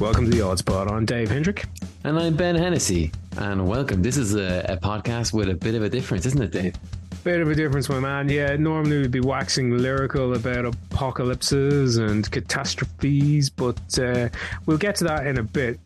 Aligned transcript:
Welcome 0.00 0.24
to 0.24 0.30
the 0.30 0.40
Odds 0.40 0.62
Pod. 0.62 0.90
I'm 0.90 1.04
Dave 1.04 1.30
Hendrick. 1.30 1.66
And 2.04 2.18
I'm 2.18 2.34
Ben 2.34 2.54
Hennessy. 2.54 3.12
And 3.36 3.68
welcome. 3.68 4.00
This 4.00 4.16
is 4.16 4.34
a, 4.34 4.64
a 4.66 4.76
podcast 4.78 5.34
with 5.34 5.50
a 5.50 5.54
bit 5.54 5.74
of 5.74 5.82
a 5.82 5.90
difference, 5.90 6.24
isn't 6.24 6.40
it, 6.40 6.52
Dave? 6.52 6.74
Bit 7.22 7.42
of 7.42 7.50
a 7.50 7.54
difference, 7.54 7.90
my 7.90 8.00
man. 8.00 8.30
Yeah, 8.30 8.56
normally 8.56 8.96
we'd 8.96 9.10
be 9.10 9.20
waxing 9.20 9.76
lyrical 9.76 10.32
about 10.36 10.64
apocalypses 10.64 11.98
and 11.98 12.28
catastrophes, 12.30 13.50
but 13.50 13.98
uh, 13.98 14.30
we'll 14.64 14.78
get 14.78 14.94
to 14.96 15.04
that 15.04 15.26
in 15.26 15.36
a 15.36 15.42
bit. 15.42 15.78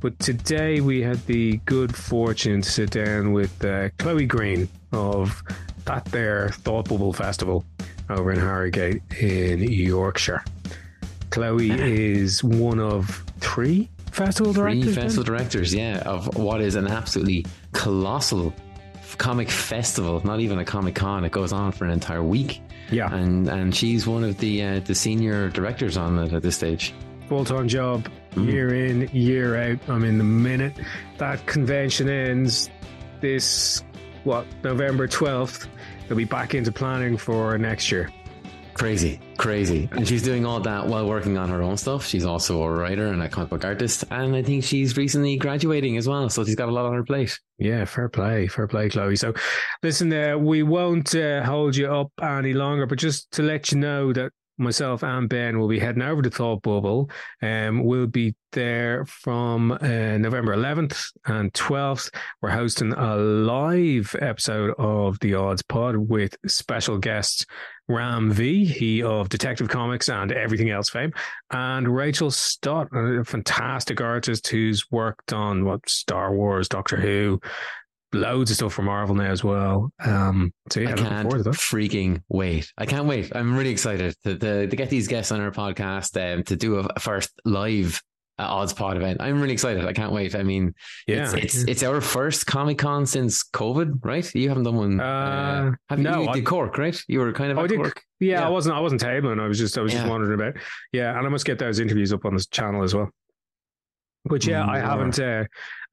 But 0.00 0.18
today 0.18 0.82
we 0.82 1.00
had 1.00 1.24
the 1.24 1.56
good 1.64 1.96
fortune 1.96 2.60
to 2.60 2.70
sit 2.70 2.90
down 2.90 3.32
with 3.32 3.64
uh, 3.64 3.88
Chloe 3.96 4.26
Green 4.26 4.68
of 4.92 5.42
that 5.86 6.04
there 6.06 6.50
Thought 6.50 6.90
Bubble 6.90 7.14
Festival 7.14 7.64
over 8.10 8.32
in 8.32 8.38
Harrogate 8.38 9.00
in 9.18 9.60
Yorkshire. 9.62 10.44
Chloe 11.32 11.70
is 11.70 12.44
one 12.44 12.78
of 12.78 13.24
three 13.40 13.88
festival 14.12 14.52
directors. 14.52 14.84
Three 14.84 14.92
then? 14.92 15.02
festival 15.04 15.24
directors, 15.24 15.74
yeah, 15.74 15.98
of 16.00 16.36
what 16.36 16.60
is 16.60 16.74
an 16.76 16.86
absolutely 16.86 17.44
colossal 17.72 18.52
comic 19.18 19.50
festival. 19.50 20.20
Not 20.24 20.40
even 20.40 20.58
a 20.58 20.64
comic 20.64 20.94
con. 20.94 21.24
It 21.24 21.32
goes 21.32 21.52
on 21.52 21.72
for 21.72 21.84
an 21.84 21.90
entire 21.90 22.22
week. 22.22 22.60
Yeah. 22.90 23.12
and 23.14 23.48
and 23.48 23.74
she's 23.74 24.06
one 24.06 24.22
of 24.22 24.36
the 24.38 24.62
uh, 24.62 24.80
the 24.80 24.94
senior 24.94 25.48
directors 25.48 25.96
on 25.96 26.18
it 26.18 26.32
at 26.34 26.42
this 26.42 26.56
stage. 26.56 26.92
full 27.28 27.44
time 27.44 27.66
job, 27.68 28.08
Mm. 28.34 28.50
year 28.50 28.74
in, 28.74 29.08
year 29.12 29.56
out. 29.56 29.78
I 29.88 29.98
mean, 29.98 30.16
the 30.18 30.24
minute 30.24 30.74
that 31.18 31.44
convention 31.46 32.08
ends 32.08 32.70
this 33.20 33.82
what 34.24 34.46
November 34.62 35.06
12th. 35.08 35.66
They'll 36.08 36.16
be 36.18 36.24
back 36.24 36.54
into 36.54 36.72
planning 36.72 37.16
for 37.18 37.56
next 37.58 37.90
year. 37.92 38.10
Crazy, 38.74 39.20
crazy. 39.36 39.88
And 39.92 40.08
she's 40.08 40.22
doing 40.22 40.46
all 40.46 40.60
that 40.60 40.86
while 40.86 41.06
working 41.06 41.36
on 41.36 41.48
her 41.50 41.62
own 41.62 41.76
stuff. 41.76 42.06
She's 42.06 42.24
also 42.24 42.62
a 42.62 42.70
writer 42.70 43.08
and 43.08 43.22
a 43.22 43.28
comic 43.28 43.50
book 43.50 43.64
artist. 43.64 44.04
And 44.10 44.34
I 44.34 44.42
think 44.42 44.64
she's 44.64 44.96
recently 44.96 45.36
graduating 45.36 45.96
as 45.98 46.08
well. 46.08 46.28
So 46.30 46.44
she's 46.44 46.54
got 46.54 46.68
a 46.68 46.72
lot 46.72 46.86
on 46.86 46.94
her 46.94 47.04
plate. 47.04 47.38
Yeah, 47.58 47.84
fair 47.84 48.08
play, 48.08 48.48
fair 48.48 48.66
play, 48.66 48.88
Chloe. 48.88 49.16
So, 49.16 49.34
listen, 49.82 50.12
uh, 50.12 50.38
we 50.38 50.62
won't 50.62 51.14
uh, 51.14 51.44
hold 51.44 51.76
you 51.76 51.92
up 51.92 52.10
any 52.20 52.54
longer, 52.54 52.86
but 52.86 52.98
just 52.98 53.30
to 53.32 53.42
let 53.42 53.70
you 53.72 53.78
know 53.78 54.12
that 54.12 54.32
myself 54.58 55.02
and 55.02 55.28
Ben 55.28 55.58
will 55.58 55.68
be 55.68 55.78
heading 55.78 56.02
over 56.02 56.22
to 56.22 56.30
Thought 56.30 56.62
Bubble. 56.62 57.10
Um, 57.42 57.84
we'll 57.84 58.06
be 58.06 58.34
there 58.52 59.04
from 59.06 59.72
uh, 59.72 60.18
November 60.18 60.56
11th 60.56 61.12
and 61.26 61.52
12th. 61.52 62.14
We're 62.40 62.50
hosting 62.50 62.92
a 62.92 63.16
live 63.16 64.14
episode 64.20 64.74
of 64.78 65.18
the 65.20 65.34
Odds 65.34 65.62
Pod 65.62 65.96
with 65.96 66.36
special 66.46 66.98
guests 66.98 67.46
Ram 67.88 68.30
V, 68.30 68.64
he 68.64 69.02
of 69.02 69.28
Detective 69.28 69.68
Comics 69.68 70.08
and 70.08 70.32
everything 70.32 70.70
else 70.70 70.90
fame, 70.90 71.12
and 71.50 71.88
Rachel 71.88 72.30
Stott, 72.30 72.88
a 72.92 73.24
fantastic 73.24 74.00
artist 74.00 74.46
who's 74.48 74.90
worked 74.90 75.32
on 75.32 75.64
what 75.64 75.88
Star 75.88 76.34
Wars, 76.34 76.68
Doctor 76.68 76.96
Who, 76.96 77.40
loads 78.12 78.50
of 78.50 78.56
stuff 78.56 78.74
for 78.74 78.82
Marvel 78.82 79.14
now 79.14 79.30
as 79.30 79.42
well. 79.42 79.90
Um, 80.04 80.52
so 80.70 80.80
yeah, 80.80 80.90
I 80.90 80.92
can't 80.94 81.22
forward 81.22 81.38
to 81.38 81.44
that. 81.44 81.54
freaking 81.54 82.22
wait. 82.28 82.72
I 82.76 82.86
can't 82.86 83.06
wait. 83.06 83.34
I'm 83.34 83.56
really 83.56 83.70
excited 83.70 84.14
to, 84.24 84.38
to, 84.38 84.66
to 84.66 84.76
get 84.76 84.90
these 84.90 85.08
guests 85.08 85.32
on 85.32 85.40
our 85.40 85.50
podcast 85.50 86.16
um, 86.34 86.42
to 86.44 86.56
do 86.56 86.78
a, 86.78 86.88
a 86.96 87.00
first 87.00 87.30
live 87.44 88.02
uh, 88.38 88.42
odds 88.44 88.72
pod 88.72 88.96
event. 88.96 89.20
I'm 89.20 89.40
really 89.40 89.52
excited. 89.52 89.84
I 89.84 89.92
can't 89.92 90.12
wait. 90.12 90.34
I 90.34 90.42
mean, 90.42 90.74
Yeah, 91.06 91.24
it's 91.24 91.34
it's, 91.34 91.64
it's 91.64 91.82
our 91.82 92.00
first 92.00 92.46
Comic 92.46 92.78
Con 92.78 93.04
since 93.06 93.44
COVID, 93.44 94.04
right? 94.04 94.34
You 94.34 94.48
haven't 94.48 94.64
done 94.64 94.76
one. 94.76 95.00
Uh, 95.00 95.72
have 95.88 95.98
you, 95.98 96.04
no, 96.04 96.22
you 96.22 96.28
I- 96.28 96.32
did 96.34 96.46
Cork, 96.46 96.78
right? 96.78 96.98
You 97.08 97.20
were 97.20 97.32
kind 97.32 97.52
of 97.52 97.58
Oh, 97.58 97.62
I 97.64 97.66
did- 97.66 97.78
Cork. 97.78 98.02
yeah, 98.20 98.40
Yeah. 98.40 98.46
I 98.46 98.50
wasn't. 98.50 98.74
I 98.76 98.80
wasn't 98.80 99.02
tabling. 99.02 99.40
I 99.40 99.46
was 99.48 99.58
just. 99.58 99.76
I 99.76 99.82
was 99.82 99.92
just 99.92 100.06
wondering 100.06 100.34
about. 100.34 100.54
Yeah, 100.92 101.16
and 101.16 101.26
I 101.26 101.30
must 101.30 101.44
get 101.44 101.58
those 101.58 101.78
interviews 101.80 102.12
up 102.12 102.24
on 102.24 102.34
this 102.34 102.46
channel 102.46 102.82
as 102.82 102.94
well. 102.94 103.10
But 104.24 104.46
yeah, 104.46 104.64
I 104.64 104.78
Mm, 104.78 104.82
haven't. 104.82 105.18
Uh, 105.18 105.44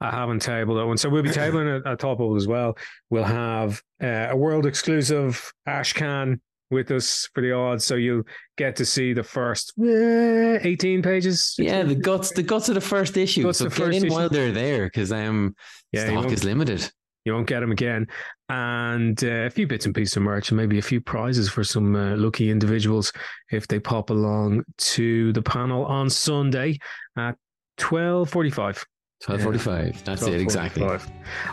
I 0.02 0.12
haven't 0.12 0.42
tabled 0.42 0.78
that 0.78 0.86
one. 0.86 0.98
So 0.98 1.10
we'll 1.10 1.24
be 1.24 1.30
tabling 1.30 1.80
at, 1.82 1.86
at 1.92 2.00
Thought 2.00 2.20
Bubble 2.20 2.38
as 2.38 2.48
well. 2.48 2.78
We'll 3.10 3.24
have 3.26 3.82
uh, 4.02 4.28
a 4.30 4.36
world 4.38 4.66
exclusive 4.66 5.52
Ashcan 5.68 6.40
with 6.72 6.92
us 6.92 7.30
for 7.34 7.42
the 7.42 7.52
odds, 7.52 7.86
so 7.86 7.96
you'll 7.96 8.24
get 8.58 8.76
to 8.78 8.86
see 8.86 9.14
the 9.14 9.24
first 9.24 9.74
uh, 9.80 10.60
eighteen 10.62 11.02
pages. 11.02 11.56
Yeah, 11.58 11.84
the 11.84 11.96
guts, 11.96 12.32
the 12.32 12.44
guts 12.44 12.70
of 12.70 12.76
the 12.76 12.82
first 12.82 13.18
issue. 13.18 13.44
Guts 13.44 13.60
so 13.60 13.66
the 13.66 13.76
get 13.76 13.88
in 13.96 14.06
issue. 14.06 14.14
while 14.14 14.30
they're 14.30 14.52
there 14.52 14.86
because 14.86 15.12
um, 15.12 15.56
Yeah, 15.92 16.08
stock 16.08 16.32
is 16.32 16.44
limited. 16.44 16.92
You 17.26 17.34
won't 17.34 17.48
get 17.48 17.60
them 17.60 17.72
again. 17.72 18.08
And 18.48 19.22
uh, 19.24 19.46
a 19.46 19.50
few 19.50 19.68
bits 19.68 19.86
and 19.86 19.94
pieces 19.94 20.18
of 20.18 20.24
merch 20.24 20.50
and 20.50 20.58
maybe 20.58 20.80
a 20.80 20.82
few 20.82 21.02
prizes 21.02 21.50
for 21.50 21.64
some 21.64 21.96
uh, 21.96 22.16
lucky 22.16 22.50
individuals 22.50 23.12
if 23.52 23.68
they 23.68 23.80
pop 23.80 24.10
along 24.10 24.64
to 24.78 25.32
the 25.34 25.42
panel 25.42 25.86
on 25.86 26.10
Sunday 26.10 26.80
at 27.18 27.36
12.45. 27.78 28.84
Twelve 29.22 29.42
forty-five. 29.42 30.02
That's 30.06 30.24
it 30.24 30.40
exactly. 30.40 30.88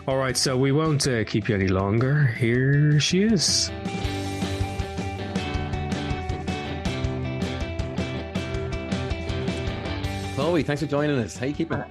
All 0.06 0.16
right, 0.16 0.36
so 0.36 0.56
we 0.56 0.70
won't 0.70 1.06
uh, 1.08 1.24
keep 1.24 1.48
you 1.48 1.54
any 1.56 1.66
longer. 1.66 2.24
Here 2.24 3.00
she 3.00 3.24
is. 3.24 3.72
Thanks 10.62 10.82
for 10.82 10.88
joining 10.88 11.18
us. 11.18 11.36
How 11.36 11.46
you 11.46 11.54
keeping? 11.54 11.82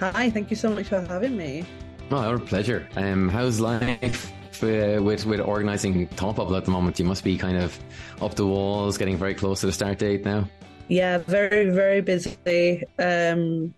Hi, 0.00 0.30
thank 0.30 0.50
you 0.50 0.56
so 0.56 0.70
much 0.70 0.88
for 0.88 1.00
having 1.00 1.36
me. 1.36 1.64
Oh, 2.10 2.16
our 2.16 2.38
pleasure. 2.38 2.88
Um, 2.96 3.28
how's 3.28 3.60
life 3.60 4.32
uh, 4.62 5.00
with 5.02 5.24
with 5.26 5.40
organising 5.40 6.06
Thought 6.08 6.36
Bubble 6.36 6.56
at 6.56 6.64
the 6.64 6.70
moment? 6.70 6.98
You 6.98 7.04
must 7.04 7.24
be 7.24 7.38
kind 7.38 7.56
of 7.56 7.78
up 8.20 8.34
the 8.34 8.46
walls, 8.46 8.98
getting 8.98 9.16
very 9.16 9.34
close 9.34 9.60
to 9.60 9.66
the 9.66 9.72
start 9.72 9.98
date 9.98 10.24
now. 10.24 10.48
Yeah, 10.88 11.18
very, 11.18 11.70
very 11.70 12.00
busy. 12.02 12.82
Um, 12.98 13.74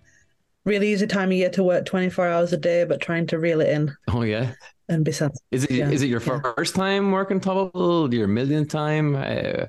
really 0.65 0.93
easy 0.93 1.07
time 1.07 1.29
of 1.31 1.35
year 1.37 1.51
to 1.51 1.63
work 1.63 1.85
24 1.85 2.27
hours 2.29 2.53
a 2.53 2.57
day, 2.57 2.85
but 2.85 3.01
trying 3.01 3.27
to 3.29 3.39
reel 3.39 3.61
it 3.61 3.69
in 3.69 3.95
Oh 4.09 4.23
yeah, 4.23 4.55
and 4.89 5.05
be 5.05 5.13
sensible. 5.13 5.41
is 5.51 5.65
it 5.65 5.71
is 5.71 5.79
Yeah, 5.79 5.91
it 5.91 6.11
your 6.11 6.23
yeah. 6.23 6.41
first 6.57 6.75
time 6.75 7.13
working 7.13 7.41
Thought 7.41 7.73
Bubble? 7.73 8.13
Your 8.15 8.27
millionth 8.29 8.71
time? 8.71 9.15
Uh, 9.17 9.67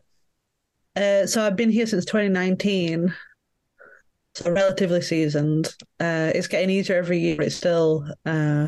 Uh, 0.95 1.25
so 1.27 1.45
I've 1.45 1.57
been 1.57 1.69
here 1.71 1.85
since 1.85 2.05
2019, 2.05 3.13
so 4.35 4.51
relatively 4.51 5.01
seasoned. 5.01 5.75
Uh, 5.99 6.31
it's 6.35 6.47
getting 6.47 6.69
easier 6.69 6.97
every 6.97 7.19
year. 7.19 7.41
It's 7.41 7.55
still, 7.55 8.07
uh, 8.25 8.67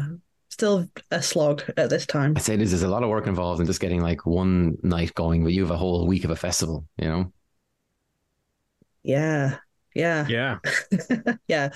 still 0.50 0.90
a 1.12 1.22
slog 1.22 1.64
at 1.78 1.90
this 1.90 2.06
time. 2.06 2.34
I'd 2.36 2.42
say 2.42 2.56
there's, 2.56 2.72
there's 2.72 2.84
a 2.84 2.88
lot 2.88 3.04
of 3.04 3.10
work 3.10 3.28
involved 3.28 3.60
in 3.60 3.68
just 3.68 3.80
getting 3.80 4.02
like 4.02 4.26
one 4.26 4.78
night 4.82 5.14
going, 5.14 5.44
but 5.44 5.54
you 5.54 5.62
have 5.62 5.72
a 5.72 5.78
whole 5.78 6.08
week 6.08 6.24
of 6.24 6.32
a 6.32 6.36
festival. 6.36 6.86
You 6.98 7.08
know. 7.08 7.34
Yeah, 9.04 9.58
yeah, 9.94 10.26
Yeah. 10.28 10.58
yeah. 11.48 11.70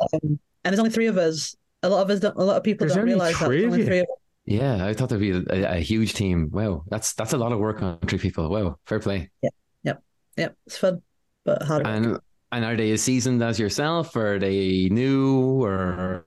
Um, 0.00 0.38
and 0.64 0.72
there's 0.72 0.78
only 0.78 0.90
three 0.90 1.06
of 1.06 1.18
us. 1.18 1.56
A 1.82 1.88
lot 1.88 2.02
of 2.02 2.10
us 2.10 2.20
don't. 2.20 2.36
A 2.36 2.44
lot 2.44 2.56
of 2.56 2.64
people 2.64 2.86
There's 2.86 2.96
don't 2.96 3.04
realize 3.04 3.38
that 3.38 3.48
there's 3.48 3.64
only 3.64 3.84
three 3.84 3.98
of 3.98 4.04
us. 4.04 4.18
Yeah, 4.46 4.86
I 4.86 4.94
thought 4.94 5.08
there'd 5.08 5.20
be 5.20 5.30
a, 5.30 5.76
a 5.76 5.80
huge 5.80 6.14
team. 6.14 6.50
Wow, 6.50 6.84
that's 6.88 7.14
that's 7.14 7.32
a 7.32 7.38
lot 7.38 7.52
of 7.52 7.58
work 7.58 7.82
on 7.82 7.98
three 8.00 8.18
people. 8.18 8.48
Wow, 8.48 8.78
fair 8.86 9.00
play. 9.00 9.30
Yeah, 9.42 9.50
yep, 9.82 10.02
yep. 10.36 10.56
it's 10.66 10.78
fun, 10.78 11.02
but 11.44 11.62
hard. 11.62 11.86
work. 11.86 12.24
And 12.54 12.64
are 12.64 12.76
they 12.76 12.92
as 12.92 13.02
seasoned 13.02 13.42
as 13.42 13.58
yourself, 13.58 14.14
or 14.14 14.34
are 14.34 14.38
they 14.38 14.88
new, 14.88 15.60
or 15.60 16.24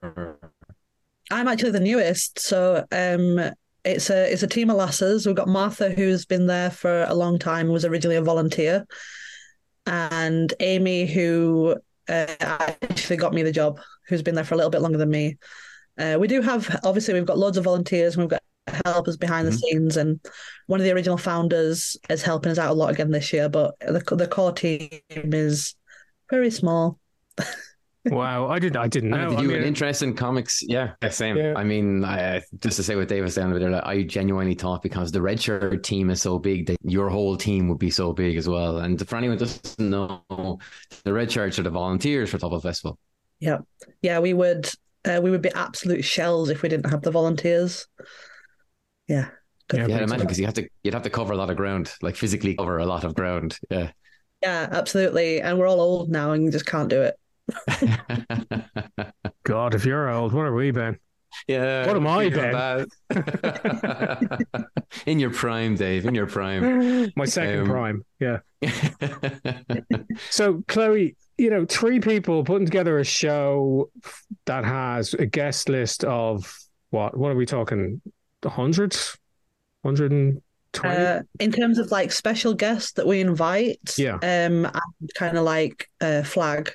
I'm 1.30 1.48
actually 1.48 1.70
the 1.70 1.80
newest, 1.80 2.38
so 2.38 2.84
um, 2.92 3.40
it's 3.82 4.10
a 4.10 4.30
it's 4.30 4.42
a 4.42 4.46
team 4.46 4.68
of 4.68 4.76
lasses. 4.76 5.24
We've 5.24 5.34
got 5.34 5.48
Martha, 5.48 5.88
who's 5.88 6.26
been 6.26 6.46
there 6.46 6.70
for 6.70 7.04
a 7.04 7.14
long 7.14 7.38
time, 7.38 7.68
was 7.68 7.86
originally 7.86 8.16
a 8.16 8.22
volunteer, 8.22 8.86
and 9.86 10.52
Amy, 10.60 11.06
who 11.06 11.76
uh, 12.10 12.26
actually 12.38 13.16
got 13.16 13.32
me 13.32 13.42
the 13.42 13.50
job, 13.50 13.80
who's 14.06 14.20
been 14.20 14.34
there 14.34 14.44
for 14.44 14.52
a 14.52 14.58
little 14.58 14.70
bit 14.70 14.82
longer 14.82 14.98
than 14.98 15.08
me. 15.08 15.38
Uh, 15.96 16.18
we 16.20 16.28
do 16.28 16.42
have 16.42 16.78
obviously 16.84 17.14
we've 17.14 17.24
got 17.24 17.38
loads 17.38 17.56
of 17.56 17.64
volunteers 17.64 18.14
and 18.16 18.22
we've 18.22 18.30
got 18.30 18.42
helpers 18.84 19.16
behind 19.16 19.48
Mhm. 19.48 19.50
the 19.50 19.56
scenes, 19.56 19.96
and 19.96 20.20
one 20.66 20.78
of 20.78 20.84
the 20.84 20.92
original 20.92 21.16
founders 21.16 21.96
is 22.10 22.20
helping 22.20 22.52
us 22.52 22.58
out 22.58 22.72
a 22.72 22.74
lot 22.74 22.90
again 22.90 23.12
this 23.12 23.32
year. 23.32 23.48
But 23.48 23.78
the 23.80 24.02
the 24.14 24.28
core 24.28 24.52
team 24.52 24.90
is 25.08 25.74
very 26.30 26.50
small. 26.50 26.98
Wow. 28.04 28.48
I 28.48 28.58
didn't, 28.58 28.76
I 28.78 28.88
didn't 28.88 29.12
And 29.12 29.24
know. 29.24 29.30
did 29.30 29.38
I 29.38 29.42
you 29.42 29.48
mean, 29.48 29.58
an 29.58 29.64
interest 29.64 30.02
in 30.02 30.14
comics? 30.14 30.62
Yeah, 30.62 30.92
yeah, 31.02 31.08
same. 31.10 31.36
Yeah. 31.36 31.52
I 31.56 31.64
mean, 31.64 32.04
I, 32.04 32.40
just 32.60 32.76
to 32.76 32.82
say 32.82 32.96
what 32.96 33.08
Dave 33.08 33.22
was 33.24 33.34
saying 33.34 33.48
over 33.50 33.58
there, 33.58 33.70
like, 33.70 33.84
I 33.84 34.02
genuinely 34.02 34.54
thought 34.54 34.82
because 34.82 35.12
the 35.12 35.20
red 35.20 35.40
shirt 35.40 35.82
team 35.84 36.08
is 36.08 36.22
so 36.22 36.38
big 36.38 36.66
that 36.66 36.78
your 36.82 37.10
whole 37.10 37.36
team 37.36 37.68
would 37.68 37.78
be 37.78 37.90
so 37.90 38.12
big 38.14 38.36
as 38.38 38.48
well. 38.48 38.78
And 38.78 39.06
for 39.06 39.16
anyone 39.16 39.36
who 39.36 39.44
doesn't 39.44 39.78
know, 39.78 40.22
the 41.04 41.12
red 41.12 41.30
shirts 41.30 41.58
are 41.58 41.64
the 41.64 41.70
volunteers 41.70 42.30
for 42.30 42.38
Thought 42.38 42.50
Bubble 42.50 42.62
Festival. 42.62 42.98
Yeah, 43.40 43.58
yeah, 44.00 44.20
we 44.20 44.32
would 44.32 44.70
uh, 45.04 45.20
we 45.22 45.30
would 45.30 45.42
be 45.42 45.50
absolute 45.54 46.02
shells 46.02 46.48
if 46.50 46.62
we 46.62 46.68
didn't 46.68 46.90
have 46.90 47.02
the 47.02 47.10
volunteers. 47.10 47.86
Yeah, 49.06 49.28
good. 49.68 49.80
Yeah, 49.80 49.86
Yeah, 49.98 50.04
imagine 50.04 50.26
because 50.26 50.40
you 50.40 50.46
have 50.46 50.54
to 50.54 50.68
you'd 50.82 50.94
have 50.94 51.04
to 51.04 51.10
cover 51.10 51.34
a 51.34 51.36
lot 51.36 51.50
of 51.50 51.56
ground, 51.56 51.92
like 52.02 52.16
physically 52.16 52.54
cover 52.54 52.78
a 52.78 52.86
lot 52.86 53.04
of 53.04 53.14
ground. 53.14 53.58
Yeah. 53.70 53.90
Yeah, 54.42 54.68
absolutely. 54.70 55.40
And 55.40 55.58
we're 55.58 55.68
all 55.68 55.80
old 55.80 56.10
now 56.10 56.32
and 56.32 56.44
you 56.44 56.50
just 56.50 56.66
can't 56.66 56.88
do 56.88 57.02
it. 57.02 57.16
God, 59.44 59.74
if 59.74 59.84
you're 59.84 60.08
old, 60.10 60.32
what 60.32 60.46
are 60.46 60.54
we, 60.54 60.70
Ben? 60.70 60.98
yeah. 61.46 61.86
What 61.86 61.96
am 61.96 62.06
I, 62.06 62.30
feel 62.30 62.86
bad. 63.10 64.40
in 65.06 65.18
your 65.18 65.30
prime, 65.30 65.76
Dave. 65.76 66.06
In 66.06 66.14
your 66.14 66.26
prime. 66.26 67.10
My 67.16 67.24
second 67.24 67.60
Um, 67.60 67.66
prime. 67.66 68.04
Yeah. 68.20 68.38
So, 70.30 70.64
Chloe, 70.66 71.16
you 71.36 71.50
know, 71.50 71.64
three 71.64 72.00
people 72.00 72.42
putting 72.44 72.66
together 72.66 72.98
a 72.98 73.04
show 73.04 73.90
that 74.46 74.64
has 74.64 75.14
a 75.14 75.26
guest 75.26 75.68
list 75.68 76.02
of 76.04 76.52
what? 76.90 77.16
What 77.16 77.30
are 77.30 77.36
we 77.36 77.46
talking? 77.46 78.00
Hundreds, 78.44 79.16
hundred 79.84 80.10
and 80.12 80.34
twenty. 80.34 80.47
Uh, 80.84 81.22
in 81.40 81.52
terms 81.52 81.78
of 81.78 81.90
like 81.90 82.12
special 82.12 82.54
guests 82.54 82.92
that 82.92 83.06
we 83.06 83.20
invite, 83.20 83.94
Yeah. 83.98 84.14
um, 84.16 84.64
and 84.66 85.10
kind 85.16 85.36
of 85.38 85.44
like 85.44 85.88
uh, 86.00 86.22
flag 86.22 86.72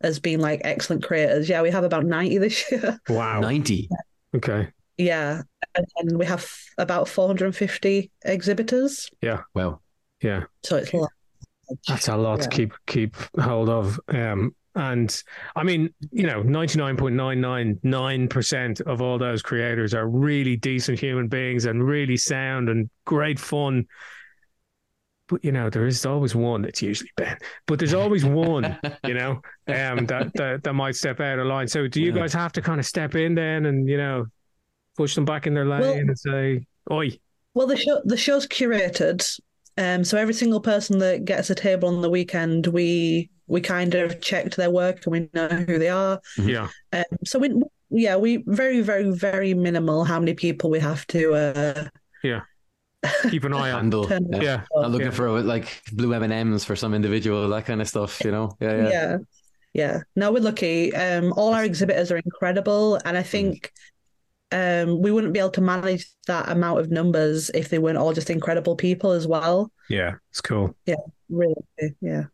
as 0.00 0.18
being 0.18 0.40
like 0.40 0.60
excellent 0.64 1.02
creators. 1.04 1.48
Yeah, 1.48 1.62
we 1.62 1.70
have 1.70 1.84
about 1.84 2.04
ninety 2.04 2.38
this 2.38 2.64
year. 2.72 2.98
wow. 3.08 3.40
90. 3.40 3.88
Okay. 4.34 4.68
yeah, 4.98 5.42
and, 5.74 5.86
and 5.98 6.18
we 6.18 6.24
have 6.26 6.50
about 6.78 7.08
four 7.08 7.26
hundred 7.26 7.46
and 7.46 7.56
fifty 7.56 8.10
exhibitors. 8.24 9.08
Yeah. 9.20 9.42
Well. 9.54 9.82
Yeah. 10.22 10.44
So 10.64 10.76
it's 10.76 10.92
a 10.92 10.96
lot. 10.96 11.10
That's 11.88 12.08
a 12.08 12.16
lot 12.16 12.40
to 12.42 12.48
keep 12.48 12.72
keep 12.86 13.16
hold 13.40 13.68
of. 13.68 13.98
Um, 14.08 14.54
and 14.74 15.22
I 15.56 15.62
mean, 15.62 15.90
you 16.10 16.26
know, 16.26 16.42
ninety 16.42 16.78
nine 16.78 16.96
point 16.96 17.14
nine 17.14 17.40
nine 17.40 17.78
nine 17.82 18.28
percent 18.28 18.80
of 18.82 19.02
all 19.02 19.18
those 19.18 19.42
creators 19.42 19.92
are 19.94 20.08
really 20.08 20.56
decent 20.56 20.98
human 20.98 21.28
beings 21.28 21.66
and 21.66 21.84
really 21.86 22.16
sound 22.16 22.68
and 22.68 22.88
great 23.04 23.38
fun. 23.38 23.86
But 25.28 25.44
you 25.44 25.52
know, 25.52 25.70
there 25.70 25.86
is 25.86 26.04
always 26.04 26.34
one. 26.34 26.64
It's 26.64 26.82
usually 26.82 27.10
Ben, 27.16 27.38
but 27.66 27.78
there's 27.78 27.94
always 27.94 28.24
one. 28.24 28.78
You 29.04 29.14
know, 29.14 29.30
um, 29.68 30.06
that 30.06 30.30
that 30.34 30.60
that 30.62 30.72
might 30.74 30.96
step 30.96 31.20
out 31.20 31.38
of 31.38 31.46
line. 31.46 31.68
So, 31.68 31.86
do 31.86 32.00
you 32.02 32.12
Yeah. 32.12 32.20
guys 32.20 32.32
have 32.34 32.52
to 32.52 32.62
kind 32.62 32.80
of 32.80 32.86
step 32.86 33.14
in 33.14 33.34
then 33.34 33.66
and 33.66 33.88
you 33.88 33.96
know, 33.96 34.26
push 34.96 35.14
them 35.14 35.24
back 35.24 35.46
in 35.46 35.54
their 35.54 35.64
lane 35.66 35.80
Well- 35.80 35.92
and 35.94 36.18
say, 36.18 36.66
"Oi, 36.90 37.18
Well, 37.54 37.66
the 37.66 37.76
show 37.76 38.00
the 38.04 38.16
show's 38.16 38.46
curated, 38.46 39.40
um, 39.78 40.04
so 40.04 40.18
every 40.18 40.34
single 40.34 40.60
person 40.60 40.98
that 40.98 41.24
gets 41.24 41.48
a 41.50 41.54
table 41.54 41.88
on 41.88 42.02
the 42.02 42.10
weekend, 42.10 42.66
we 42.66 43.30
we 43.52 43.60
kind 43.60 43.94
of 43.94 44.20
checked 44.20 44.56
their 44.56 44.70
work 44.70 45.04
and 45.06 45.12
we 45.12 45.28
know 45.34 45.48
who 45.48 45.78
they 45.78 45.88
are. 45.90 46.20
yeah, 46.38 46.68
Um, 46.92 47.04
so 47.24 47.38
we 47.38 47.48
yeah 47.90 48.16
we 48.16 48.42
very 48.46 48.80
very 48.80 49.10
very 49.10 49.52
minimal 49.54 50.04
how 50.04 50.18
many 50.18 50.34
people 50.34 50.70
we 50.70 50.80
have 50.80 51.06
to 51.08 51.22
uh, 51.34 51.88
keep 53.30 53.44
an 53.44 53.52
eye 53.52 53.70
on." 53.70 53.80
Handle. 53.92 54.08
Yeah. 54.08 54.42
Yeah, 54.42 54.60
Not 54.74 54.90
looking 54.90 55.06
Yeah. 55.08 55.20
for 55.20 55.42
like 55.42 55.82
blue 55.92 56.14
M 56.14 56.22
and 56.22 56.32
M's 56.32 56.64
for 56.64 56.76
some 56.76 56.94
individual, 56.94 57.48
that 57.50 57.66
kind 57.66 57.80
of 57.80 57.88
stuff. 57.88 58.20
You 58.24 58.30
know. 58.30 58.56
Yeah. 58.60 58.76
yeah. 58.76 58.88
Yeah. 58.90 59.18
yeah 59.74 59.96
no 60.16 60.30
we're 60.32 60.42
lucky 60.52 60.94
um 60.94 61.32
all 61.36 61.54
our 61.54 61.64
exhibitors 61.64 62.10
are 62.12 62.18
incredible 62.18 63.00
and 63.06 63.16
i 63.16 63.22
think 63.22 63.72
um 64.52 65.00
we 65.00 65.10
wouldn't 65.10 65.32
be 65.32 65.38
able 65.40 65.48
to 65.58 65.62
manage 65.62 66.04
that 66.26 66.50
amount 66.50 66.78
of 66.80 66.90
numbers 66.90 67.48
if 67.54 67.70
they 67.70 67.78
weren't 67.78 67.96
all 67.96 68.12
just 68.12 68.28
incredible 68.28 68.76
people 68.76 69.12
as 69.12 69.26
well 69.26 69.70
yeah, 69.88 70.12
it's 70.30 70.40
cool. 70.42 70.76
Yeah, 70.84 71.00
really 71.30 71.54
yeah 72.02 72.24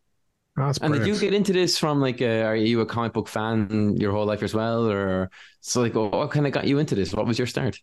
That's 0.59 0.79
And 0.81 0.93
did 0.93 1.05
you 1.05 1.17
get 1.17 1.33
into 1.33 1.53
this 1.53 1.77
from 1.77 1.99
like, 1.99 2.21
uh, 2.21 2.25
are 2.43 2.55
you 2.55 2.81
a 2.81 2.85
comic 2.85 3.13
book 3.13 3.27
fan 3.27 3.95
your 3.97 4.11
whole 4.13 4.25
life 4.25 4.43
as 4.43 4.53
well, 4.53 4.87
or 4.89 5.29
so 5.61 5.81
like, 5.81 5.95
what 5.95 6.31
kind 6.31 6.47
of 6.47 6.53
got 6.53 6.67
you 6.67 6.79
into 6.79 6.95
this? 6.95 7.13
What 7.13 7.25
was 7.27 7.37
your 7.37 7.47
start? 7.47 7.79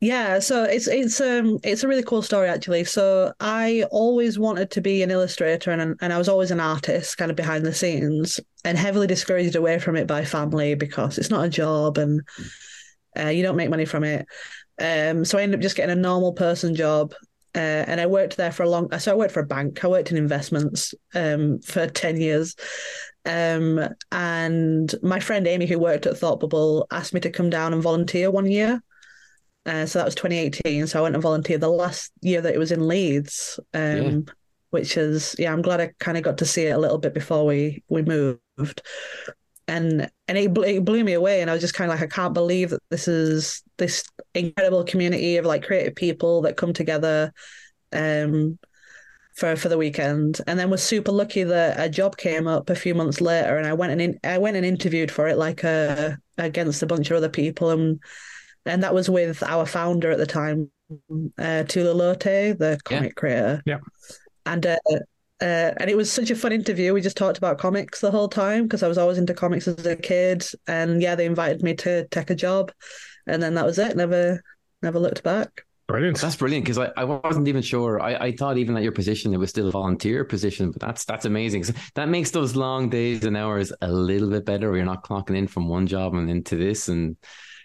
Yeah, 0.00 0.38
so 0.38 0.62
it's 0.62 0.86
it's 0.86 1.20
um 1.20 1.58
it's 1.64 1.82
a 1.82 1.88
really 1.88 2.04
cool 2.04 2.22
story 2.22 2.48
actually. 2.48 2.84
So 2.84 3.32
I 3.40 3.84
always 3.90 4.38
wanted 4.38 4.70
to 4.72 4.80
be 4.80 5.02
an 5.02 5.10
illustrator 5.10 5.72
and 5.72 5.96
and 6.00 6.12
I 6.12 6.18
was 6.18 6.28
always 6.28 6.52
an 6.52 6.60
artist 6.60 7.18
kind 7.18 7.30
of 7.32 7.36
behind 7.36 7.66
the 7.66 7.74
scenes 7.74 8.38
and 8.64 8.78
heavily 8.78 9.08
discouraged 9.08 9.56
away 9.56 9.80
from 9.80 9.96
it 9.96 10.06
by 10.06 10.24
family 10.24 10.76
because 10.76 11.18
it's 11.18 11.30
not 11.30 11.46
a 11.46 11.48
job 11.48 11.98
and 11.98 12.20
uh, 13.18 13.28
you 13.28 13.42
don't 13.42 13.56
make 13.56 13.70
money 13.70 13.84
from 13.84 14.04
it. 14.04 14.26
Um 14.80 15.24
so 15.24 15.38
I 15.38 15.42
ended 15.42 15.58
up 15.60 15.62
just 15.62 15.76
getting 15.76 15.96
a 15.96 16.00
normal 16.00 16.32
person 16.32 16.74
job. 16.76 17.14
Uh, 17.54 17.84
and 17.88 18.00
I 18.00 18.06
worked 18.06 18.36
there 18.36 18.52
for 18.52 18.62
a 18.62 18.68
long 18.68 18.96
so 18.98 19.12
I 19.12 19.14
worked 19.16 19.32
for 19.32 19.40
a 19.40 19.46
bank. 19.46 19.84
I 19.84 19.88
worked 19.88 20.10
in 20.10 20.16
investments 20.16 20.94
um 21.14 21.60
for 21.60 21.86
10 21.86 22.20
years. 22.20 22.54
Um 23.24 23.80
and 24.12 24.94
my 25.02 25.20
friend 25.20 25.46
Amy 25.46 25.66
who 25.66 25.78
worked 25.78 26.06
at 26.06 26.16
Thought 26.18 26.40
Bubble 26.40 26.86
asked 26.90 27.14
me 27.14 27.20
to 27.20 27.30
come 27.30 27.50
down 27.50 27.72
and 27.72 27.82
volunteer 27.82 28.30
one 28.30 28.46
year. 28.46 28.82
Uh, 29.66 29.84
so 29.86 29.98
that 29.98 30.04
was 30.06 30.14
2018. 30.14 30.86
So 30.86 30.98
I 30.98 31.02
went 31.02 31.14
and 31.14 31.22
volunteered 31.22 31.60
the 31.60 31.68
last 31.68 32.10
year 32.22 32.40
that 32.40 32.54
it 32.54 32.58
was 32.58 32.72
in 32.72 32.86
Leeds, 32.88 33.60
um, 33.74 33.82
Yeah. 33.82 34.18
which 34.70 34.96
is 34.96 35.34
yeah. 35.38 35.52
I'm 35.52 35.62
glad 35.62 35.80
I 35.80 35.92
kind 36.00 36.16
of 36.16 36.24
got 36.24 36.38
to 36.38 36.46
see 36.46 36.66
it 36.66 36.70
a 36.76 36.78
little 36.78 36.98
bit 36.98 37.12
before 37.12 37.44
we 37.44 37.82
we 37.88 38.02
moved, 38.02 38.82
and 39.68 40.10
and 40.26 40.38
it, 40.38 40.56
it 40.58 40.84
blew 40.84 41.04
me 41.04 41.12
away. 41.12 41.40
And 41.40 41.50
I 41.50 41.52
was 41.52 41.62
just 41.62 41.74
kind 41.74 41.90
of 41.90 41.98
like, 41.98 42.10
I 42.10 42.12
can't 42.12 42.34
believe 42.34 42.70
that 42.70 42.82
this 42.90 43.06
is 43.06 43.62
this 43.76 44.02
incredible 44.34 44.84
community 44.84 45.36
of 45.36 45.44
like 45.44 45.64
creative 45.64 45.94
people 45.94 46.42
that 46.42 46.56
come 46.56 46.72
together, 46.72 47.32
um, 47.92 48.58
for 49.36 49.54
for 49.54 49.68
the 49.68 49.78
weekend. 49.78 50.40
And 50.46 50.58
then 50.58 50.70
was 50.70 50.82
super 50.82 51.12
lucky 51.12 51.44
that 51.44 51.78
a 51.78 51.88
job 51.88 52.16
came 52.16 52.48
up 52.48 52.70
a 52.70 52.74
few 52.74 52.94
months 52.94 53.20
later, 53.20 53.56
and 53.56 53.66
I 53.66 53.74
went 53.74 53.92
and 53.92 54.00
in, 54.00 54.18
I 54.24 54.38
went 54.38 54.56
and 54.56 54.66
interviewed 54.66 55.12
for 55.12 55.28
it 55.28 55.38
like 55.38 55.64
uh, 55.64 56.12
against 56.38 56.82
a 56.82 56.86
bunch 56.86 57.10
of 57.10 57.18
other 57.18 57.28
people 57.28 57.70
and 57.70 58.00
and 58.68 58.82
that 58.82 58.94
was 58.94 59.08
with 59.08 59.42
our 59.42 59.66
founder 59.66 60.10
at 60.10 60.18
the 60.18 60.26
time, 60.26 60.70
uh, 61.38 61.64
Tula 61.64 61.94
Lotay, 61.94 62.56
the 62.56 62.78
comic 62.84 63.14
creator. 63.14 63.62
Yeah. 63.64 63.78
And 64.44 64.66
uh, 64.66 64.76
uh, 65.40 65.72
and 65.76 65.88
it 65.90 65.96
was 65.96 66.10
such 66.12 66.30
a 66.30 66.36
fun 66.36 66.52
interview. 66.52 66.92
We 66.92 67.00
just 67.00 67.16
talked 67.16 67.38
about 67.38 67.58
comics 67.58 68.00
the 68.00 68.10
whole 68.10 68.28
time 68.28 68.64
because 68.64 68.82
I 68.82 68.88
was 68.88 68.98
always 68.98 69.18
into 69.18 69.34
comics 69.34 69.68
as 69.68 69.86
a 69.86 69.96
kid. 69.96 70.44
And 70.66 71.00
yeah, 71.00 71.14
they 71.14 71.26
invited 71.26 71.62
me 71.62 71.74
to 71.76 72.06
take 72.08 72.30
a 72.30 72.34
job, 72.34 72.72
and 73.26 73.42
then 73.42 73.54
that 73.54 73.66
was 73.66 73.78
it. 73.78 73.96
Never, 73.96 74.42
never 74.82 74.98
looked 74.98 75.22
back. 75.22 75.64
Brilliant. 75.86 76.20
That's 76.20 76.36
brilliant 76.36 76.66
because 76.66 76.78
I, 76.78 76.90
I 76.98 77.04
wasn't 77.04 77.48
even 77.48 77.62
sure. 77.62 77.98
I, 77.98 78.14
I 78.16 78.32
thought 78.32 78.58
even 78.58 78.76
at 78.76 78.82
your 78.82 78.92
position 78.92 79.32
it 79.32 79.38
was 79.38 79.48
still 79.48 79.68
a 79.68 79.70
volunteer 79.70 80.22
position, 80.22 80.70
but 80.70 80.82
that's 80.82 81.06
that's 81.06 81.24
amazing. 81.24 81.62
'Cause 81.62 81.72
that 81.94 82.08
makes 82.10 82.30
those 82.30 82.54
long 82.54 82.90
days 82.90 83.24
and 83.24 83.36
hours 83.36 83.72
a 83.80 83.90
little 83.90 84.28
bit 84.28 84.44
better. 84.44 84.68
Where 84.68 84.76
you're 84.76 84.86
not 84.86 85.02
clocking 85.02 85.36
in 85.36 85.46
from 85.46 85.66
one 85.66 85.86
job 85.86 86.14
and 86.14 86.28
into 86.28 86.56
this, 86.56 86.88
and 86.88 87.16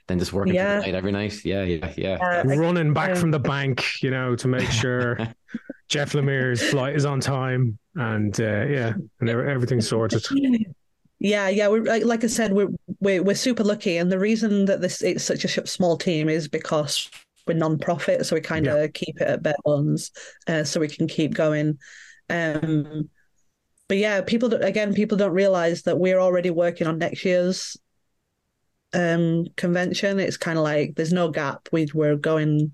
then 0.08 0.20
just 0.20 0.32
working 0.32 0.54
Yeah. 0.56 0.76
the 0.80 0.86
night 0.86 0.96
every 0.96 1.12
night. 1.12 1.44
Yeah, 1.44 1.64
yeah, 1.64 1.92
yeah. 1.98 2.18
Uh, 2.22 2.44
Running 2.56 2.94
back 2.94 3.18
from 3.18 3.32
the 3.32 3.40
bank, 3.40 4.02
you 4.02 4.12
know, 4.12 4.36
to 4.38 4.48
make 4.48 4.70
sure 4.70 5.18
Jeff 5.88 6.14
Lemire's 6.14 6.62
flight 6.70 6.96
is 6.96 7.06
on 7.06 7.20
time 7.20 7.78
and 7.96 8.40
uh, 8.40 8.66
yeah, 8.66 8.94
and 9.20 9.30
everything's 9.30 9.88
sorted. 9.88 10.26
Yeah, 11.20 11.48
yeah. 11.48 11.68
We're 11.68 11.84
like, 11.84 12.04
like 12.04 12.24
I 12.24 12.28
said, 12.28 12.54
we're 12.54 12.70
we're 13.00 13.24
we're 13.24 13.36
super 13.36 13.64
lucky, 13.64 13.98
and 13.98 14.12
the 14.12 14.20
reason 14.20 14.66
that 14.66 14.82
this 14.82 15.02
it's 15.02 15.24
such 15.24 15.46
a 15.46 15.68
small 15.68 15.98
team 15.98 16.28
is 16.30 16.48
because 16.48 17.10
we're 17.48 17.54
non-profit, 17.54 18.26
so 18.26 18.36
we 18.36 18.42
kind 18.42 18.68
of 18.68 18.94
keep 18.94 19.22
it 19.22 19.28
at 19.28 19.44
bare 19.44 19.56
bones, 19.64 20.12
uh, 20.48 20.64
so 20.64 20.80
we 20.80 20.88
can 20.88 21.08
keep 21.08 21.34
going. 21.34 21.78
Um, 22.30 23.10
but 23.88 23.98
yeah, 23.98 24.22
people 24.22 24.50
don't, 24.50 24.64
again, 24.64 24.94
people 24.94 25.18
don't 25.18 25.34
realize 25.34 25.84
that 25.84 26.00
we're 26.00 26.20
already 26.20 26.50
working 26.50 26.88
on 26.88 26.98
next 26.98 27.24
year's 27.24 27.78
um 28.94 29.46
convention. 29.56 30.20
It's 30.20 30.38
kind 30.38 30.58
of 30.58 30.64
like 30.64 30.96
there's 30.96 31.14
no 31.14 31.30
gap. 31.30 31.70
We 31.72 31.88
we're 31.94 32.16
going 32.16 32.74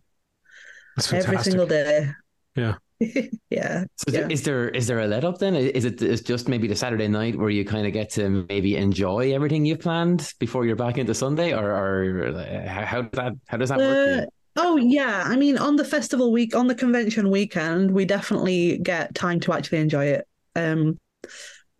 every 1.11 1.37
single 1.39 1.67
day. 1.67 2.11
Yeah. 2.59 2.75
yeah. 3.49 3.85
So 3.95 4.11
Yeah. 4.11 4.27
is 4.29 4.43
there 4.43 4.69
is 4.69 4.87
there 4.87 4.99
a 4.99 5.07
let 5.07 5.23
up 5.23 5.37
then? 5.39 5.55
Is 5.55 5.85
it 5.85 6.01
is 6.01 6.21
just 6.21 6.49
maybe 6.49 6.67
the 6.67 6.75
Saturday 6.75 7.07
night 7.07 7.37
where 7.37 7.49
you 7.49 7.63
kind 7.63 7.87
of 7.87 7.93
get 7.93 8.09
to 8.11 8.45
maybe 8.49 8.75
enjoy 8.75 9.33
everything 9.33 9.65
you've 9.65 9.79
planned 9.79 10.33
before 10.39 10.65
you're 10.65 10.75
back 10.75 10.97
into 10.97 11.13
Sunday, 11.13 11.53
or 11.53 11.71
or 11.71 12.33
how, 12.67 12.85
how 12.85 13.01
does 13.01 13.11
that 13.13 13.33
how 13.47 13.57
does 13.57 13.69
that 13.69 13.79
work? 13.79 14.03
for 14.03 14.09
you? 14.09 14.15
Uh, 14.17 14.25
oh 14.57 14.75
yeah, 14.77 15.23
I 15.25 15.37
mean, 15.37 15.57
on 15.57 15.77
the 15.77 15.85
festival 15.85 16.31
week, 16.31 16.55
on 16.55 16.67
the 16.67 16.75
convention 16.75 17.29
weekend, 17.31 17.91
we 17.91 18.03
definitely 18.05 18.79
get 18.79 19.15
time 19.15 19.39
to 19.41 19.53
actually 19.53 19.79
enjoy 19.79 20.05
it. 20.07 20.27
Um, 20.55 20.97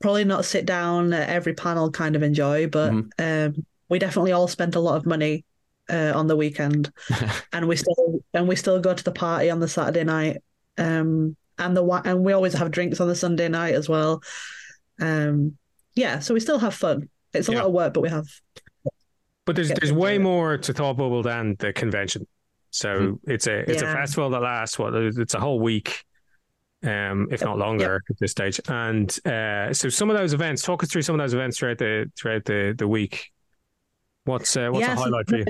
probably 0.02 0.24
not 0.24 0.46
sit 0.46 0.66
down 0.66 1.12
at 1.12 1.28
every 1.28 1.54
panel, 1.54 1.92
kind 1.92 2.16
of 2.16 2.24
enjoy, 2.24 2.68
but 2.68 2.94
Mhm. 2.94 3.10
um, 3.20 3.66
we 3.90 4.00
definitely 4.00 4.32
all 4.32 4.48
spent 4.48 4.76
a 4.76 4.80
lot 4.80 4.96
of 4.96 5.06
money 5.06 5.44
uh, 5.90 6.14
on 6.16 6.28
the 6.28 6.38
weekend, 6.38 6.92
and 7.52 7.68
we 7.68 7.76
still 7.76 8.22
and 8.34 8.48
we 8.48 8.56
still 8.56 8.80
go 8.80 8.94
to 8.94 9.04
the 9.04 9.12
party 9.12 9.50
on 9.50 9.60
the 9.60 9.68
Saturday 9.68 10.06
night. 10.06 10.38
Um, 10.80 11.36
and 11.58 11.76
the 11.76 11.84
and 12.06 12.24
we 12.24 12.34
always 12.34 12.54
have 12.54 12.72
drinks 12.72 13.00
on 13.00 13.08
the 13.08 13.16
Sunday 13.16 13.50
night 13.50 13.76
as 13.76 13.90
well. 13.90 14.22
Um, 15.00 15.58
yeah, 15.94 16.20
so 16.20 16.34
we 16.34 16.40
still 16.40 16.60
have 16.60 16.74
fun. 16.74 17.10
It's 17.34 17.50
a 17.50 17.52
Yeah. 17.52 17.60
lot 17.60 17.68
of 17.68 17.74
work, 17.74 17.94
but 17.94 18.02
we 18.02 18.10
have 18.10 18.26
But 19.46 19.56
there's 19.56 19.70
there's 19.70 19.92
way 19.92 20.16
it. 20.16 20.22
more 20.22 20.58
to 20.58 20.74
Thought 20.74 20.98
Bubble 20.98 21.22
than 21.22 21.56
the 21.60 21.74
convention. 21.74 22.26
So 22.72 23.20
it's 23.24 23.48
a 23.48 23.70
it's 23.70 23.82
a 23.82 23.88
festival 23.88 24.30
that 24.30 24.42
lasts 24.42 24.80
what 24.80 24.94
it's 24.96 25.34
a 25.34 25.40
whole 25.40 25.60
week, 25.60 26.04
um, 26.84 27.28
if 27.32 27.44
not 27.44 27.58
longer 27.58 28.02
at 28.10 28.18
this 28.20 28.32
stage. 28.32 28.62
And 28.68 29.10
uh, 29.26 29.74
so 29.74 29.90
some 29.90 30.10
of 30.10 30.18
those 30.18 30.34
events, 30.34 30.62
talk 30.62 30.84
us 30.84 30.92
through 30.92 31.02
some 31.02 31.16
of 31.16 31.24
those 31.24 31.34
events 31.34 31.58
throughout 31.58 31.80
the 31.80 32.12
throughout 32.18 32.46
the 32.46 32.76
the 32.78 32.88
week. 32.88 33.32
What's 34.26 34.56
uh, 34.56 34.70
what's 34.70 34.86
Yeah, 34.86 34.94
a 34.94 34.98
so 34.98 35.04
highlight 35.04 35.28
for 35.28 35.38
you? 35.38 35.46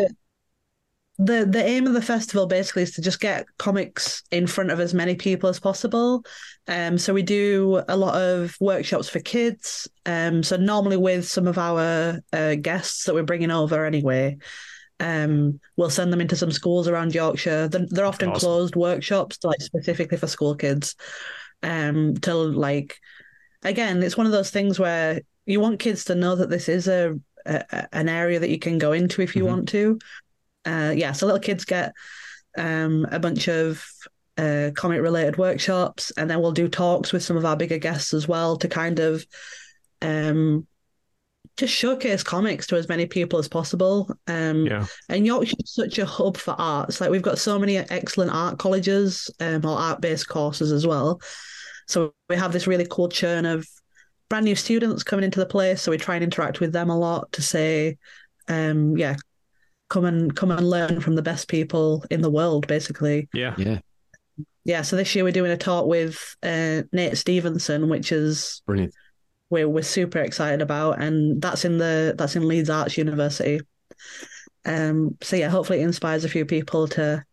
The, 1.21 1.45
the 1.45 1.63
aim 1.63 1.85
of 1.85 1.93
the 1.93 2.01
festival 2.01 2.47
basically 2.47 2.83
is 2.83 2.91
to 2.93 3.01
just 3.01 3.19
get 3.19 3.45
comics 3.57 4.23
in 4.31 4.47
front 4.47 4.71
of 4.71 4.79
as 4.79 4.93
many 4.93 5.15
people 5.15 5.49
as 5.49 5.59
possible. 5.59 6.23
Um, 6.67 6.97
so 6.97 7.13
we 7.13 7.23
do 7.23 7.83
a 7.89 7.97
lot 7.97 8.15
of 8.15 8.55
workshops 8.61 9.09
for 9.09 9.19
kids. 9.19 9.87
Um, 10.05 10.43
so 10.43 10.55
normally 10.55 10.95
with 10.95 11.27
some 11.27 11.45
of 11.45 11.57
our 11.57 12.21
uh, 12.31 12.55
guests 12.55 13.03
that 13.03 13.13
we're 13.13 13.23
bringing 13.23 13.51
over 13.51 13.85
anyway. 13.85 14.37
Um, 15.01 15.59
we'll 15.75 15.89
send 15.89 16.11
them 16.11 16.21
into 16.21 16.35
some 16.37 16.51
schools 16.51 16.87
around 16.87 17.13
Yorkshire. 17.13 17.67
They're, 17.67 17.85
they're 17.89 18.05
often 18.05 18.29
Awesome. 18.29 18.39
closed 18.39 18.75
workshops, 18.77 19.37
like 19.43 19.61
specifically 19.61 20.17
for 20.17 20.27
school 20.27 20.55
kids, 20.55 20.95
um, 21.63 22.15
to 22.17 22.33
like 22.33 22.97
again, 23.63 24.01
it's 24.03 24.17
one 24.17 24.25
of 24.25 24.31
those 24.31 24.51
things 24.51 24.79
where 24.79 25.21
you 25.45 25.59
want 25.59 25.79
kids 25.79 26.05
to 26.05 26.15
know 26.15 26.35
that 26.35 26.49
this 26.49 26.69
is 26.69 26.87
a, 26.87 27.13
a 27.45 27.87
an 27.95 28.07
area 28.09 28.39
that 28.39 28.49
you 28.49 28.59
can 28.59 28.77
go 28.77 28.91
into 28.93 29.21
if 29.21 29.35
you 29.35 29.43
Mhm. 29.43 29.47
want 29.47 29.69
to. 29.69 29.99
Uh, 30.65 30.93
yeah, 30.95 31.11
so 31.11 31.25
little 31.25 31.39
kids 31.39 31.65
get 31.65 31.93
um, 32.57 33.05
a 33.11 33.19
bunch 33.19 33.47
of 33.47 33.83
uh, 34.37 34.71
comic 34.75 35.01
related 35.01 35.37
workshops, 35.37 36.11
and 36.17 36.29
then 36.29 36.41
we'll 36.41 36.51
do 36.51 36.67
talks 36.67 37.11
with 37.11 37.23
some 37.23 37.37
of 37.37 37.45
our 37.45 37.57
bigger 37.57 37.77
guests 37.77 38.13
as 38.13 38.27
well 38.27 38.57
to 38.57 38.67
kind 38.67 38.99
of 38.99 39.25
um, 40.01 40.65
just 41.57 41.73
showcase 41.73 42.23
comics 42.23 42.67
to 42.67 42.77
as 42.77 42.87
many 42.87 43.05
people 43.05 43.37
as 43.37 43.47
possible. 43.47 44.09
Um, 44.27 44.65
Yeah. 44.65 44.85
and 45.09 45.25
Yorkshire's 45.25 45.73
such 45.73 45.99
a 45.99 46.05
hub 46.05 46.37
for 46.37 46.55
arts. 46.57 47.01
Like 47.01 47.11
we've 47.11 47.21
got 47.21 47.37
so 47.37 47.59
many 47.59 47.77
excellent 47.77 48.31
art 48.31 48.57
colleges 48.59 49.29
um, 49.39 49.65
or 49.65 49.77
art 49.77 50.01
based 50.01 50.29
courses 50.29 50.71
as 50.71 50.87
well. 50.87 51.21
So 51.87 52.13
we 52.29 52.37
have 52.37 52.53
this 52.53 52.67
really 52.67 52.87
cool 52.89 53.09
churn 53.09 53.45
of 53.45 53.67
brand 54.29 54.45
new 54.45 54.55
students 54.55 55.03
coming 55.03 55.25
into 55.25 55.39
the 55.39 55.45
place. 55.45 55.81
So 55.81 55.91
we 55.91 55.97
try 55.97 56.15
and 56.15 56.23
interact 56.23 56.59
with 56.59 56.71
them 56.71 56.89
a 56.89 56.97
lot 56.97 57.31
to 57.33 57.41
say, 57.41 57.97
um, 58.47 58.95
yeah, 58.95 59.15
come 59.89 60.05
and 60.05 60.35
come 60.35 60.51
and 60.51 60.69
learn 60.69 61.01
from 61.01 61.15
the 61.15 61.21
best 61.21 61.47
people 61.47 62.05
in 62.09 62.21
the 62.21 62.29
world, 62.29 62.67
basically. 62.67 63.27
Yeah. 63.33 63.55
Yeah, 63.57 63.79
Yeah. 64.63 64.81
So 64.83 64.95
this 64.95 65.13
year 65.15 65.23
we're 65.23 65.31
doing 65.33 65.51
a 65.51 65.57
talk 65.57 65.87
with 65.87 66.35
uh, 66.43 66.83
Nate 66.91 67.17
Stevenson, 67.17 67.89
which 67.89 68.11
is 68.11 68.61
brilliant. 68.65 68.93
we're 69.49 69.67
we're 69.67 69.81
super 69.83 70.19
excited 70.19 70.61
about, 70.61 71.01
and 71.01 71.41
that's 71.41 71.65
in 71.65 71.77
the 71.77 72.13
that's 72.17 72.35
in 72.35 72.47
Leeds 72.47 72.69
Arts 72.69 72.97
University. 72.97 73.59
Um. 74.65 75.17
So 75.21 75.35
yeah, 75.35 75.49
hopefully 75.49 75.81
it 75.81 75.85
inspires 75.85 76.23
a 76.23 76.29
few 76.29 76.45
people 76.45 76.87
to 76.89 77.23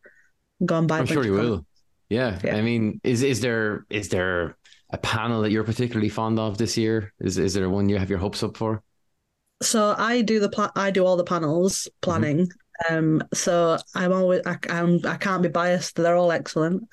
go 0.65 0.79
and 0.79 0.89
buy. 0.89 0.99
a 0.99 1.01
I'm 1.01 1.07
sure 1.07 1.21
of 1.21 1.27
you 1.27 1.33
will. 1.33 1.67
Yeah. 2.09 2.39
Yeah. 2.43 2.57
I 2.57 2.63
mean, 2.63 3.01
is 3.05 3.23
is 3.23 3.41
there 3.41 3.85
is 3.91 4.09
there 4.09 4.57
a 4.91 4.99
panel 4.99 5.43
that 5.43 5.51
you're 5.51 5.65
particularly 5.65 6.09
fond 6.09 6.39
of 6.39 6.57
this 6.57 6.77
year? 6.77 7.13
Is 7.21 7.37
is 7.37 7.55
there 7.55 7.69
one 7.69 7.89
you 7.89 7.99
have 7.99 8.11
your 8.11 8.19
hopes 8.19 8.43
up 8.43 8.57
for? 8.57 8.83
So 9.63 9.95
I 9.97 10.23
do 10.23 10.39
the 10.41 10.49
pla- 10.51 10.73
I 10.77 10.91
do 10.91 11.05
all 11.05 11.17
the 11.17 11.25
panels 11.25 11.89
planning. 12.03 12.49
Um, 12.91 13.23
so 13.33 13.79
I'm 13.95 14.13
always 14.13 14.43
I, 14.47 14.59
I'm 14.69 15.01
I 15.07 15.17
can't 15.17 15.43
be 15.43 15.49
biased. 15.49 15.97
They're 15.97 16.17
all 16.17 16.31
excellent. 16.33 16.85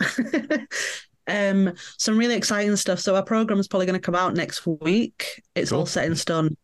um, 1.27 1.73
some 1.97 2.17
really 2.17 2.35
exciting 2.35 2.75
stuff. 2.77 2.99
So 2.99 3.15
our 3.15 3.23
program 3.23 3.59
is 3.59 3.67
probably 3.67 3.85
going 3.85 3.99
to 3.99 4.05
come 4.05 4.15
out 4.15 4.33
next 4.33 4.65
week. 4.65 5.41
It's 5.55 5.71
all 5.71 5.85
set 5.85 6.05
in 6.05 6.15
stone. 6.15 6.55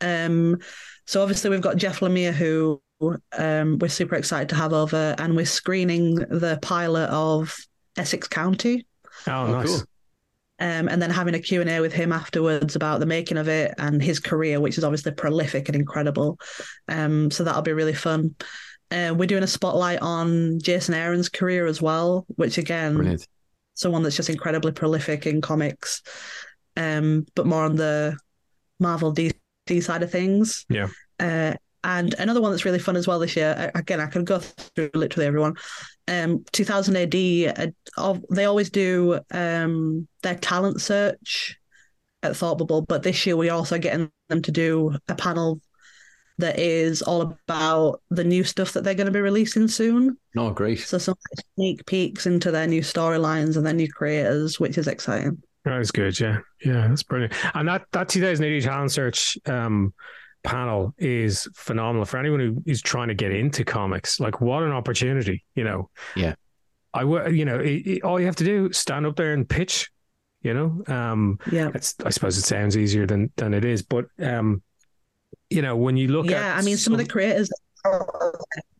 Um, 0.00 0.58
so 1.06 1.22
obviously 1.22 1.50
we've 1.50 1.60
got 1.60 1.76
Jeff 1.76 2.00
Lemire 2.00 2.32
who 2.32 2.82
um 3.38 3.78
we're 3.78 3.88
super 3.88 4.14
excited 4.16 4.50
to 4.50 4.56
have 4.56 4.74
over, 4.74 5.14
and 5.18 5.34
we're 5.34 5.46
screening 5.46 6.16
the 6.16 6.58
pilot 6.60 7.08
of 7.08 7.56
Essex 7.96 8.28
County. 8.28 8.86
Oh, 9.26 9.32
Oh, 9.46 9.52
nice. 9.52 9.66
cool. 9.66 9.80
Um, 10.60 10.88
and 10.88 11.00
then 11.00 11.10
having 11.10 11.34
a 11.34 11.40
Q&A 11.40 11.80
with 11.80 11.92
him 11.92 12.12
afterwards 12.12 12.76
about 12.76 13.00
the 13.00 13.06
making 13.06 13.38
of 13.38 13.48
it 13.48 13.74
and 13.78 14.02
his 14.02 14.20
career, 14.20 14.60
which 14.60 14.76
is 14.76 14.84
obviously 14.84 15.12
prolific 15.12 15.68
and 15.68 15.76
incredible. 15.76 16.38
Um, 16.86 17.30
so 17.30 17.44
that'll 17.44 17.62
be 17.62 17.72
really 17.72 17.94
fun. 17.94 18.34
Uh, 18.90 19.14
we're 19.16 19.26
doing 19.26 19.42
a 19.42 19.48
spotlight 19.48 20.00
on 20.02 20.58
Jason 20.60 20.94
Aaron's 20.94 21.28
career 21.28 21.66
as 21.66 21.80
well, 21.80 22.26
which 22.36 22.58
again, 22.58 22.94
Brilliant. 22.96 23.26
someone 23.74 24.02
that's 24.02 24.16
just 24.16 24.28
incredibly 24.28 24.72
prolific 24.72 25.26
in 25.26 25.40
comics, 25.40 26.02
um, 26.76 27.24
but 27.34 27.46
more 27.46 27.64
on 27.64 27.76
the 27.76 28.16
Marvel 28.78 29.14
DC 29.14 29.34
side 29.82 30.02
of 30.02 30.10
things. 30.10 30.66
Yeah. 30.68 30.88
Uh, 31.18 31.54
and 31.84 32.14
another 32.18 32.42
one 32.42 32.50
that's 32.50 32.66
really 32.66 32.78
fun 32.78 32.96
as 32.96 33.06
well 33.06 33.18
this 33.18 33.36
year. 33.36 33.70
Again, 33.74 34.00
I 34.00 34.06
can 34.06 34.24
go 34.24 34.40
through 34.40 34.90
literally 34.92 35.26
everyone. 35.26 35.54
Um, 36.10 36.44
2000 36.52 36.96
AD. 36.96 37.14
Uh, 37.56 37.66
of- 37.96 38.24
they 38.30 38.44
always 38.44 38.70
do 38.70 39.20
um 39.30 40.08
their 40.22 40.34
talent 40.34 40.80
search 40.80 41.56
at 42.22 42.36
Thought 42.36 42.58
Bubble, 42.58 42.82
but 42.82 43.02
this 43.02 43.24
year 43.26 43.36
we're 43.36 43.52
also 43.52 43.78
getting 43.78 44.10
them 44.28 44.42
to 44.42 44.52
do 44.52 44.96
a 45.08 45.14
panel 45.14 45.60
that 46.38 46.58
is 46.58 47.02
all 47.02 47.22
about 47.22 48.02
the 48.10 48.24
new 48.24 48.42
stuff 48.44 48.72
that 48.72 48.82
they're 48.82 48.94
going 48.94 49.06
to 49.06 49.12
be 49.12 49.20
releasing 49.20 49.68
soon. 49.68 50.16
Oh, 50.36 50.50
great. 50.50 50.80
So 50.80 50.98
some 50.98 51.14
sneak 51.54 51.84
peeks 51.86 52.26
into 52.26 52.50
their 52.50 52.66
new 52.66 52.80
storylines 52.80 53.56
and 53.56 53.64
their 53.66 53.74
new 53.74 53.90
creators, 53.90 54.58
which 54.58 54.78
is 54.78 54.88
exciting. 54.88 55.42
That 55.64 55.80
is 55.80 55.90
good. 55.90 56.18
Yeah. 56.18 56.38
Yeah. 56.64 56.88
That's 56.88 57.02
brilliant. 57.02 57.34
And 57.54 57.68
that, 57.68 57.84
that 57.92 58.08
2000 58.08 58.44
AD 58.44 58.62
talent 58.62 58.92
search 58.92 59.38
um, 59.46 59.92
panel 60.42 60.94
is 60.98 61.48
phenomenal 61.54 62.04
for 62.04 62.18
anyone 62.18 62.40
who 62.40 62.62
is 62.66 62.80
trying 62.82 63.08
to 63.08 63.14
get 63.14 63.30
into 63.32 63.64
comics. 63.64 64.20
Like, 64.20 64.40
what 64.40 64.62
an 64.62 64.72
opportunity, 64.72 65.44
you 65.54 65.64
know? 65.64 65.90
Yeah. 66.16 66.34
I 66.94 67.04
would, 67.04 67.34
you 67.36 67.44
know, 67.44 67.58
it, 67.60 67.86
it- 67.86 68.02
all 68.04 68.18
you 68.18 68.26
have 68.26 68.36
to 68.36 68.44
do 68.44 68.66
is 68.66 68.76
stand 68.78 69.06
up 69.06 69.16
there 69.16 69.32
and 69.32 69.48
pitch, 69.48 69.90
you 70.42 70.54
know? 70.54 70.82
Um, 70.92 71.38
Yeah. 71.50 71.70
it's, 71.74 71.94
I 72.04 72.10
suppose 72.10 72.36
it 72.38 72.42
sounds 72.42 72.76
easier 72.76 73.06
than, 73.06 73.30
than 73.36 73.54
it 73.54 73.64
is, 73.64 73.82
but, 73.82 74.06
um, 74.20 74.62
you 75.50 75.62
know, 75.62 75.76
when 75.76 75.96
you 75.96 76.08
look 76.08 76.26
at 76.26 76.32
yeah, 76.32 76.56
I 76.56 76.62
mean, 76.62 76.76
some 76.76 76.92
of 76.92 76.98
the 76.98 77.06
creators 77.06 77.50
are 77.84 78.34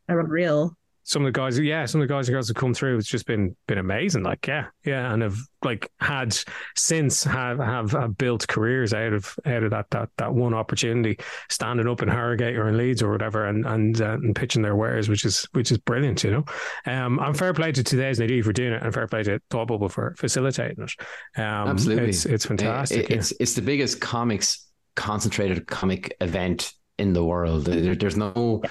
unreal. 0.09 0.77
Some 1.05 1.23
of 1.23 1.33
the 1.33 1.39
guys, 1.39 1.59
yeah, 1.59 1.85
some 1.87 2.01
of 2.01 2.07
the 2.09 2.13
guys 2.15 2.29
and 2.29 2.35
girls 2.35 2.49
have 2.49 2.57
come 2.57 2.75
through. 2.75 2.97
It's 2.99 3.09
just 3.09 3.27
been 3.27 3.57
been 3.67 3.79
amazing. 3.79 4.23
Like, 4.23 4.47
yeah, 4.47 4.67
yeah, 4.85 5.13
and 5.13 5.23
have 5.23 5.37
like 5.65 5.91
had 6.01 6.37
since 6.77 7.25
have 7.25 7.59
have, 7.59 7.93
have 7.93 8.17
built 8.19 8.47
careers 8.49 8.93
out 8.93 9.13
of 9.13 9.35
out 9.47 9.63
of 9.63 9.71
that 9.71 9.87
that 9.91 10.11
that 10.19 10.35
one 10.35 10.55
opportunity, 10.55 11.19
standing 11.49 11.89
up 11.89 12.03
in 12.03 12.09
Harrogate 12.09 12.57
or 12.57 12.69
in 12.69 12.77
Leeds 12.77 13.03
or 13.03 13.11
whatever, 13.11 13.47
and 13.47 13.67
and 13.67 14.01
uh, 14.01 14.13
and 14.15 14.37
pitching 14.37 14.63
their 14.63 14.77
wares, 14.77 15.09
which 15.09 15.25
is 15.25 15.47
which 15.53 15.73
is 15.73 15.79
brilliant. 15.79 16.23
You 16.23 16.31
know, 16.31 16.45
um, 16.87 17.19
and 17.19 17.37
fair 17.37 17.53
play 17.55 17.73
to 17.73 17.83
2000 17.83 18.43
for 18.43 18.53
doing 18.53 18.73
it, 18.73 18.83
and 18.83 18.93
fair 18.95 19.07
play 19.07 19.23
to 19.25 19.41
Thought 19.51 19.69
Bubble 19.69 19.89
for 19.89 20.15
facilitating 20.19 20.85
it. 20.85 21.41
Um, 21.41 21.69
Absolutely. 21.69 22.09
it's 22.11 22.27
it's 22.27 22.47
fantastic. 22.47 23.11
It- 23.11 23.17
it's 23.17 23.33
it's 23.41 23.55
the 23.55 23.63
biggest 23.63 24.01
comics 24.01 24.67
concentrated 24.97 25.67
comic 25.67 26.17
event 26.21 26.73
in 26.99 27.13
the 27.13 27.25
world. 27.25 27.65
There, 27.65 27.95
there's 27.95 28.17
no 28.17 28.63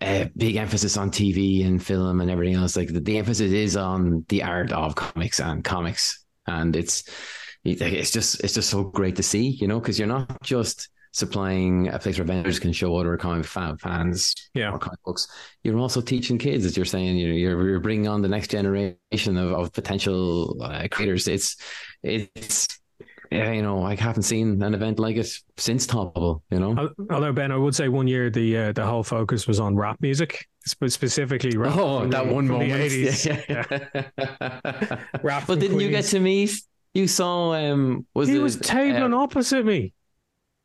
uh, 0.00 0.26
big 0.36 0.56
emphasis 0.56 0.96
on 0.96 1.10
TV 1.10 1.66
and 1.66 1.82
film 1.84 2.20
and 2.20 2.30
everything 2.30 2.54
else. 2.56 2.76
Like 2.76 2.92
the, 2.92 3.00
the 3.00 3.18
emphasis 3.18 3.52
is 3.52 3.76
on 3.76 4.24
the 4.28 4.42
art 4.42 4.72
of 4.72 4.94
comics 4.94 5.40
and 5.40 5.64
comics, 5.64 6.24
and 6.46 6.74
it's 6.76 7.04
it's 7.64 8.10
just 8.10 8.42
it's 8.44 8.54
just 8.54 8.70
so 8.70 8.84
great 8.84 9.16
to 9.16 9.22
see, 9.22 9.48
you 9.48 9.66
know, 9.68 9.80
because 9.80 9.98
you're 9.98 10.08
not 10.08 10.42
just 10.42 10.88
supplying 11.12 11.88
a 11.88 11.98
place 11.98 12.18
where 12.18 12.24
vendors 12.26 12.58
can 12.60 12.72
show 12.72 12.94
other 12.96 13.16
comic 13.16 13.44
fan, 13.44 13.76
fans 13.78 14.34
Yeah. 14.54 14.70
or 14.70 14.78
comic 14.78 15.00
books. 15.04 15.26
You're 15.64 15.78
also 15.78 16.00
teaching 16.00 16.38
kids, 16.38 16.64
as 16.64 16.76
you're 16.76 16.86
saying. 16.86 17.16
You're 17.16 17.32
you're, 17.32 17.68
you're 17.70 17.80
bringing 17.80 18.08
on 18.08 18.22
the 18.22 18.28
next 18.28 18.50
generation 18.50 18.96
of, 19.36 19.52
of 19.52 19.72
potential 19.72 20.56
uh, 20.62 20.86
creators. 20.90 21.26
It's 21.28 21.56
it's 22.02 22.68
yeah, 23.30 23.52
you 23.52 23.62
know, 23.62 23.82
I 23.82 23.94
haven't 23.94 24.22
seen 24.24 24.62
an 24.62 24.74
event 24.74 24.98
like 24.98 25.16
it 25.16 25.28
since 25.56 25.86
Thought 25.86 26.14
Bubble, 26.14 26.42
you 26.50 26.58
know. 26.60 26.90
Although 27.10 27.32
Ben, 27.32 27.52
I 27.52 27.56
would 27.56 27.74
say 27.74 27.88
one 27.88 28.06
year 28.08 28.30
the 28.30 28.56
uh, 28.56 28.72
the 28.72 28.84
whole 28.86 29.02
focus 29.02 29.46
was 29.46 29.60
on 29.60 29.76
rap 29.76 29.98
music, 30.00 30.46
spe- 30.66 30.86
specifically 30.88 31.56
rap. 31.56 31.76
Oh, 31.76 32.06
that 32.06 32.26
the- 32.26 32.32
one 32.32 32.46
from 32.46 32.58
the 32.60 32.68
moment. 32.68 32.92
80s. 32.92 33.26
Yeah. 34.18 35.04
Rap 35.22 35.44
but 35.46 35.58
didn't 35.60 35.80
you 35.80 35.90
get 35.90 36.04
to 36.06 36.20
meet? 36.20 36.52
You 36.94 37.06
saw 37.06 37.52
um 37.54 38.06
was 38.14 38.28
he 38.28 38.36
it, 38.36 38.38
was 38.40 38.56
tabling 38.56 39.12
uh, 39.12 39.18
opposite 39.18 39.64
me. 39.64 39.92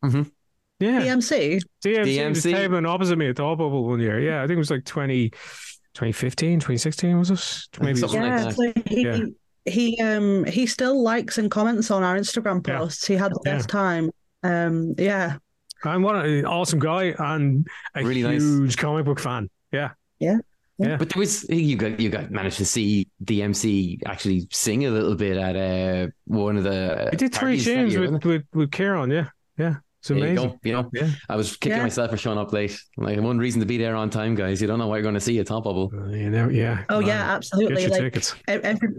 Mhm. 0.04 0.32
Yeah, 0.80 1.02
DMC. 1.02 1.62
DMC, 1.86 2.30
was 2.30 2.44
DMC. 2.44 2.54
tabling 2.54 2.88
opposite 2.88 3.18
me 3.18 3.28
at 3.30 3.36
the 3.36 3.44
Bubble 3.44 3.86
one 3.86 4.00
year. 4.00 4.20
Yeah, 4.20 4.40
I 4.42 4.48
think 4.48 4.56
it 4.56 4.60
was 4.60 4.72
like 4.72 4.84
20, 4.84 5.30
2015, 5.30 6.60
2016, 6.60 7.18
was 7.20 7.32
it? 7.32 7.80
Maybe 7.82 8.00
something 8.00 8.22
like 8.22 8.32
Yeah, 8.32 8.44
that. 8.44 8.56
so 8.56 8.74
he 8.88 9.02
Yeah. 9.04 9.20
He 9.66 10.00
um 10.02 10.44
he 10.46 10.66
still 10.66 11.02
likes 11.02 11.38
and 11.38 11.50
comments 11.50 11.90
on 11.92 12.04
our 12.04 12.18
Instagram 12.18 12.66
Yeah. 12.68 12.78
posts. 12.80 13.08
He 13.08 13.16
had 13.16 13.32
the 13.32 13.42
Yeah. 13.46 13.56
best 13.56 13.70
time. 13.70 14.10
Um, 14.44 14.94
yeah, 14.98 15.38
And 15.86 16.04
what 16.04 16.16
an 16.26 16.46
awesome 16.46 16.80
guy 16.80 17.14
and 17.18 17.66
a 17.96 18.04
Really 18.04 18.24
nice. 18.24 18.42
huge 18.42 18.78
comic 18.78 19.06
book 19.06 19.20
fan. 19.20 19.50
Yeah. 19.72 19.92
Yeah. 20.20 20.38
Yeah. 20.80 20.98
But 20.98 21.10
there 21.10 21.20
was 21.20 21.48
you 21.50 21.78
got 21.78 22.00
you 22.00 22.10
got 22.10 22.30
managed 22.32 22.58
to 22.58 22.66
see 22.66 23.08
the 23.22 23.42
MC 23.44 24.00
actually 24.06 24.48
sing 24.52 24.86
a 24.86 24.90
little 24.90 25.16
bit 25.16 25.38
at 25.38 25.56
uh, 25.56 26.08
one 26.26 26.58
of 26.58 26.64
the. 26.64 27.08
He 27.12 27.18
did 27.18 27.32
three 27.34 27.40
parties 27.58 27.64
tunes 27.66 27.94
year, 27.94 28.12
with, 28.12 28.26
with, 28.26 28.44
with 28.54 28.72
Kieran. 28.72 29.12
Yeah. 29.12 29.28
Yeah. 29.58 29.76
It's 30.00 30.10
There 30.10 30.18
you 30.18 30.24
amazing. 30.26 30.50
go, 30.50 30.60
You 30.64 30.74
know, 30.74 30.90
Yeah. 30.94 31.10
I 31.30 31.36
was 31.38 31.56
kicking 31.56 31.78
Yeah. 31.78 31.84
myself 31.84 32.12
for 32.12 32.18
showing 32.18 32.38
up 32.38 32.52
late. 32.52 32.78
Like 32.98 33.18
one 33.22 33.38
reason 33.38 33.62
to 33.62 33.66
be 33.66 33.78
there 33.78 33.96
on 33.96 34.10
time, 34.10 34.36
guys. 34.36 34.62
You 34.62 34.68
don't 34.68 34.80
know 34.80 34.88
what 34.88 34.96
you're 34.96 35.04
going 35.04 35.14
to 35.14 35.22
see 35.22 35.40
at 35.40 35.48
Thought 35.48 35.64
Bubble. 35.64 35.90
Uh, 35.96 36.08
you 36.10 36.30
know, 36.30 36.50
yeah. 36.50 36.84
Oh 36.90 37.00
Man, 37.00 37.08
yeah, 37.08 37.18
Get 37.28 37.36
absolutely. 37.36 37.82
your 37.84 37.92
Like 37.92 38.02
tickets. 38.02 38.36
every 38.50 38.90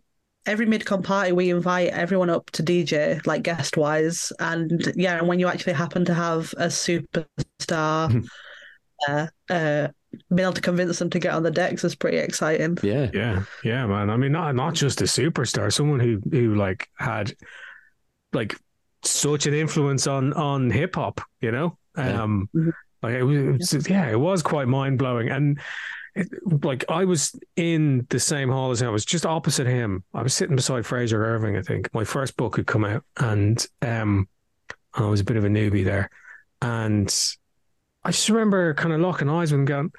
every 0.46 0.66
midcon 0.66 1.02
party, 1.02 1.32
we 1.32 1.50
invite 1.50 1.88
everyone 1.88 2.30
up 2.30 2.50
to 2.52 2.62
DJ, 2.62 3.24
like 3.26 3.42
guest 3.42 3.76
wise, 3.76 4.32
and 4.38 4.92
yeah, 4.96 5.18
and 5.18 5.28
when 5.28 5.38
you 5.40 5.48
actually 5.48 5.72
happen 5.74 6.04
to 6.06 6.14
have 6.14 6.52
a 6.58 6.66
superstar, 6.66 8.26
uh, 9.08 9.26
uh, 9.50 9.88
being 10.34 10.44
able 10.46 10.52
to 10.52 10.60
convince 10.60 10.98
them 10.98 11.10
to 11.10 11.18
get 11.18 11.32
on 11.34 11.42
the 11.42 11.50
decks 11.50 11.82
is 11.84 11.94
pretty 11.94 12.18
exciting. 12.18 12.78
Yeah, 12.82 13.10
Yeah, 13.12 13.42
yeah, 13.64 13.86
man. 13.86 14.10
I 14.10 14.16
mean, 14.16 14.32
not 14.32 14.54
not 14.54 14.74
just 14.74 15.00
a 15.00 15.04
superstar, 15.04 15.72
someone 15.72 16.00
who 16.00 16.20
who 16.30 16.54
like 16.54 16.88
had 16.98 17.32
like 18.32 18.56
such 19.02 19.46
an 19.46 19.54
influence 19.54 20.06
on 20.06 20.32
on 20.34 20.70
hip 20.70 20.94
hop. 20.94 21.20
You 21.40 21.50
know, 21.52 21.78
Yeah. 21.96 22.22
um, 22.22 22.48
Mhm. 22.54 22.72
like 23.02 23.14
it 23.14 23.22
was, 23.22 23.36
it 23.72 23.76
was- 23.76 23.90
yeah, 23.90 24.08
it 24.10 24.18
was 24.20 24.42
quite 24.42 24.68
mind 24.68 24.98
blowing. 24.98 25.30
And 25.30 25.58
it, 26.14 26.28
like 26.64 26.85
I 26.88 27.04
was 27.04 27.35
in 27.56 28.06
the 28.11 28.21
same 28.21 28.49
hall 28.49 28.71
as 28.71 28.80
him. 28.80 28.88
I 28.88 28.92
was 28.92 29.04
just 29.04 29.26
opposite 29.26 29.66
him. 29.66 30.04
I 30.14 30.23
was 30.23 30.35
sitting 30.35 30.56
beside 30.56 30.87
Frazer 30.87 31.25
Irving. 31.25 31.56
I 31.56 31.62
think 31.62 31.92
my 31.92 32.04
first 32.04 32.37
book 32.37 32.56
had 32.56 32.66
come 32.66 32.85
out, 32.85 33.04
and 33.18 33.64
um, 33.83 34.28
I 34.94 35.06
was 35.06 35.21
a 35.21 35.25
bit 35.25 35.37
of 35.37 35.44
a 35.44 35.49
newbie 35.49 35.85
there, 35.85 36.11
and 36.62 37.12
I 38.04 38.11
just 38.11 38.28
remember 38.28 38.75
kind 38.75 38.92
of 38.94 39.00
locking 39.00 39.28
eyes 39.28 39.50
with 39.50 39.61
him, 39.61 39.64
going, 39.64 39.92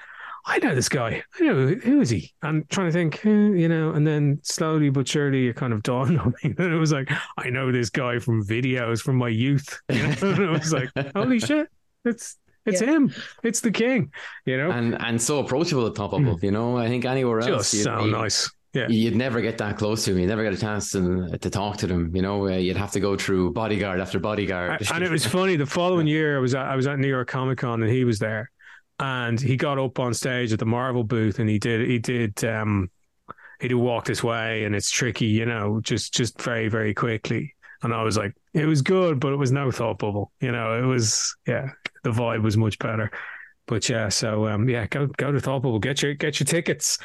"I 0.46 0.60
know 0.60 0.74
this 0.74 0.90
guy. 0.90 1.22
I 1.40 1.44
know 1.44 1.68
who 1.68 2.00
is 2.00 2.10
he?" 2.10 2.34
And 2.42 2.70
trying 2.70 2.88
to 2.88 2.94
think, 2.94 3.24
you 3.26 3.68
know, 3.68 3.92
and 3.92 4.08
then 4.08 4.40
slowly 4.44 4.90
but 4.90 5.08
surely 5.08 5.48
it 5.48 5.58
kind 5.58 5.74
of 5.74 5.84
dawned 5.84 6.20
on 6.22 6.34
me 6.44 6.54
that 6.54 6.72
it 6.72 6.78
was 6.78 6.94
like, 6.94 7.12
I 7.38 7.50
know 7.50 7.72
this 7.72 7.90
guy 7.90 8.20
from 8.20 8.46
videos 8.46 9.02
from 9.02 9.18
my 9.18 9.30
youth. 9.30 9.82
You 9.90 10.04
know? 10.04 10.16
and 10.22 10.40
it 10.40 10.50
was 10.50 10.72
like, 10.72 10.92
holy 11.14 11.40
shit, 11.40 11.68
it's 12.06 12.38
it's 12.66 12.82
Yeah. 12.82 12.88
him. 12.92 13.14
It's 13.44 13.62
the 13.62 13.72
king. 13.72 14.12
You 14.46 14.58
know, 14.58 14.72
and 14.72 15.00
and 15.02 15.22
so 15.22 15.40
approachable 15.40 15.86
at 15.88 15.96
top 15.96 16.14
of 16.14 16.22
Mm. 16.22 16.44
You 16.44 16.52
know, 16.52 16.78
I 16.78 16.88
think 16.88 17.06
anywhere 17.06 17.40
else, 17.42 17.72
just 17.72 17.74
you'd 17.76 17.84
so 17.84 18.04
be- 18.04 18.12
nice. 18.12 18.50
Yeah. 18.74 18.88
You'd 18.90 19.16
never 19.16 19.40
get 19.40 19.58
that 19.60 19.78
close 19.78 20.04
to 20.04 20.12
him. 20.12 20.20
You 20.20 20.28
never 20.28 20.44
get 20.44 20.52
a 20.52 20.58
chance 20.58 20.92
to, 20.92 21.38
to 21.38 21.50
talk 21.50 21.78
to 21.78 21.88
them. 21.88 22.14
You 22.14 22.22
know, 22.22 22.46
uh, 22.48 22.58
you'd 22.58 22.76
have 22.76 22.92
to 22.92 23.00
go 23.00 23.16
through 23.16 23.54
bodyguard 23.54 24.02
after 24.02 24.20
bodyguard. 24.20 24.86
And 24.94 25.02
it 25.02 25.10
was 25.10 25.26
funny. 25.38 25.56
The 25.56 25.66
following 25.66 26.08
year, 26.08 26.36
I 26.36 26.42
was 26.42 26.54
at, 26.56 26.66
I 26.66 26.76
was 26.76 26.86
at 26.86 27.00
New 27.00 27.08
York 27.08 27.30
Comic 27.30 27.60
Con, 27.60 27.82
and 27.82 27.90
he 27.90 28.04
was 28.04 28.20
there, 28.20 28.52
and 29.00 29.40
he 29.40 29.56
got 29.56 29.80
up 29.80 29.98
on 30.00 30.14
stage 30.14 30.52
at 30.52 30.60
the 30.60 30.66
Marvel 30.66 31.06
booth, 31.06 31.40
and 31.40 31.50
he 31.50 31.58
did 31.58 31.88
he 31.90 32.00
did 32.00 32.44
um 32.44 32.90
he 33.62 33.70
did 33.70 33.76
walk 33.76 34.04
this 34.08 34.22
way, 34.22 34.66
and 34.66 34.76
it's 34.76 34.92
tricky, 34.92 35.28
you 35.28 35.46
know, 35.46 35.80
just 35.82 36.14
just 36.14 36.42
very 36.42 36.68
very 36.68 36.94
quickly. 36.94 37.56
And 37.82 37.94
I 37.94 38.04
was 38.04 38.18
like, 38.18 38.34
it 38.56 38.66
was 38.66 38.82
good, 38.82 39.20
but 39.20 39.34
it 39.34 39.36
was 39.36 39.52
no 39.52 39.70
thought 39.70 40.00
bubble. 40.00 40.32
You 40.40 40.52
know, 40.52 40.82
it 40.82 40.86
was 40.86 41.36
yeah, 41.46 41.72
the 42.04 42.12
vibe 42.12 42.42
was 42.42 42.56
much 42.56 42.80
better. 42.80 43.12
But 43.68 43.90
yeah, 43.90 44.10
so 44.10 44.48
um 44.48 44.70
yeah, 44.70 44.88
go 44.88 45.08
go 45.08 45.32
to 45.32 45.40
thought 45.40 45.62
bubble, 45.62 45.80
get 45.80 46.02
your 46.02 46.14
get 46.14 46.40
your 46.40 46.46
tickets. 46.46 46.98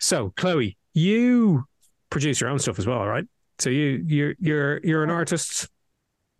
So 0.00 0.32
Chloe, 0.36 0.76
you 0.94 1.64
produce 2.10 2.40
your 2.40 2.50
own 2.50 2.58
stuff 2.58 2.78
as 2.80 2.86
well, 2.86 3.06
right? 3.06 3.24
So 3.60 3.70
you 3.70 4.04
you're 4.06 4.34
you're 4.40 4.80
you're 4.82 5.04
an 5.04 5.10
artist, 5.10 5.68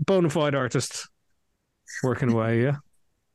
bona 0.00 0.28
fide 0.28 0.56
artist, 0.56 1.08
working 2.02 2.32
away, 2.32 2.62
yeah. 2.62 2.76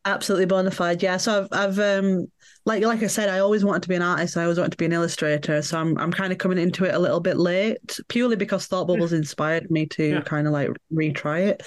Absolutely 0.03 0.45
bona 0.47 0.71
fide. 0.71 1.03
Yeah. 1.03 1.17
So 1.17 1.43
I've, 1.51 1.77
I've 1.77 1.79
um, 1.79 2.31
like 2.65 2.83
like 2.83 3.03
I 3.03 3.07
said, 3.07 3.29
I 3.29 3.39
always 3.39 3.63
wanted 3.63 3.83
to 3.83 3.89
be 3.89 3.95
an 3.95 4.01
artist. 4.01 4.35
I 4.35 4.43
always 4.43 4.57
wanted 4.57 4.71
to 4.71 4.77
be 4.77 4.85
an 4.85 4.93
illustrator. 4.93 5.61
So 5.61 5.77
I'm 5.79 5.97
I'm 5.97 6.11
kind 6.11 6.31
of 6.31 6.39
coming 6.39 6.57
into 6.57 6.85
it 6.85 6.95
a 6.95 6.99
little 6.99 7.19
bit 7.19 7.37
late, 7.37 7.99
purely 8.07 8.35
because 8.35 8.65
Thought 8.65 8.87
Bubbles 8.87 9.13
inspired 9.13 9.69
me 9.69 9.85
to 9.87 10.03
Yeah. 10.03 10.21
kind 10.21 10.47
of 10.47 10.53
like 10.53 10.69
retry 10.91 11.47
it. 11.47 11.63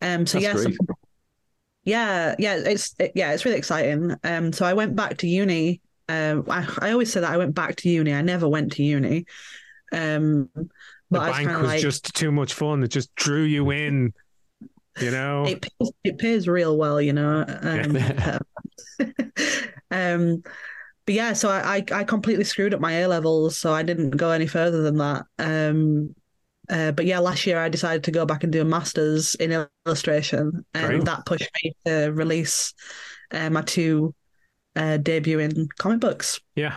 Um. 0.00 0.26
So 0.26 0.40
That's 0.40 0.64
yeah. 0.64 0.70
so- 0.70 0.94
yeah. 1.84 2.34
Yeah. 2.38 2.56
It's 2.56 2.94
it, 2.98 3.12
yeah. 3.14 3.32
It's 3.32 3.44
really 3.44 3.58
exciting. 3.58 4.14
Um. 4.24 4.52
So 4.52 4.64
I 4.64 4.72
went 4.72 4.96
back 4.96 5.18
to 5.18 5.28
uni. 5.28 5.82
Um. 6.08 6.44
I, 6.48 6.66
I 6.80 6.92
always 6.92 7.12
say 7.12 7.20
that 7.20 7.30
I 7.30 7.36
went 7.36 7.54
back 7.54 7.76
to 7.76 7.90
uni. 7.90 8.14
I 8.14 8.22
never 8.22 8.48
went 8.48 8.72
to 8.72 8.82
uni. 8.82 9.26
Um. 9.92 10.48
The 10.54 10.68
But 11.10 11.20
I 11.20 11.28
was 11.28 11.36
bank 11.38 11.58
was 11.58 11.66
like, 11.66 11.80
just 11.80 12.14
too 12.14 12.30
much 12.30 12.52
fun. 12.54 12.82
It 12.82 12.88
just 12.88 13.14
drew 13.14 13.42
you 13.42 13.70
in, 13.70 14.12
you 15.00 15.10
know. 15.10 15.44
it 15.46 15.62
pays, 15.62 15.92
it 16.04 16.18
pays 16.18 16.48
real 16.48 16.76
well, 16.76 17.00
you 17.00 17.12
know. 17.12 17.44
Um, 17.48 17.98
um, 19.90 20.42
but 21.06 21.14
yeah, 21.14 21.32
so 21.32 21.48
I, 21.48 21.76
I 21.76 22.00
I 22.00 22.04
completely 22.04 22.44
screwed 22.44 22.74
up 22.74 22.80
my 22.80 22.92
A 22.92 23.08
levels, 23.08 23.58
so 23.58 23.72
I 23.72 23.82
didn't 23.82 24.10
go 24.10 24.30
any 24.30 24.46
further 24.46 24.82
than 24.82 24.98
that. 24.98 25.24
Um, 25.38 26.14
uh, 26.68 26.92
but 26.92 27.06
yeah, 27.06 27.18
last 27.18 27.46
year 27.46 27.58
I 27.58 27.70
decided 27.70 28.04
to 28.04 28.10
go 28.10 28.26
back 28.26 28.44
and 28.44 28.52
do 28.52 28.60
a 28.60 28.64
master's 28.64 29.34
in 29.36 29.66
illustration, 29.86 30.64
and 30.74 30.86
Great. 30.86 31.04
that 31.04 31.24
pushed 31.24 31.50
me 31.62 31.72
to 31.86 32.08
release 32.08 32.74
uh, 33.30 33.48
my 33.48 33.62
two 33.62 34.14
uh, 34.76 34.98
debuting 35.00 35.68
comic 35.78 36.00
books. 36.00 36.40
Yeah, 36.54 36.76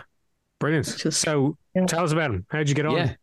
brilliant. 0.60 0.96
Just- 0.96 1.20
so 1.20 1.58
yeah. 1.74 1.84
tell 1.86 2.04
us 2.04 2.12
about 2.12 2.30
them. 2.30 2.46
How 2.48 2.58
did 2.58 2.68
you 2.68 2.74
get 2.74 2.86
on? 2.86 2.96
yeah. 2.96 3.14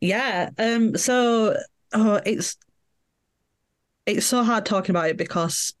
Yeah. 0.00 0.50
Um. 0.58 0.96
So, 0.96 1.56
oh, 1.94 2.20
it's 2.26 2.56
it's 4.06 4.26
so 4.26 4.42
hard 4.42 4.66
talking 4.66 4.90
about 4.94 5.08
it 5.08 5.16
because 5.16 5.74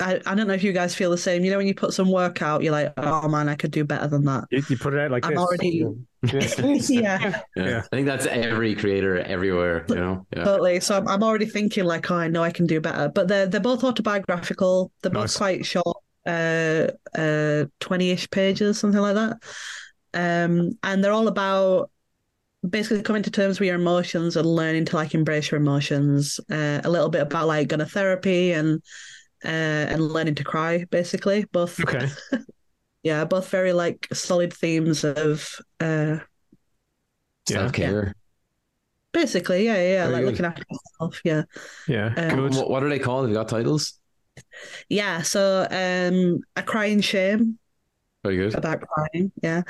I 0.00 0.20
I 0.26 0.34
don't 0.34 0.46
know 0.48 0.54
if 0.54 0.64
you 0.64 0.72
guys 0.72 0.94
feel 0.94 1.10
the 1.10 1.18
same. 1.18 1.44
You 1.44 1.50
know, 1.52 1.58
when 1.58 1.66
you 1.66 1.74
put 1.74 1.92
some 1.94 2.10
work 2.10 2.42
out, 2.42 2.62
you're 2.62 2.72
like, 2.72 2.92
oh 2.96 3.28
man, 3.28 3.48
I 3.48 3.54
could 3.54 3.70
do 3.70 3.84
better 3.84 4.08
than 4.08 4.24
that. 4.24 4.44
You, 4.50 4.62
you 4.68 4.76
put 4.76 4.94
it 4.94 5.00
out 5.00 5.10
like 5.10 5.24
I'm 5.24 5.32
this. 5.34 5.40
already- 5.40 5.84
Yeah. 6.22 6.40
yeah, 6.88 7.18
Yeah. 7.54 7.64
Yeah. 7.64 7.82
I 7.84 7.96
think 7.96 8.06
that's 8.06 8.26
every 8.26 8.74
creator 8.74 9.18
everywhere, 9.18 9.84
you 9.88 9.94
know? 9.94 10.26
Yeah. 10.36 10.44
totally. 10.44 10.80
So 10.80 10.96
I'm 10.96 11.06
I'm 11.06 11.22
already 11.22 11.46
thinking 11.46 11.84
like, 11.84 12.10
oh, 12.10 12.16
I 12.16 12.28
know 12.28 12.42
I 12.42 12.50
can 12.50 12.66
do 12.66 12.80
better. 12.80 13.08
But 13.08 13.28
they're 13.28 13.46
they're 13.46 13.60
both 13.60 13.84
autobiographical. 13.84 14.90
They're 15.02 15.12
both 15.12 15.36
quite 15.36 15.64
short, 15.64 15.96
uh, 16.26 16.88
uh, 17.16 17.66
twenty-ish 17.78 18.30
pages, 18.30 18.78
something 18.80 19.00
like 19.00 19.14
that. 19.14 19.36
Um, 20.14 20.72
and 20.82 21.04
they're 21.04 21.12
all 21.12 21.28
about 21.28 21.90
basically 22.68 23.02
coming 23.02 23.22
to 23.22 23.30
terms 23.30 23.60
with 23.60 23.66
your 23.66 23.76
emotions 23.76 24.36
and 24.36 24.46
learning 24.46 24.84
to 24.86 24.96
like 24.96 25.14
embrace 25.14 25.50
your 25.50 25.60
emotions. 25.60 26.40
Uh, 26.50 26.80
a 26.84 26.90
little 26.90 27.08
bit 27.08 27.22
about 27.22 27.46
like 27.46 27.68
going 27.68 27.80
to 27.80 27.86
therapy 27.86 28.52
and 28.52 28.82
uh, 29.44 29.48
and 29.48 30.02
learning 30.02 30.34
to 30.36 30.44
cry, 30.44 30.84
basically. 30.90 31.44
Both, 31.52 31.80
Okay. 31.80 32.08
yeah, 33.02 33.24
both 33.24 33.48
very 33.50 33.72
like 33.72 34.08
solid 34.12 34.52
themes 34.52 35.04
of 35.04 35.48
uh, 35.80 36.18
Yeah. 37.48 37.56
Self 37.56 37.72
care. 37.72 38.14
basically, 39.12 39.64
yeah, 39.64 39.76
yeah, 39.76 40.08
Very 40.08 40.12
like 40.12 40.20
good. 40.22 40.26
looking 40.32 40.44
after 40.46 40.64
yourself, 40.70 41.20
yeah. 41.24 41.42
Yeah. 41.86 42.12
Um, 42.16 42.36
Good. 42.36 42.54
What, 42.54 42.70
what 42.70 42.82
are 42.82 42.88
they 42.88 42.98
called? 42.98 43.24
Have 43.24 43.30
you 43.30 43.36
got 43.36 43.48
titles? 43.48 43.94
Yeah, 44.88 45.22
so 45.22 45.66
um, 45.70 46.40
a 46.56 46.62
crying 46.62 47.00
shame 47.00 47.58
Very 48.24 48.36
good. 48.36 48.54
about 48.54 48.80
crying, 48.82 49.32
yeah, 49.42 49.62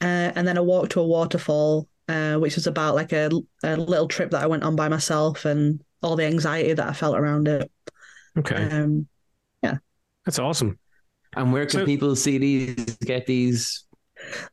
uh, 0.00 0.32
and 0.36 0.46
then 0.46 0.56
a 0.56 0.62
walk 0.62 0.90
to 0.90 1.00
a 1.00 1.06
waterfall, 1.06 1.88
uh, 2.08 2.36
which 2.36 2.56
was 2.56 2.66
about 2.66 2.94
like 2.94 3.12
a, 3.12 3.30
a 3.62 3.76
little 3.76 4.08
trip 4.08 4.30
that 4.30 4.42
I 4.42 4.46
went 4.46 4.64
on 4.64 4.76
by 4.76 4.88
myself 4.88 5.44
and 5.44 5.82
all 6.02 6.16
the 6.16 6.24
anxiety 6.26 6.72
that 6.72 6.88
I 6.88 6.92
felt 6.92 7.16
around 7.16 7.48
it. 7.48 7.70
Okay. 8.38 8.56
Um, 8.56 9.06
yeah. 9.62 9.76
That's 10.24 10.38
awesome. 10.38 10.78
And 11.36 11.52
where 11.52 11.64
can 11.66 11.80
So- 11.80 11.86
people 11.86 12.16
see 12.16 12.38
these, 12.38 12.96
get 12.96 13.26
these? 13.26 13.84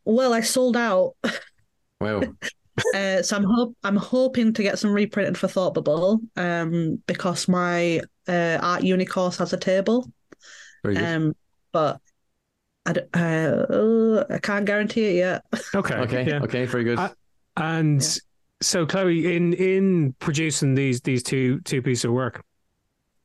well, 0.05 0.33
I 0.33 0.41
sold 0.41 0.75
out, 0.77 1.15
Wow. 2.01 2.21
uh, 2.95 3.21
so 3.21 3.35
I'm 3.35 3.43
hope 3.43 3.75
I'm 3.83 3.95
hoping 3.97 4.53
to 4.53 4.63
get 4.63 4.79
some 4.79 4.91
reprinted 4.91 5.37
for 5.37 5.47
Thought 5.47 5.73
Bubble, 5.75 6.21
um, 6.37 7.01
because 7.05 7.47
my 7.47 8.01
uh, 8.27 8.57
art 8.61 8.83
uni 8.83 9.05
course 9.05 9.37
has 9.37 9.53
a 9.53 9.57
table, 9.57 10.09
Very 10.83 10.95
good. 10.95 11.03
um, 11.03 11.35
but 11.71 11.99
I, 12.85 12.93
d- 12.93 13.01
uh, 13.13 14.23
I 14.33 14.39
can't 14.39 14.65
guarantee 14.65 15.05
it 15.05 15.15
yet. 15.17 15.43
Okay. 15.75 15.95
okay. 15.95 16.25
Yeah. 16.27 16.39
Okay. 16.43 16.65
Very 16.65 16.83
good. 16.85 16.97
Uh, 16.97 17.09
And 17.59 18.01
Yeah. 18.01 18.09
so, 18.61 18.85
Chloe, 18.85 19.35
in 19.35 19.53
in 19.53 20.13
producing 20.19 20.75
these 20.75 21.01
these 21.01 21.21
two 21.23 21.59
two 21.61 21.81
pieces 21.81 22.05
of 22.05 22.11
work, 22.11 22.43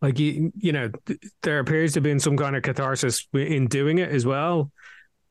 like 0.03 0.19
you 0.19 0.53
you 0.57 0.73
know, 0.73 0.91
th- 1.07 1.21
there 1.43 1.61
appears 1.61 1.93
to 1.93 1.99
have 1.99 2.05
been 2.05 2.21
some 2.21 2.37
kind 2.37 2.57
of 2.57 2.63
catharsis 2.63 3.27
in 3.33 3.67
doing 3.69 3.99
it 3.99 4.11
as 4.11 4.27
well. 4.27 4.71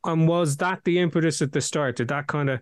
And 0.04 0.26
was 0.28 0.56
that 0.58 0.80
the 0.84 0.98
impetus 0.98 1.40
at 1.42 1.52
the 1.52 1.60
start? 1.60 1.96
Did 1.96 2.08
that 2.08 2.26
kind 2.26 2.50
of 2.50 2.60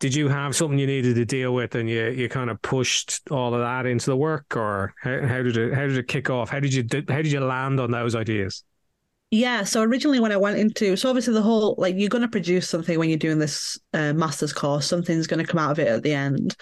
did 0.00 0.14
you 0.14 0.28
have 0.28 0.56
something 0.56 0.80
you 0.80 0.86
needed 0.88 1.14
to 1.14 1.24
deal 1.24 1.54
with, 1.54 1.74
and 1.76 1.88
you 1.88 2.08
you 2.10 2.28
kind 2.28 2.50
of 2.50 2.60
pushed 2.62 3.20
all 3.30 3.54
of 3.54 3.60
that 3.60 3.86
into 3.86 4.06
the 4.06 4.16
work, 4.16 4.56
or 4.56 4.94
how, 5.00 5.26
how 5.26 5.42
did 5.42 5.56
it 5.56 5.74
how 5.74 5.86
did 5.86 5.96
it 5.96 6.08
kick 6.08 6.30
off? 6.30 6.48
How 6.50 6.58
did 6.60 6.74
you 6.74 6.84
how 7.08 7.22
did 7.22 7.30
you 7.30 7.40
land 7.40 7.78
on 7.80 7.90
those 7.90 8.14
ideas? 8.16 8.64
Yeah, 9.34 9.64
so 9.64 9.82
originally 9.82 10.20
when 10.20 10.30
I 10.30 10.36
went 10.36 10.58
into, 10.58 10.94
so 10.94 11.08
obviously 11.08 11.32
the 11.32 11.40
whole 11.40 11.74
like 11.78 11.94
you're 11.96 12.10
going 12.10 12.20
to 12.20 12.28
produce 12.28 12.68
something 12.68 12.98
when 12.98 13.08
you're 13.08 13.16
doing 13.16 13.38
this 13.38 13.80
uh, 13.94 14.12
master's 14.12 14.52
course, 14.52 14.86
something's 14.86 15.26
going 15.26 15.44
to 15.44 15.50
come 15.50 15.58
out 15.58 15.70
of 15.70 15.78
it 15.78 15.88
at 15.88 16.02
the 16.02 16.12
end, 16.12 16.54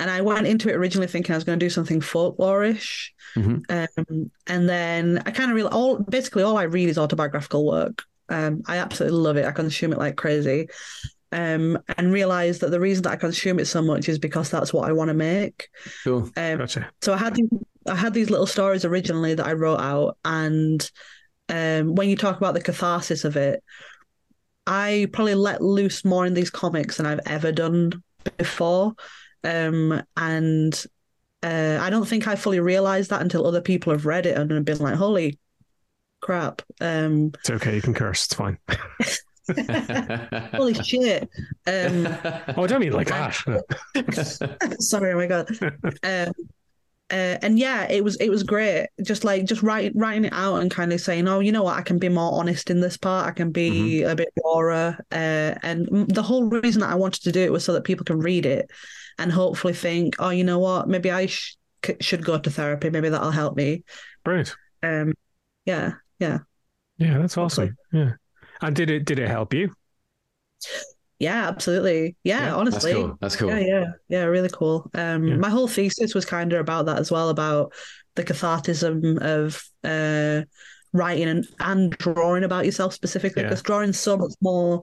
and 0.00 0.10
I 0.10 0.22
went 0.22 0.48
into 0.48 0.68
it 0.68 0.74
originally 0.74 1.06
thinking 1.06 1.32
I 1.32 1.36
was 1.36 1.44
going 1.44 1.56
to 1.60 1.64
do 1.64 1.70
something 1.70 2.00
folklorish, 2.00 3.10
Mhm. 3.36 3.62
um, 3.70 4.30
and 4.48 4.68
then 4.68 5.22
I 5.24 5.30
kind 5.30 5.52
of 5.52 5.54
realized 5.54 5.76
all 5.76 5.98
basically 6.00 6.42
all 6.42 6.58
I 6.58 6.64
read 6.64 6.88
is 6.88 6.98
autobiographical 6.98 7.64
work. 7.64 8.02
Um, 8.28 8.62
I 8.66 8.78
absolutely 8.78 9.18
love 9.20 9.36
it. 9.36 9.46
I 9.46 9.52
consume 9.52 9.92
it 9.92 9.98
like 9.98 10.16
crazy, 10.16 10.66
um, 11.30 11.78
and 11.96 12.12
realized 12.12 12.60
that 12.62 12.72
the 12.72 12.80
reason 12.80 13.04
that 13.04 13.12
I 13.12 13.16
consume 13.16 13.60
it 13.60 13.66
so 13.66 13.82
much 13.82 14.08
is 14.08 14.18
because 14.18 14.50
that's 14.50 14.72
what 14.74 14.88
I 14.88 14.92
want 14.92 15.10
to 15.10 15.14
make. 15.14 15.68
Cool. 16.02 16.28
Um, 16.36 16.58
Gotcha. 16.58 16.88
so 17.02 17.12
I 17.14 17.18
had 17.18 17.36
these, 17.36 17.50
I 17.86 17.94
had 17.94 18.14
these 18.14 18.30
little 18.30 18.46
stories 18.48 18.84
originally 18.84 19.34
that 19.34 19.46
I 19.46 19.52
wrote 19.52 19.78
out, 19.78 20.18
and 20.24 20.90
um, 21.48 21.94
when 21.94 22.08
you 22.08 22.16
talk 22.16 22.36
about 22.36 22.54
the 22.54 22.60
catharsis 22.62 23.24
of 23.24 23.36
it, 23.36 23.62
I 24.66 25.08
probably 25.12 25.34
let 25.34 25.62
loose 25.62 26.04
more 26.04 26.26
in 26.26 26.34
these 26.34 26.50
comics 26.50 26.96
than 26.96 27.06
I've 27.06 27.20
ever 27.26 27.52
done 27.52 28.02
before, 28.36 28.94
um, 29.44 30.02
and 30.16 30.84
uh, 31.42 31.78
I 31.80 31.90
don't 31.90 32.06
think 32.08 32.26
I 32.26 32.34
fully 32.34 32.60
realized 32.60 33.10
that 33.10 33.22
until 33.22 33.46
other 33.46 33.60
people 33.60 33.92
have 33.92 34.06
read 34.06 34.26
it 34.26 34.36
and 34.36 34.50
have 34.50 34.64
been 34.64 34.78
like, 34.78 34.96
"Holy 34.96 35.38
crap!" 36.20 36.62
Um, 36.80 37.32
It's 37.40 37.50
okay. 37.50 37.76
You 37.76 37.82
can 37.82 37.94
curse. 37.94 38.24
It's 38.24 38.34
fine. 38.34 38.58
holy 40.54 40.74
shit! 40.74 41.28
Um, 41.66 42.06
Oh, 42.56 42.64
I 42.64 42.66
don't 42.66 42.80
mean 42.80 42.92
like 42.92 43.08
that. 43.08 43.34
sorry, 44.80 45.12
oh 45.12 45.16
my 45.16 45.26
god. 45.26 45.48
Um, 46.02 46.32
uh, 47.10 47.38
and 47.42 47.58
yeah, 47.58 47.86
it 47.90 48.02
was 48.02 48.16
it 48.16 48.30
was 48.30 48.42
great. 48.42 48.88
Just 49.02 49.24
like 49.24 49.44
just 49.44 49.62
writing 49.62 49.98
writing 49.98 50.24
it 50.24 50.32
out 50.32 50.56
and 50.56 50.70
kind 50.70 50.92
of 50.92 51.00
saying, 51.00 51.28
oh, 51.28 51.40
you 51.40 51.52
know 51.52 51.62
what, 51.62 51.76
I 51.76 51.82
can 51.82 51.98
be 51.98 52.08
more 52.08 52.32
honest 52.32 52.70
in 52.70 52.80
this 52.80 52.96
part. 52.96 53.28
I 53.28 53.30
can 53.32 53.52
be 53.52 54.02
a 54.02 54.16
bit 54.16 54.28
rawer. 54.44 54.96
Uh, 55.12 55.54
and 55.62 56.08
the 56.08 56.22
whole 56.22 56.44
reason 56.48 56.80
that 56.80 56.90
I 56.90 56.96
wanted 56.96 57.22
to 57.22 57.32
do 57.32 57.40
it 57.40 57.52
was 57.52 57.64
so 57.64 57.72
that 57.74 57.84
people 57.84 58.04
can 58.04 58.18
read 58.18 58.44
it 58.44 58.70
and 59.18 59.30
hopefully 59.30 59.72
think, 59.72 60.16
oh, 60.18 60.30
you 60.30 60.44
know 60.44 60.58
what, 60.58 60.88
maybe 60.88 61.10
I 61.10 61.26
sh- 61.26 61.56
c- 61.84 61.96
should 62.00 62.24
go 62.24 62.38
to 62.38 62.50
therapy. 62.50 62.90
Maybe 62.90 63.08
that'll 63.08 63.30
help 63.30 63.56
me. 63.56 63.84
Brilliant. 64.24 64.56
Um, 64.82 65.14
yeah, 65.64 65.92
yeah, 66.18 66.40
Yeah, 66.98 67.18
that's 67.18 67.36
awesome. 67.38 67.76
Yeah. 67.92 68.12
And 68.62 68.74
did 68.74 68.90
it 68.90 69.04
did 69.04 69.18
it 69.18 69.28
help 69.28 69.54
you? 69.54 69.70
Yeah, 71.18 71.48
absolutely. 71.48 72.16
Yeah, 72.24 72.38
Yeah, 72.38 72.44
That's 72.46 72.56
honestly, 72.56 72.92
cool. 72.92 73.18
That's 73.20 73.36
cool. 73.36 73.48
Yeah, 73.50 73.58
yeah, 73.58 73.84
yeah, 74.08 74.24
really 74.24 74.50
cool. 74.52 74.90
Um, 74.94 75.26
Yeah. 75.26 75.36
my 75.36 75.48
whole 75.48 75.68
thesis 75.68 76.14
was 76.14 76.24
kind 76.24 76.52
of 76.52 76.60
about 76.60 76.86
that 76.86 76.98
as 76.98 77.10
well, 77.10 77.28
about 77.28 77.72
the 78.14 78.24
cathartism 78.24 79.18
of 79.20 79.62
uh 79.84 80.44
writing 80.92 81.28
and, 81.28 81.46
and 81.60 81.90
drawing 81.98 82.44
about 82.44 82.64
yourself 82.64 82.94
specifically, 82.94 83.42
because 83.42 83.62
drawing's 83.62 83.98
so 84.00 84.16
much 84.16 84.32
more. 84.40 84.82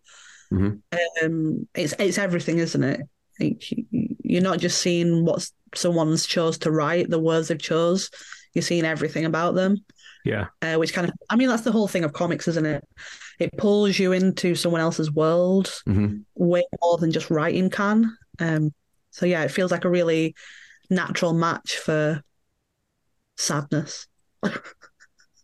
Mhm. 0.52 0.82
Um, 1.24 1.68
it's 1.74 1.94
it's 1.98 2.18
everything, 2.18 2.60
isn't 2.60 2.84
it? 2.84 3.02
Like, 3.40 3.64
you're 3.92 4.44
not 4.44 4.60
just 4.60 4.80
seeing 4.80 5.26
what 5.26 5.50
someone's 5.74 6.26
chose 6.28 6.60
to 6.60 6.72
write, 6.72 7.10
the 7.10 7.18
words 7.20 7.48
they've 7.48 7.58
chose. 7.58 8.10
You're 8.54 8.62
seeing 8.62 8.86
everything 8.86 9.26
about 9.26 9.56
them 9.56 9.78
Yeah. 10.26 10.48
uh, 10.62 10.76
which 10.76 10.94
kind 10.94 11.08
of 11.08 11.14
I 11.30 11.36
mean 11.36 11.50
that's 11.50 11.64
the 11.64 11.72
whole 11.72 11.88
thing 11.88 12.04
of 12.04 12.14
comics, 12.14 12.48
isn't 12.48 12.66
it? 12.66 12.84
It 13.40 13.58
pulls 13.58 13.98
you 14.00 14.12
into 14.12 14.56
someone 14.56 14.82
else's 14.82 15.12
world 15.12 15.74
hmm 15.86 16.18
way 16.36 16.64
more 16.82 16.98
than 16.98 17.12
just 17.12 17.30
writing 17.30 17.70
can. 17.70 18.18
Um, 18.40 18.74
so 19.12 19.26
yeah, 19.26 19.44
it 19.44 19.52
feels 19.52 19.72
like 19.72 19.86
a 19.86 19.90
really 19.90 20.36
natural 20.90 21.34
match 21.34 21.78
for 21.78 22.24
sadness. 23.38 24.08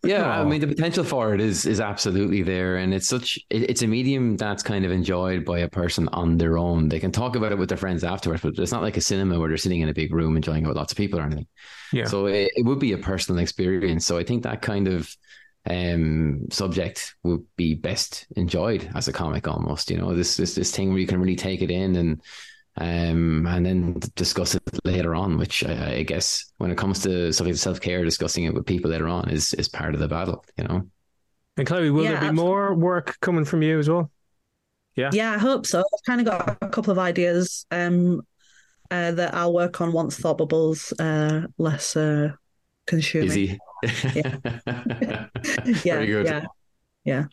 Yeah, 0.02 0.26
I 0.26 0.38
Oh. 0.40 0.48
mean 0.48 0.62
the 0.62 0.66
potential 0.66 1.04
for 1.04 1.34
it 1.34 1.40
is 1.42 1.66
is 1.66 1.78
absolutely 1.78 2.42
there, 2.42 2.76
and 2.78 2.94
it's 2.94 3.06
such 3.06 3.38
it, 3.50 3.68
it's 3.68 3.82
a 3.82 3.86
medium 3.86 4.36
that's 4.38 4.62
kind 4.62 4.84
of 4.86 4.90
enjoyed 4.90 5.44
by 5.44 5.58
a 5.58 5.68
person 5.68 6.08
on 6.08 6.38
their 6.38 6.56
own. 6.56 6.88
They 6.88 6.98
can 7.00 7.12
talk 7.12 7.36
about 7.36 7.52
it 7.52 7.58
with 7.58 7.68
their 7.68 7.76
friends 7.78 8.02
afterwards, 8.02 8.40
but 8.42 8.58
it's 8.58 8.72
not 8.72 8.80
like 8.82 8.96
a 8.96 9.02
cinema 9.02 9.38
where 9.38 9.48
they're 9.48 9.58
sitting 9.58 9.82
in 9.82 9.90
a 9.90 9.94
big 9.94 10.14
room 10.14 10.36
enjoying 10.36 10.64
it 10.64 10.68
with 10.68 10.76
lots 10.78 10.92
of 10.92 10.96
people 10.96 11.20
or 11.20 11.24
anything. 11.24 11.46
Yeah. 11.92 12.06
So 12.06 12.26
it, 12.26 12.50
it 12.56 12.64
would 12.64 12.78
be 12.78 12.92
a 12.92 12.98
personal 12.98 13.42
experience. 13.42 14.06
So 14.06 14.16
I 14.16 14.24
think 14.24 14.42
that 14.44 14.62
kind 14.62 14.88
of 14.88 15.14
um 15.68 16.46
subject 16.50 17.14
would 17.22 17.44
be 17.56 17.74
best 17.74 18.26
enjoyed 18.36 18.90
as 18.94 19.08
a 19.08 19.12
comic 19.12 19.46
almost. 19.46 19.90
You 19.90 19.98
know, 19.98 20.14
this 20.14 20.34
this 20.36 20.54
this 20.54 20.74
thing 20.74 20.88
where 20.88 20.98
you 20.98 21.06
can 21.06 21.20
really 21.20 21.36
take 21.36 21.60
it 21.60 21.70
in 21.70 21.96
and 21.96 22.22
um 22.80 23.46
and 23.46 23.66
then 23.66 24.00
discuss 24.16 24.54
it 24.54 24.62
later 24.84 25.14
on. 25.14 25.38
Which 25.38 25.64
I, 25.64 25.96
I 25.98 26.02
guess 26.02 26.52
when 26.58 26.70
it 26.70 26.78
comes 26.78 27.02
to 27.02 27.32
something 27.32 27.52
like 27.52 27.60
self 27.60 27.80
care, 27.80 28.04
discussing 28.04 28.44
it 28.44 28.54
with 28.54 28.66
people 28.66 28.90
later 28.90 29.08
on 29.08 29.30
is 29.30 29.54
is 29.54 29.68
part 29.68 29.94
of 29.94 30.00
the 30.00 30.08
battle. 30.08 30.44
You 30.56 30.64
know. 30.64 30.82
And 31.56 31.66
Chloe, 31.66 31.90
will 31.90 32.04
Yeah, 32.04 32.12
there 32.12 32.20
be 32.20 32.26
absolutely. 32.28 32.46
more 32.50 32.74
work 32.74 33.18
coming 33.20 33.44
from 33.44 33.62
you 33.62 33.78
as 33.78 33.88
well? 33.88 34.10
Yeah. 34.96 35.10
Yeah, 35.12 35.32
I 35.34 35.38
hope 35.38 35.66
so. 35.66 35.80
I've 35.80 36.04
kind 36.06 36.20
of 36.20 36.26
got 36.26 36.58
a 36.62 36.68
couple 36.68 36.90
of 36.90 36.98
ideas 36.98 37.66
um, 37.70 38.22
uh, 38.90 39.12
that 39.12 39.34
I'll 39.34 39.52
work 39.52 39.80
on 39.80 39.92
once 39.92 40.16
Thought 40.16 40.38
Bubbles 40.38 40.92
uh, 40.98 41.46
less 41.58 41.96
uh, 41.96 42.32
consuming. 42.86 43.28
Busy. 43.28 43.58
Yeah. 44.14 44.36
Yeah, 45.84 45.94
Very 45.94 46.06
good. 46.06 46.46
yeah. 47.04 47.24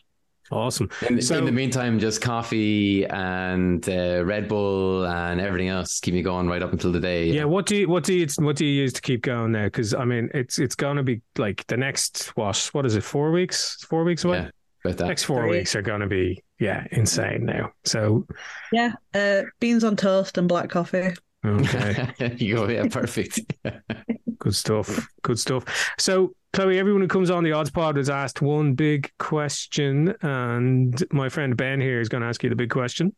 Awesome. 0.50 0.88
In, 1.08 1.20
So- 1.20 1.36
in 1.38 1.44
the 1.44 1.52
meantime, 1.52 1.98
just 1.98 2.20
coffee 2.22 3.04
and 3.06 3.86
uh, 3.88 4.24
Red 4.24 4.48
Bull 4.48 5.06
and 5.06 5.40
everything 5.40 5.68
else 5.68 6.00
keep 6.00 6.14
me 6.14 6.22
going 6.22 6.48
right 6.48 6.62
up 6.62 6.72
until 6.72 6.90
the 6.92 7.00
day. 7.00 7.26
Yeah. 7.26 7.44
What 7.44 7.66
do 7.66 7.76
you 7.76 7.88
what 7.88 8.04
do 8.04 8.14
you 8.14 8.26
what 8.38 8.56
do 8.56 8.64
you 8.64 8.72
use 8.82 8.92
to 8.94 9.00
keep 9.02 9.22
going 9.22 9.52
there? 9.52 9.66
Because 9.66 9.94
I 9.94 10.04
mean, 10.04 10.30
it's 10.34 10.58
it's 10.58 10.74
gonna 10.74 11.02
be 11.02 11.20
like 11.36 11.66
the 11.66 11.76
next 11.76 12.28
what 12.36 12.56
what 12.72 12.86
is 12.86 12.96
it? 12.96 13.02
Four 13.04 13.30
weeks? 13.30 13.76
Four 13.88 14.04
weeks 14.04 14.24
away. 14.24 14.38
Yeah, 14.38 14.50
about 14.84 14.98
that. 14.98 15.08
Next 15.08 15.24
four 15.24 15.42
Three. 15.42 15.58
weeks 15.58 15.74
are 15.76 15.82
gonna 15.82 16.06
be 16.08 16.42
yeah 16.58 16.86
insane 16.92 17.44
now. 17.44 17.72
So 17.84 18.26
Yeah, 18.72 18.92
uh, 19.14 19.42
beans 19.60 19.84
on 19.84 19.96
toast 19.96 20.38
and 20.38 20.48
black 20.48 20.70
coffee. 20.70 21.10
Okay. 21.44 22.12
you 22.38 22.56
go, 22.56 22.68
yeah, 22.68 22.86
perfect. 22.88 23.40
Good 24.38 24.54
stuff. 24.54 25.08
Good 25.22 25.38
stuff. 25.38 25.64
So, 25.98 26.32
Chloe, 26.52 26.78
everyone 26.78 27.02
who 27.02 27.08
comes 27.08 27.30
on 27.30 27.44
the 27.44 27.52
Odds 27.52 27.70
Pod 27.70 27.98
is 27.98 28.08
asked 28.08 28.40
one 28.42 28.74
big 28.74 29.10
question, 29.18 30.14
and 30.22 31.02
my 31.12 31.28
friend 31.28 31.56
Ben 31.56 31.80
here 31.80 32.00
is 32.00 32.08
going 32.08 32.22
to 32.22 32.28
ask 32.28 32.42
you 32.42 32.50
the 32.50 32.56
big 32.56 32.70
question. 32.70 33.14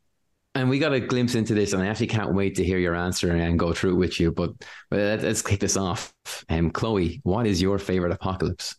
and 0.55 0.69
we 0.69 0.79
got 0.79 0.93
a 0.93 1.01
glimpse 1.01 1.35
into 1.35 1.55
this, 1.55 1.73
and 1.73 1.83
I 1.83 1.87
actually 1.87 2.09
can't 2.09 2.35
wait 2.35 2.57
to 2.57 2.65
hear 2.65 2.79
your 2.79 2.95
answer 2.95 3.31
and 3.37 3.59
go 3.59 3.73
through 3.73 3.93
it 3.93 3.99
with 3.99 4.19
you. 4.19 4.33
But, 4.33 4.53
but 4.91 4.99
let- 4.99 5.23
let's 5.23 5.43
kick 5.43 5.61
this 5.61 5.77
off. 5.77 6.13
Um, 6.49 6.71
Chloe, 6.71 7.21
what 7.23 7.47
is 7.47 7.61
your 7.63 7.79
favorite 7.79 8.13
apocalypse? 8.13 8.77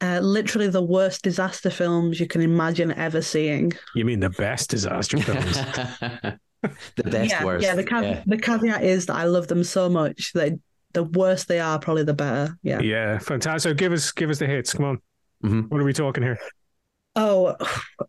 Uh, 0.00 0.20
literally 0.20 0.68
the 0.68 0.82
worst 0.82 1.22
disaster 1.22 1.70
films 1.70 2.20
you 2.20 2.26
can 2.26 2.42
imagine 2.42 2.92
ever 2.92 3.22
seeing. 3.22 3.72
You 3.94 4.04
mean 4.04 4.20
the 4.20 4.30
best 4.30 4.70
disaster 4.70 5.18
films? 5.18 5.58
the 6.96 7.04
best 7.04 7.30
yeah, 7.30 7.44
worst. 7.44 7.64
yeah. 7.64 7.74
The 7.74 7.84
ca- 7.84 8.00
yeah. 8.00 8.22
the 8.26 8.38
caveat 8.38 8.84
is 8.84 9.06
that 9.06 9.16
I 9.16 9.24
love 9.24 9.48
them 9.48 9.64
so 9.64 9.88
much 9.88 10.32
that 10.34 10.58
the 10.92 11.04
worse 11.04 11.44
they 11.44 11.60
are, 11.60 11.78
probably 11.78 12.04
the 12.04 12.14
better. 12.14 12.56
Yeah. 12.62 12.80
yeah, 12.80 13.18
fantastic. 13.18 13.70
So 13.70 13.74
give 13.74 13.92
us 13.92 14.12
give 14.12 14.30
us 14.30 14.38
the 14.38 14.46
hits. 14.46 14.72
Come 14.72 14.84
on. 14.84 15.00
Mhm. 15.44 15.70
What 15.70 15.80
are 15.80 15.84
we 15.84 15.92
talking 15.92 16.22
here? 16.22 16.38
Oh, 17.14 17.56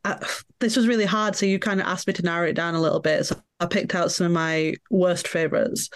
I, 0.04 0.26
this 0.60 0.76
was 0.76 0.88
really 0.88 1.06
hard. 1.06 1.36
So 1.36 1.46
you 1.46 1.60
kind 1.60 1.80
of 1.80 1.88
asked 1.88 2.08
me 2.08 2.14
to 2.14 2.24
narrow 2.24 2.48
it 2.48 2.54
down 2.54 2.76
a 2.76 2.82
little 2.82 3.00
bit. 3.00 3.26
So 3.26 3.36
I 3.60 3.66
picked 3.66 3.96
out 3.96 4.12
some 4.12 4.28
of 4.28 4.34
my 4.34 4.76
worst 4.90 5.28
favorites. 5.28 5.90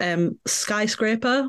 Um, 0.00 0.38
Skyscraper. 0.46 1.48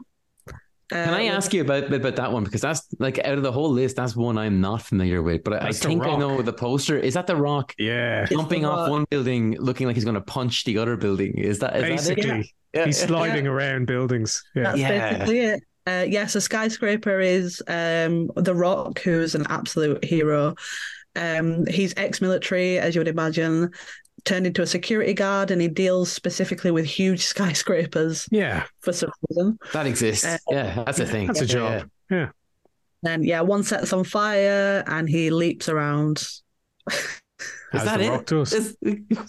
Can 0.90 1.14
I 1.14 1.28
Uh, 1.28 1.34
ask 1.34 1.54
you 1.54 1.62
about 1.62 1.92
about 1.92 2.16
that 2.18 2.32
one 2.32 2.44
because 2.44 2.62
that's 2.62 2.88
like 3.00 3.18
out 3.20 3.38
of 3.38 3.44
the 3.44 3.52
whole 3.52 3.70
list, 3.72 3.96
that's 3.96 4.16
one 4.16 4.38
I'm 4.38 4.62
not 4.62 4.82
familiar 4.82 5.22
with. 5.22 5.44
But 5.44 5.64
I, 5.64 5.68
I 5.70 5.72
think 5.72 6.04
I 6.04 6.16
know 6.18 6.42
the 6.42 6.54
poster. 6.54 6.98
Is 6.98 7.14
that 7.16 7.26
the 7.28 7.36
Rock 7.36 7.74
Yeah, 7.78 8.26
jumping 8.26 8.66
off 8.66 8.80
Rock. 8.80 8.90
one 8.90 9.06
building, 9.10 9.58
looking 9.60 9.88
like 9.88 9.96
he's 9.96 10.04
going 10.06 10.16
to 10.16 10.22
punch 10.22 10.66
the 10.66 10.78
other 10.78 10.98
building? 10.98 11.38
Is 11.38 11.60
that 11.60 11.76
is 11.76 11.82
that 11.82 11.90
it? 11.90 11.96
basically, 11.96 12.54
Yeah, 12.74 12.86
he's 12.86 13.00
yeah. 13.00 13.08
sliding 13.08 13.48
around 13.48 13.88
buildings. 13.88 14.44
Yeah, 14.56 14.64
That's 14.64 14.78
Yeah. 14.80 15.10
basically 15.10 15.40
it. 15.40 15.64
Uh, 15.86 16.06
yes, 16.08 16.36
a 16.36 16.42
skyscraper 16.42 17.20
is 17.20 17.62
um, 17.68 18.30
The 18.36 18.54
Rock, 18.56 19.00
who's 19.00 19.36
an 19.36 19.46
absolute 19.50 20.04
hero. 20.04 20.56
Um, 21.16 21.66
he's 21.68 21.94
ex-military, 21.98 22.80
as 22.80 22.96
you 22.96 23.00
would 23.02 23.08
imagine, 23.08 23.70
turned 24.26 24.48
into 24.48 24.62
a 24.62 24.68
security 24.68 25.14
guard, 25.14 25.52
and 25.52 25.62
he 25.62 25.68
deals 25.68 26.12
specifically 26.12 26.72
with 26.72 26.86
huge 26.86 27.24
skyscrapers 27.34 28.28
yeah, 28.32 28.66
for 28.82 28.94
some 28.94 29.12
reason. 29.30 29.58
That 29.74 29.86
exists. 29.88 30.26
Uh, 30.26 30.38
yeah, 30.50 30.84
that's 30.86 31.00
a 31.00 31.06
thing. 31.06 31.28
that's 31.28 31.42
a 31.42 31.46
job. 31.46 31.90
Yeah, 32.10 32.30
And 33.06 33.26
yeah, 33.26 33.42
one 33.42 33.64
sets 33.64 33.92
on 33.94 34.04
fire, 34.04 34.84
and 34.88 35.08
he 35.10 35.30
leaps 35.30 35.68
around. 35.70 36.24
yeah. 36.90 36.98
As 37.74 37.82
Is 37.82 37.86
that 37.86 37.98
The 37.98 38.04
it? 38.06 38.10
Rock 38.10 38.26
does. 38.28 38.54
It's- 38.54 38.76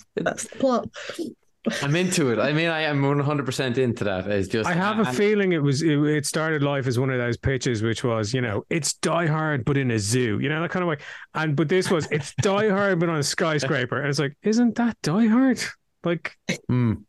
That's 0.17 0.45
the 0.49 0.59
plot. 0.59 0.89
I'm 1.83 1.97
into 1.97 2.31
it. 2.31 2.39
I 2.39 2.53
mean, 2.53 2.69
I 2.69 2.83
am 2.83 3.01
100 3.03 3.47
percent 3.47 3.79
into 3.79 4.05
that. 4.05 4.27
It's 4.27 4.49
just 4.49 4.69
I 4.69 4.75
have 4.75 4.99
a 4.99 5.03
and- 5.09 5.17
feeling 5.17 5.53
it 5.53 5.63
was 5.63 5.83
it, 5.83 5.99
it 5.99 6.27
started 6.27 6.63
life 6.63 6.87
as 6.87 6.99
one 6.99 7.11
of 7.11 7.19
those 7.19 7.37
pitches, 7.37 7.83
which 7.83 8.05
was 8.05 8.35
you 8.35 8.41
know 8.41 8.65
it's 8.71 8.95
Die 8.95 9.27
Hard 9.27 9.65
but 9.65 9.77
in 9.77 9.91
a 9.91 9.99
zoo, 9.99 10.39
you 10.41 10.49
know 10.49 10.61
that 10.61 10.71
kind 10.71 10.83
of 10.83 10.89
way. 10.89 10.99
And 11.35 11.57
but 11.57 11.69
this 11.69 11.91
was 11.91 12.07
it's 12.11 12.35
Die 12.43 12.69
Hard 12.69 13.01
but 13.01 13.09
on 13.09 13.17
a 13.17 13.23
skyscraper, 13.23 13.99
and 13.99 14.09
it's 14.09 14.19
like, 14.19 14.37
isn't 14.43 14.75
that 14.77 14.97
Die 15.03 15.27
Hard? 15.27 15.61
Like, 16.05 16.37
Mm. 16.71 17.05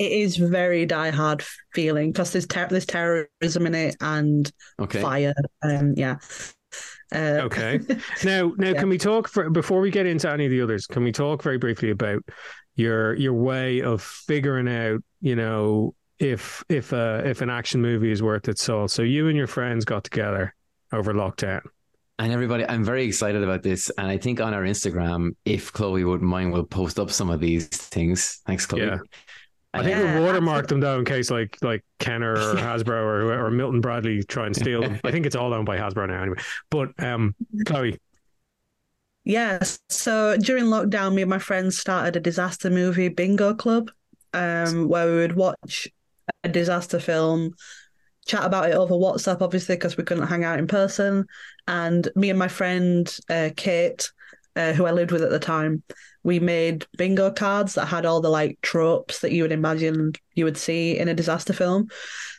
It 0.00 0.12
is 0.12 0.36
very 0.36 0.86
Die 0.86 1.10
Hard 1.10 1.44
feeling 1.72 2.10
because 2.12 2.32
there's 2.32 2.46
ter- 2.46 2.68
there's 2.68 2.86
terrorism 2.86 3.66
in 3.66 3.74
it 3.74 3.96
and 4.00 4.50
Okay. 4.80 5.00
fire. 5.00 5.34
Um, 5.62 5.94
yeah. 5.96 6.16
Uh, 7.14 7.40
okay, 7.44 7.80
now 8.24 8.52
now 8.58 8.68
Yeah. 8.68 8.74
can 8.74 8.88
we 8.90 8.98
talk 8.98 9.28
for 9.28 9.48
before 9.50 9.80
we 9.80 9.90
get 9.90 10.04
into 10.06 10.30
any 10.30 10.44
of 10.44 10.50
the 10.50 10.60
others? 10.60 10.86
Can 10.86 11.04
we 11.04 11.10
talk 11.12 11.42
very 11.42 11.56
briefly 11.58 11.90
about 11.90 12.22
your 12.78 13.14
your 13.14 13.34
way 13.34 13.82
of 13.82 14.00
figuring 14.00 14.68
out, 14.68 15.02
you 15.20 15.36
know, 15.36 15.94
if 16.18 16.64
if 16.68 16.92
uh, 16.92 17.22
if 17.24 17.42
an 17.42 17.50
action 17.50 17.82
movie 17.82 18.10
is 18.10 18.22
worth 18.22 18.48
its 18.48 18.62
salt? 18.62 18.90
So 18.90 19.02
you 19.02 19.28
and 19.28 19.36
your 19.36 19.48
friends 19.48 19.84
got 19.84 20.04
together 20.04 20.54
over 20.92 21.12
lockdown. 21.12 21.60
And 22.20 22.32
everybody, 22.32 22.64
I'm 22.68 22.82
very 22.82 23.04
excited 23.04 23.44
about 23.44 23.62
this. 23.62 23.90
And 23.96 24.08
I 24.08 24.16
think 24.16 24.40
on 24.40 24.52
our 24.52 24.62
Instagram, 24.62 25.36
if 25.44 25.72
Chloe 25.72 26.02
wouldn't 26.04 26.28
mind, 26.28 26.52
we'll 26.52 26.64
post 26.64 26.98
up 26.98 27.12
some 27.12 27.30
of 27.30 27.38
these 27.38 27.68
things. 27.68 28.40
Thanks, 28.44 28.66
Chloe. 28.66 28.86
Yeah. 28.86 28.98
I 29.74 29.84
think 29.84 29.98
Yeah, 29.98 30.14
we'll 30.14 30.24
watermark 30.24 30.66
them 30.66 30.80
though 30.80 30.98
in 30.98 31.04
case 31.04 31.30
like 31.30 31.58
like 31.62 31.84
Kenner 31.98 32.32
or 32.32 32.54
Hasbro 32.54 32.90
or 32.90 33.46
or 33.46 33.50
Milton 33.50 33.80
Bradley 33.80 34.22
try 34.22 34.46
and 34.46 34.56
steal 34.56 34.80
them. 34.82 35.00
I 35.04 35.10
think 35.10 35.26
it's 35.26 35.36
all 35.36 35.52
owned 35.52 35.66
by 35.66 35.76
Hasbro 35.76 36.08
now 36.08 36.22
anyway. 36.22 36.38
But 36.70 36.90
um, 37.02 37.34
Chloe, 37.66 37.98
Yes. 39.28 39.78
So 39.90 40.38
during 40.38 40.64
lockdown, 40.64 41.12
me 41.12 41.20
and 41.20 41.28
my 41.28 41.38
friends 41.38 41.76
started 41.76 42.16
a 42.16 42.20
disaster 42.20 42.70
movie 42.70 43.08
bingo 43.08 43.52
club, 43.52 43.90
um, 44.32 44.88
where 44.88 45.06
we 45.06 45.16
would 45.16 45.36
watch 45.36 45.86
a 46.44 46.48
disaster 46.48 46.98
film, 46.98 47.52
chat 48.26 48.42
about 48.42 48.70
it 48.70 48.74
over 48.74 48.94
WhatsApp, 48.94 49.42
obviously 49.42 49.76
because 49.76 49.98
we 49.98 50.04
couldn't 50.04 50.28
hang 50.28 50.44
out 50.44 50.58
in 50.58 50.66
person. 50.66 51.26
And 51.66 52.08
me 52.16 52.30
and 52.30 52.38
my 52.38 52.48
friend 52.48 53.06
uh, 53.28 53.50
Kate 53.54 54.10
uh, 54.58 54.72
who 54.72 54.84
I 54.84 54.90
lived 54.90 55.12
with 55.12 55.22
at 55.22 55.30
the 55.30 55.38
time, 55.38 55.82
we 56.24 56.40
made 56.40 56.84
bingo 56.98 57.30
cards 57.30 57.74
that 57.74 57.86
had 57.86 58.04
all 58.04 58.20
the 58.20 58.28
like 58.28 58.58
tropes 58.60 59.20
that 59.20 59.30
you 59.30 59.42
would 59.42 59.52
imagine 59.52 60.12
you 60.34 60.44
would 60.44 60.56
see 60.56 60.98
in 60.98 61.08
a 61.08 61.14
disaster 61.14 61.52
film. 61.52 61.88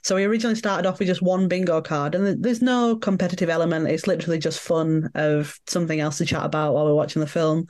So 0.03 0.15
we 0.15 0.25
originally 0.25 0.55
started 0.55 0.87
off 0.87 0.99
with 0.99 1.07
just 1.07 1.21
one 1.21 1.47
bingo 1.47 1.81
card, 1.81 2.15
and 2.15 2.43
there's 2.43 2.61
no 2.61 2.97
competitive 2.97 3.49
element. 3.49 3.87
It's 3.87 4.05
literally 4.05 4.37
just 4.37 4.59
fun 4.59 5.09
of 5.15 5.57
something 5.65 5.99
else 5.99 6.17
to 6.17 6.25
chat 6.25 6.45
about 6.45 6.73
while 6.73 6.85
we're 6.85 6.93
watching 6.93 7.21
the 7.21 7.27
film. 7.27 7.67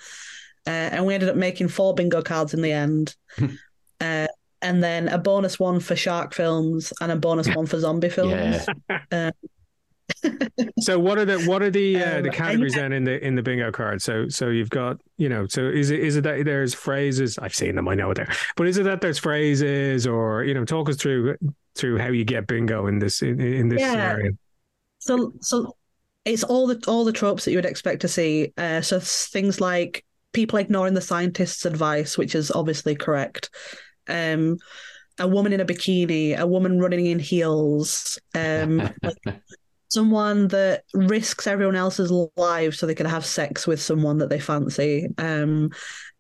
Uh, 0.66 0.90
and 0.92 1.06
we 1.06 1.14
ended 1.14 1.30
up 1.30 1.36
making 1.36 1.68
four 1.68 1.94
bingo 1.94 2.22
cards 2.22 2.54
in 2.54 2.62
the 2.62 2.72
end. 2.72 3.16
uh, 4.02 4.28
and 4.62 4.84
then 4.84 5.08
a 5.08 5.18
bonus 5.18 5.60
one 5.60 5.80
for 5.80 5.96
shark 5.96 6.34
films 6.34 6.92
and 7.02 7.12
a 7.12 7.16
bonus 7.16 7.48
one 7.56 7.66
for 7.66 7.80
zombie 7.80 8.10
films. 8.18 8.68
Yeah. 9.12 9.32
So 10.80 10.98
what 11.00 11.18
are 11.18 11.26
the 11.26 11.40
what 11.40 11.62
are 11.62 11.70
the 11.70 12.04
uh, 12.04 12.16
Um, 12.18 12.24
the 12.24 12.30
categories 12.30 12.74
yeah. 12.76 12.82
then 12.82 12.94
in 12.94 13.04
the 13.04 13.26
in 13.26 13.36
the 13.36 13.42
bingo 13.44 13.72
card? 13.72 14.02
So 14.02 14.28
so 14.30 14.50
you've 14.50 14.70
got 14.70 14.98
you 15.18 15.30
know 15.30 15.48
so 15.48 15.68
is 15.68 15.90
it 15.92 16.00
is 16.00 16.16
it 16.16 16.22
that 16.22 16.46
there's 16.46 16.74
phrases 16.74 17.38
I've 17.38 17.54
seen 17.56 17.76
them 17.76 17.88
I 17.88 17.96
know 17.96 18.14
there, 18.14 18.30
but 18.56 18.68
is 18.68 18.78
it 18.78 18.84
that 18.84 19.02
there's 19.02 19.20
phrases 19.20 20.08
or 20.08 20.44
you 20.44 20.54
know 20.54 20.66
talk 20.66 20.90
us 20.90 20.96
through 20.98 21.36
through 21.76 21.98
how 21.98 22.08
you 22.08 22.26
get 22.26 22.48
bingo 22.48 22.88
in 22.88 23.00
this 23.00 23.22
in, 23.22 23.40
in 23.40 23.70
this 23.70 23.82
Yeah. 23.82 23.92
scenario? 23.92 24.32
So 25.00 25.34
so 25.42 25.76
it's 26.26 26.44
all 26.44 26.68
the 26.68 26.84
all 26.88 27.06
the 27.06 27.14
tropes 27.14 27.46
that 27.46 27.52
you 27.52 27.58
would 27.58 27.66
expect 27.66 28.02
to 28.02 28.08
see. 28.08 28.54
Uh, 28.58 28.82
so 28.82 29.00
things 29.02 29.62
like 29.62 30.06
people 30.34 30.60
ignoring 30.60 30.94
the 30.94 31.02
scientist's 31.02 31.66
advice, 31.66 32.18
which 32.18 32.36
is 32.36 32.52
obviously 32.52 32.96
correct. 32.96 33.50
Um, 34.08 34.58
a 35.20 35.28
woman 35.28 35.54
in 35.54 35.60
a 35.60 35.66
bikini, 35.66 36.38
a 36.38 36.48
woman 36.48 36.80
running 36.80 37.06
in 37.06 37.20
heels, 37.20 38.20
um, 38.36 38.90
like 39.04 39.18
someone 39.90 40.48
that 40.50 40.84
risks 40.94 41.48
everyone 41.48 41.76
else's 41.76 42.12
lives 42.38 42.78
so 42.78 42.86
they 42.86 42.96
can 42.96 43.06
have 43.06 43.26
sex 43.26 43.68
with 43.68 43.82
someone 43.82 44.18
that 44.20 44.30
they 44.30 44.40
fancy. 44.40 45.08
Um, 45.18 45.72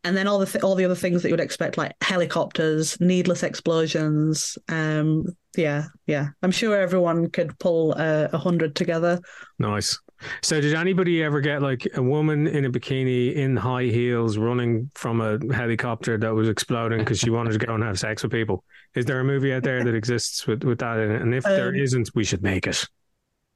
and 0.03 0.15
then 0.15 0.27
all 0.27 0.39
the 0.39 0.45
th- 0.45 0.63
all 0.63 0.75
the 0.75 0.85
other 0.85 0.95
things 0.95 1.21
that 1.21 1.29
you 1.29 1.33
would 1.33 1.41
expect, 1.41 1.77
like 1.77 1.93
helicopters, 2.01 2.99
needless 3.01 3.43
explosions. 3.43 4.57
Um, 4.69 5.25
yeah, 5.57 5.85
yeah. 6.07 6.29
I'm 6.41 6.51
sure 6.51 6.75
everyone 6.77 7.29
could 7.29 7.57
pull 7.59 7.93
uh, 7.97 8.29
a 8.31 8.37
hundred 8.37 8.75
together. 8.75 9.19
Nice. 9.57 9.99
So 10.41 10.59
did 10.59 10.73
anybody 10.73 11.23
ever 11.23 11.39
get 11.41 11.61
like 11.61 11.87
a 11.95 12.03
woman 12.03 12.47
in 12.47 12.65
a 12.65 12.69
bikini 12.69 13.33
in 13.35 13.55
high 13.55 13.83
heels 13.85 14.37
running 14.37 14.91
from 14.95 15.21
a 15.21 15.37
helicopter 15.53 16.17
that 16.17 16.33
was 16.33 16.49
exploding 16.49 16.99
because 16.99 17.19
she 17.19 17.29
wanted 17.29 17.53
to 17.57 17.65
go 17.65 17.73
and 17.73 17.83
have 17.83 17.99
sex 17.99 18.23
with 18.23 18.31
people? 18.31 18.63
Is 18.95 19.05
there 19.05 19.19
a 19.19 19.23
movie 19.23 19.53
out 19.53 19.63
there 19.63 19.83
that 19.83 19.95
exists 19.95 20.45
with, 20.45 20.63
with 20.63 20.79
that 20.79 20.97
in 20.99 21.11
it? 21.11 21.21
And 21.21 21.33
if 21.33 21.43
there 21.43 21.69
Um, 21.69 21.75
isn't, 21.75 22.09
we 22.15 22.23
should 22.25 22.41
make 22.43 22.67
it. 22.67 22.85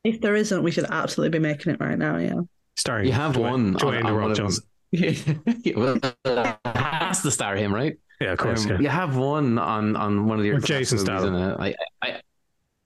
If 0.04 0.22
there 0.22 0.36
isn't, 0.36 0.64
we 0.64 0.72
should 0.72 0.86
absolutely 0.90 1.38
be 1.38 1.42
making 1.44 1.74
it 1.74 1.80
right 1.80 1.98
now. 1.98 2.18
Yeah. 2.18 2.42
Starring 2.76 3.06
You 3.08 3.14
have 3.14 3.36
Dwayne, 3.36 3.52
one 3.52 3.74
Dwayne 3.76 4.04
on, 4.06 4.14
The 4.16 4.22
on 4.22 4.32
of 4.32 4.38
Johnson. 4.38 4.64
Well, 5.76 6.00
has 6.66 7.22
to 7.22 7.32
star 7.32 7.56
him, 7.56 7.74
right? 7.74 7.98
Yeah, 8.20 8.34
of 8.34 8.38
course. 8.40 8.66
Um, 8.66 8.72
yeah. 8.74 8.80
You 8.80 8.90
have 8.90 9.16
one 9.16 9.58
on 9.58 9.96
on 9.96 10.28
one 10.28 10.40
of 10.40 10.46
your 10.46 10.58
Or 10.58 10.60
Jason 10.60 10.98
movies, 10.98 11.06
Statham. 11.06 11.36
and, 11.36 11.52
uh, 11.54 11.58
I, 11.60 11.76
I, 12.02 12.22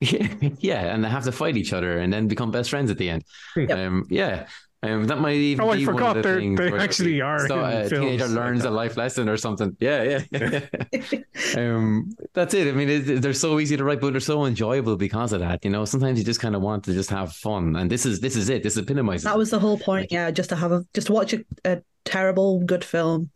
yeah, 0.60 0.94
and 0.94 1.04
they 1.04 1.08
have 1.08 1.24
to 1.24 1.32
fight 1.32 1.56
each 1.56 1.72
other 1.72 1.98
and 1.98 2.12
then 2.12 2.28
become 2.28 2.50
best 2.50 2.70
friends 2.70 2.90
at 2.90 2.98
the 2.98 3.10
end. 3.10 3.24
Yep. 3.56 3.70
Um, 3.70 4.06
yeah. 4.08 4.46
Um, 4.80 5.06
that 5.06 5.18
might 5.18 5.34
even 5.34 5.64
Oh, 5.64 5.70
I 5.70 5.76
be 5.76 5.84
forgot 5.84 6.00
one 6.00 6.16
of 6.18 6.22
the 6.22 6.28
they're- 6.28 6.38
things 6.38 6.58
they 6.58 6.70
where 6.70 6.80
actually 6.80 7.20
are 7.20 7.48
so, 7.48 7.58
in 7.64 7.64
a 7.64 7.88
films 7.88 8.04
teenager 8.06 8.28
learns 8.28 8.62
that. 8.62 8.68
a 8.68 8.70
life 8.70 8.96
lesson 8.96 9.28
or 9.28 9.36
something. 9.36 9.76
Yeah, 9.80 10.20
yeah. 10.30 10.60
um, 11.56 12.10
that's 12.32 12.54
it. 12.54 12.68
I 12.68 12.72
mean, 12.72 12.88
it, 12.88 13.20
they're 13.22 13.32
so 13.32 13.58
easy 13.58 13.76
to 13.76 13.82
write, 13.82 14.00
but 14.00 14.12
they're 14.12 14.20
so 14.20 14.44
enjoyable 14.46 14.96
because 14.96 15.32
of 15.32 15.40
that. 15.40 15.64
You 15.64 15.70
know, 15.70 15.84
sometimes 15.84 16.18
you 16.18 16.24
just 16.24 16.38
kind 16.40 16.54
of 16.54 16.62
want 16.62 16.84
to 16.84 16.92
just 16.92 17.10
have 17.10 17.32
fun, 17.32 17.74
and 17.76 17.90
this 17.90 18.06
is 18.06 18.20
this 18.20 18.36
is 18.36 18.48
it. 18.50 18.62
This 18.62 18.76
epitomizes. 18.76 19.24
That 19.24 19.36
was 19.36 19.50
the 19.50 19.58
whole 19.58 19.78
point. 19.78 20.12
Yeah, 20.12 20.30
just 20.30 20.50
to 20.50 20.56
have 20.56 20.70
a 20.70 20.84
just 20.94 21.10
watch 21.10 21.32
a, 21.32 21.44
a 21.64 21.82
terrible 22.04 22.60
good 22.60 22.84
film, 22.84 23.30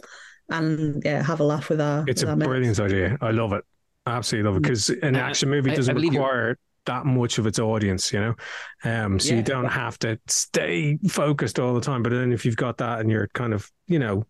and 0.48 1.02
yeah, 1.04 1.22
have 1.24 1.40
a 1.40 1.44
laugh 1.44 1.68
with 1.68 1.80
our. 1.80 2.04
It's 2.06 2.22
with 2.22 2.28
a 2.28 2.30
our 2.32 2.36
mates. 2.36 2.48
brilliant 2.48 2.80
idea. 2.80 3.18
I 3.20 3.30
love 3.32 3.52
it. 3.52 3.64
Absolutely 4.06 4.48
love 4.48 4.56
it 4.58 4.62
because 4.62 4.90
an 4.90 5.16
Uh, 5.16 5.20
action 5.20 5.50
movie 5.50 5.70
I- 5.70 5.72
I 5.72 5.76
doesn't 5.76 5.94
believe 5.94 6.12
you're- 6.12 6.24
require 6.24 6.58
that 6.86 7.06
much 7.06 7.38
of 7.38 7.46
its 7.46 7.58
audience, 7.58 8.12
you 8.12 8.20
know. 8.20 8.34
Um, 8.84 9.20
so 9.20 9.34
you 9.34 9.42
don't 9.42 9.66
have 9.66 9.98
to 10.00 10.18
stay 10.26 10.98
focused 11.08 11.58
all 11.58 11.74
the 11.74 11.80
time. 11.80 12.02
But 12.02 12.10
then 12.10 12.32
if 12.32 12.44
you've 12.44 12.56
got 12.56 12.78
that 12.78 13.00
and 13.00 13.10
you're 13.10 13.28
kind 13.28 13.54
of, 13.54 13.70
you 13.86 13.98
know, 13.98 14.24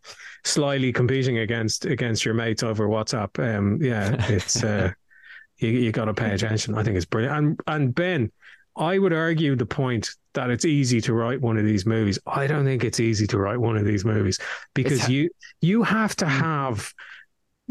slyly 0.45 0.93
competing 0.93 1.39
against 1.39 1.85
against 1.87 2.25
your 2.25 2.35
mates 2.35 2.63
over 2.63 2.89
WhatsApp, 2.89 3.39
um, 3.57 3.79
yeah, 3.81 4.15
it's 4.29 4.63
uh, 4.63 4.91
you 5.59 5.69
you 5.71 5.93
got 5.93 6.07
to 6.07 6.15
pay 6.15 6.33
attention. 6.33 6.77
I 6.77 6.83
think 6.83 6.97
it's 6.97 7.07
brilliant. 7.07 7.37
And 7.39 7.61
and 7.67 7.95
Ben, 7.95 8.31
I 8.77 8.99
would 8.99 9.13
argue 9.13 9.57
the 9.57 9.67
point 9.67 10.11
that 10.35 10.51
it's 10.51 10.65
easy 10.65 11.01
to 11.03 11.13
write 11.13 11.41
one 11.41 11.59
of 11.59 11.65
these 11.65 11.85
movies. 11.87 12.19
I 12.27 12.47
don't 12.47 12.65
think 12.65 12.85
it's 12.85 13.01
easy 13.01 13.27
to 13.29 13.39
write 13.39 13.59
one 13.59 13.77
of 13.77 13.85
these 13.85 14.05
movies 14.05 14.39
because 14.75 15.01
ha- 15.03 15.11
you 15.11 15.31
you 15.61 15.83
have 15.83 16.17
to 16.17 16.25
Mm. 16.27 16.29
have 16.41 16.93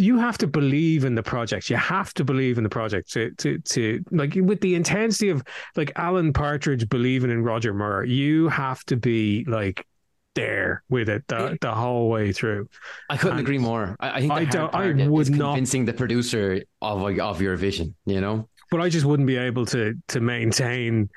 you 0.02 0.18
have 0.18 0.38
to 0.40 0.48
believe 0.48 1.06
in 1.06 1.16
the 1.16 1.24
project. 1.24 1.70
You 1.70 1.78
have 1.78 2.14
to 2.16 2.24
believe 2.26 2.58
in 2.58 2.64
the 2.64 2.70
project 2.70 3.12
to 3.14 3.32
to 3.38 3.60
to 3.60 4.04
like 4.12 4.34
with 4.36 4.60
the 4.62 4.76
intensity 4.76 5.30
of 5.30 5.44
like 5.76 5.92
Alan 5.96 6.34
Partridge 6.34 6.90
believing 6.90 7.32
in 7.32 7.44
Roger 7.44 7.74
Moore. 7.74 8.04
You 8.04 8.50
have 8.50 8.84
to 8.86 8.98
be 8.98 9.46
like 9.48 9.86
there 10.34 10.82
with 10.90 11.10
it 11.10 11.24
the, 11.28 11.58
the 11.62 11.72
whole 11.74 12.10
way 12.10 12.32
through. 12.32 12.70
I 13.10 13.18
couldn't 13.18 13.40
And 13.40 13.46
agree 13.46 13.58
more. 13.58 13.98
I, 14.00 14.10
I 14.12 14.20
think 14.22 14.32
I 14.32 14.46
don't- 14.46 14.74
I 14.74 15.08
would 15.08 15.30
not- 15.30 15.56
convincing 15.56 15.84
the 15.86 15.94
producer 15.94 16.64
of 16.82 17.04
of 17.20 17.42
your 17.42 17.56
vision. 17.58 17.96
You 18.06 18.22
know, 18.22 18.48
But 18.72 18.80
I 18.82 18.88
just 18.90 19.06
wouldn't 19.06 19.28
be 19.28 19.38
able 19.38 19.66
to 19.68 19.96
to 20.10 20.20
maintain 20.22 21.10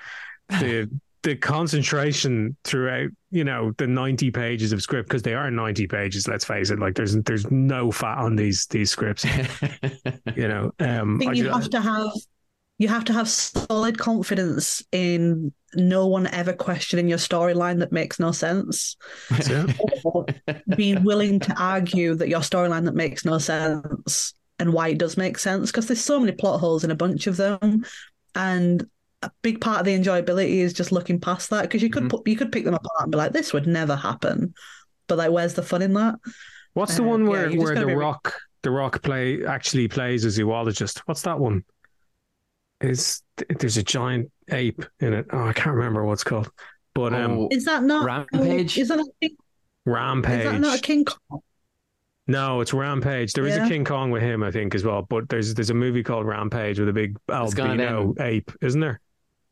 the 0.49 0.91
the 1.25 1.35
concentration 1.35 2.55
throughout 2.65 3.09
you 3.31 3.43
know 3.43 3.73
the 3.79 3.87
90 3.87 4.31
pages 4.31 4.73
of 4.73 4.83
script 4.83 5.09
because 5.09 5.23
they 5.23 5.35
are 5.35 5.51
90 5.51 5.89
pages 5.89 6.29
let's 6.29 6.45
face 6.45 6.71
it 6.71 6.79
like 6.79 6.95
there's 6.95 7.17
there's 7.23 7.51
no 7.51 7.91
fat 7.91 8.19
on 8.19 8.37
these 8.37 8.67
these 8.67 8.91
scripts. 8.91 9.27
You 10.37 10.49
know 10.49 10.73
um 10.81 11.17
I 11.17 11.19
think 11.19 11.31
I 11.31 11.35
you 11.35 11.45
ju- 11.45 11.51
have 11.51 11.71
to 11.71 11.81
have 11.81 12.11
you 12.79 12.89
have 12.89 13.05
to 13.05 13.13
have 13.13 13.29
solid 13.29 13.99
confidence 13.99 14.83
in 14.91 15.53
no 15.75 16.07
one 16.07 16.27
ever 16.27 16.53
questioning 16.53 17.09
your 17.09 17.19
storyline 17.19 17.79
that 17.79 17.93
makes 17.93 18.19
no 18.19 18.33
sense. 18.33 18.97
so, 19.41 19.67
Or 20.05 20.27
being 20.77 21.05
willing 21.05 21.39
to 21.41 21.55
argue 21.57 22.15
that 22.17 22.29
your 22.29 22.41
storyline 22.41 22.85
that 22.87 22.95
makes 22.95 23.25
no 23.25 23.39
sense 23.39 24.35
and 24.59 24.73
why 24.73 24.89
it 24.89 24.99
does 24.99 25.17
make 25.17 25.39
sense 25.39 25.71
because 25.71 25.87
there's 25.87 26.01
so 26.01 26.19
many 26.19 26.33
plot 26.33 26.59
holes 26.61 26.83
in 26.85 26.91
a 26.91 26.97
bunch 26.97 27.29
of 27.29 27.37
them. 27.37 27.85
And 28.35 28.85
a 29.25 29.33
big 29.43 29.61
part 29.61 29.81
of 29.81 29.87
the 29.87 29.99
enjoyability 29.99 30.57
is 30.59 30.73
just 30.73 30.93
looking 30.93 31.21
past 31.21 31.51
that 31.51 31.63
because 31.63 31.83
you 31.83 31.91
could 31.91 32.05
Mhm. 32.05 32.11
put, 32.11 32.29
you 32.29 32.37
could 32.37 32.53
pick 32.53 32.65
them 32.65 32.75
apart 32.75 33.03
and 33.03 33.11
be 33.13 33.19
like 33.19 33.33
this 33.33 33.53
would 33.53 33.67
never 33.67 33.97
happen 33.97 34.55
but 35.09 35.19
like 35.19 35.31
where's 35.31 35.55
the 35.55 35.63
fun 35.63 35.83
in 35.83 35.93
that 35.95 36.17
what's 36.75 36.97
the 36.97 37.03
Uh, 37.03 37.07
one 37.07 37.27
where 37.27 37.47
you 37.49 37.55
just 37.61 37.65
where 37.65 37.75
the 37.75 37.87
be- 37.87 37.95
rock 37.95 38.35
the 38.63 38.71
rock 38.71 39.03
play 39.03 39.45
actually 39.45 39.89
plays 39.89 40.25
a 40.25 40.31
zoologist 40.31 40.99
what's 41.07 41.23
that 41.23 41.39
one 41.39 41.65
is 42.81 43.23
there's 43.59 43.77
a 43.77 43.83
giant 43.83 44.31
ape 44.51 44.85
in 45.01 45.13
it 45.13 45.27
oh 45.33 45.47
i 45.47 45.53
can't 45.53 45.75
remember 45.77 46.05
what's 46.05 46.25
called 46.25 46.51
but 46.95 47.13
um 47.15 47.33
Oh, 47.33 47.49
is 47.51 47.65
that 47.65 47.83
not 47.83 48.05
Rampage? 48.05 48.79
is 48.79 48.89
that 48.89 48.97
not, 48.99 49.07
is 49.21 49.31
rampage 49.87 50.45
that 50.45 50.61
not 50.61 50.79
a 50.79 50.83
king 50.83 51.05
Kong? 51.05 51.41
No, 52.27 52.63
it's 52.63 52.73
Rampage. 52.73 53.35
There 53.35 53.47
is 53.47 53.55
Yeah. 53.55 53.67
a 53.67 53.69
King 53.69 53.85
Kong 53.85 54.11
with 54.11 54.23
him, 54.23 54.43
I 54.43 54.51
think, 54.51 54.75
as 54.75 54.83
well. 54.83 55.03
But 55.03 55.29
there's 55.29 55.53
there's 55.53 55.69
a 55.69 55.75
movie 55.75 56.03
called 56.03 56.25
Rampage 56.25 56.79
with 56.81 56.89
a 56.89 56.93
big 56.95 57.19
albino 57.31 58.01
um, 58.01 58.15
ape, 58.19 58.51
isn't 58.63 58.81
there? 58.81 58.99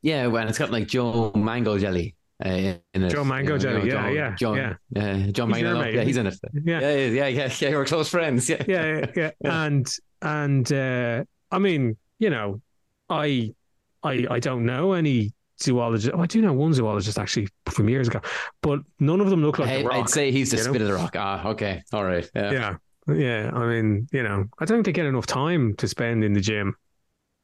Yeah, 0.03 0.27
well, 0.27 0.49
it's 0.49 0.59
got 0.59 0.71
like 0.71 0.89
Joe 0.89 1.33
Manganiello. 1.35 2.13
Uh, 2.45 2.49
in 2.49 3.05
it. 3.05 3.11
Joe 3.11 3.23
Manganiello, 3.23 3.85
yeah, 3.85 3.91
Joe, 3.91 4.09
yeah, 4.09 4.35
Joe, 4.35 4.55
yeah. 4.55 4.75
yeah, 4.91 5.27
Joe 5.31 5.47
He's 5.47 5.63
Mango. 5.63 5.85
yeah, 5.85 6.03
he's 6.03 6.17
in 6.17 6.27
it. 6.27 6.37
Yeah, 6.53 6.81
Yeah, 6.81 7.07
yeah, 7.07 7.27
yeah, 7.29 7.53
yeah. 7.61 7.71
we're 7.71 7.85
close 7.85 8.09
friends. 8.09 8.49
Yeah, 8.49 8.63
yeah, 8.67 8.85
yeah, 8.85 9.07
yeah. 9.15 9.31
Yeah. 9.45 9.65
And 9.65 9.97
and 10.21 10.73
uh, 10.73 11.25
I 11.53 11.59
mean, 11.61 11.97
you 12.19 12.31
know, 12.31 12.61
I 13.09 13.55
I 14.03 14.27
I 14.29 14.41
don't 14.41 14.67
know 14.67 14.93
any 14.93 15.33
zoologist. 15.61 16.11
Oh, 16.13 16.21
I 16.21 16.27
do 16.27 16.43
know 16.43 16.53
one 16.53 16.73
zoologist 16.75 17.17
actually 17.17 17.49
from 17.67 17.89
years 17.89 18.09
ago, 18.09 18.21
but 18.61 18.81
none 18.99 19.21
of 19.21 19.31
them 19.31 19.43
look 19.43 19.61
like 19.61 19.69
I, 19.69 19.83
the 19.83 19.89
Rock. 19.89 19.97
I'd 19.97 20.09
say 20.09 20.33
he's 20.33 20.51
the 20.51 20.57
you 20.57 20.65
know? 20.65 20.71
spit 20.71 20.83
of 20.83 20.89
the 20.89 20.95
rock. 20.95 21.15
Ah, 21.17 21.47
okay, 21.49 21.83
all 21.93 22.05
right. 22.05 22.29
Yeah. 22.35 22.51
yeah, 22.53 22.77
yeah. 23.15 23.51
I 23.55 23.67
mean, 23.67 24.09
you 24.13 24.25
know, 24.25 24.47
I 24.59 24.65
don't 24.65 24.79
think 24.79 24.87
they 24.87 24.93
get 24.93 25.07
enough 25.07 25.27
time 25.27 25.77
to 25.77 25.87
spend 25.87 26.25
in 26.25 26.33
the 26.33 26.41
gym. 26.41 26.75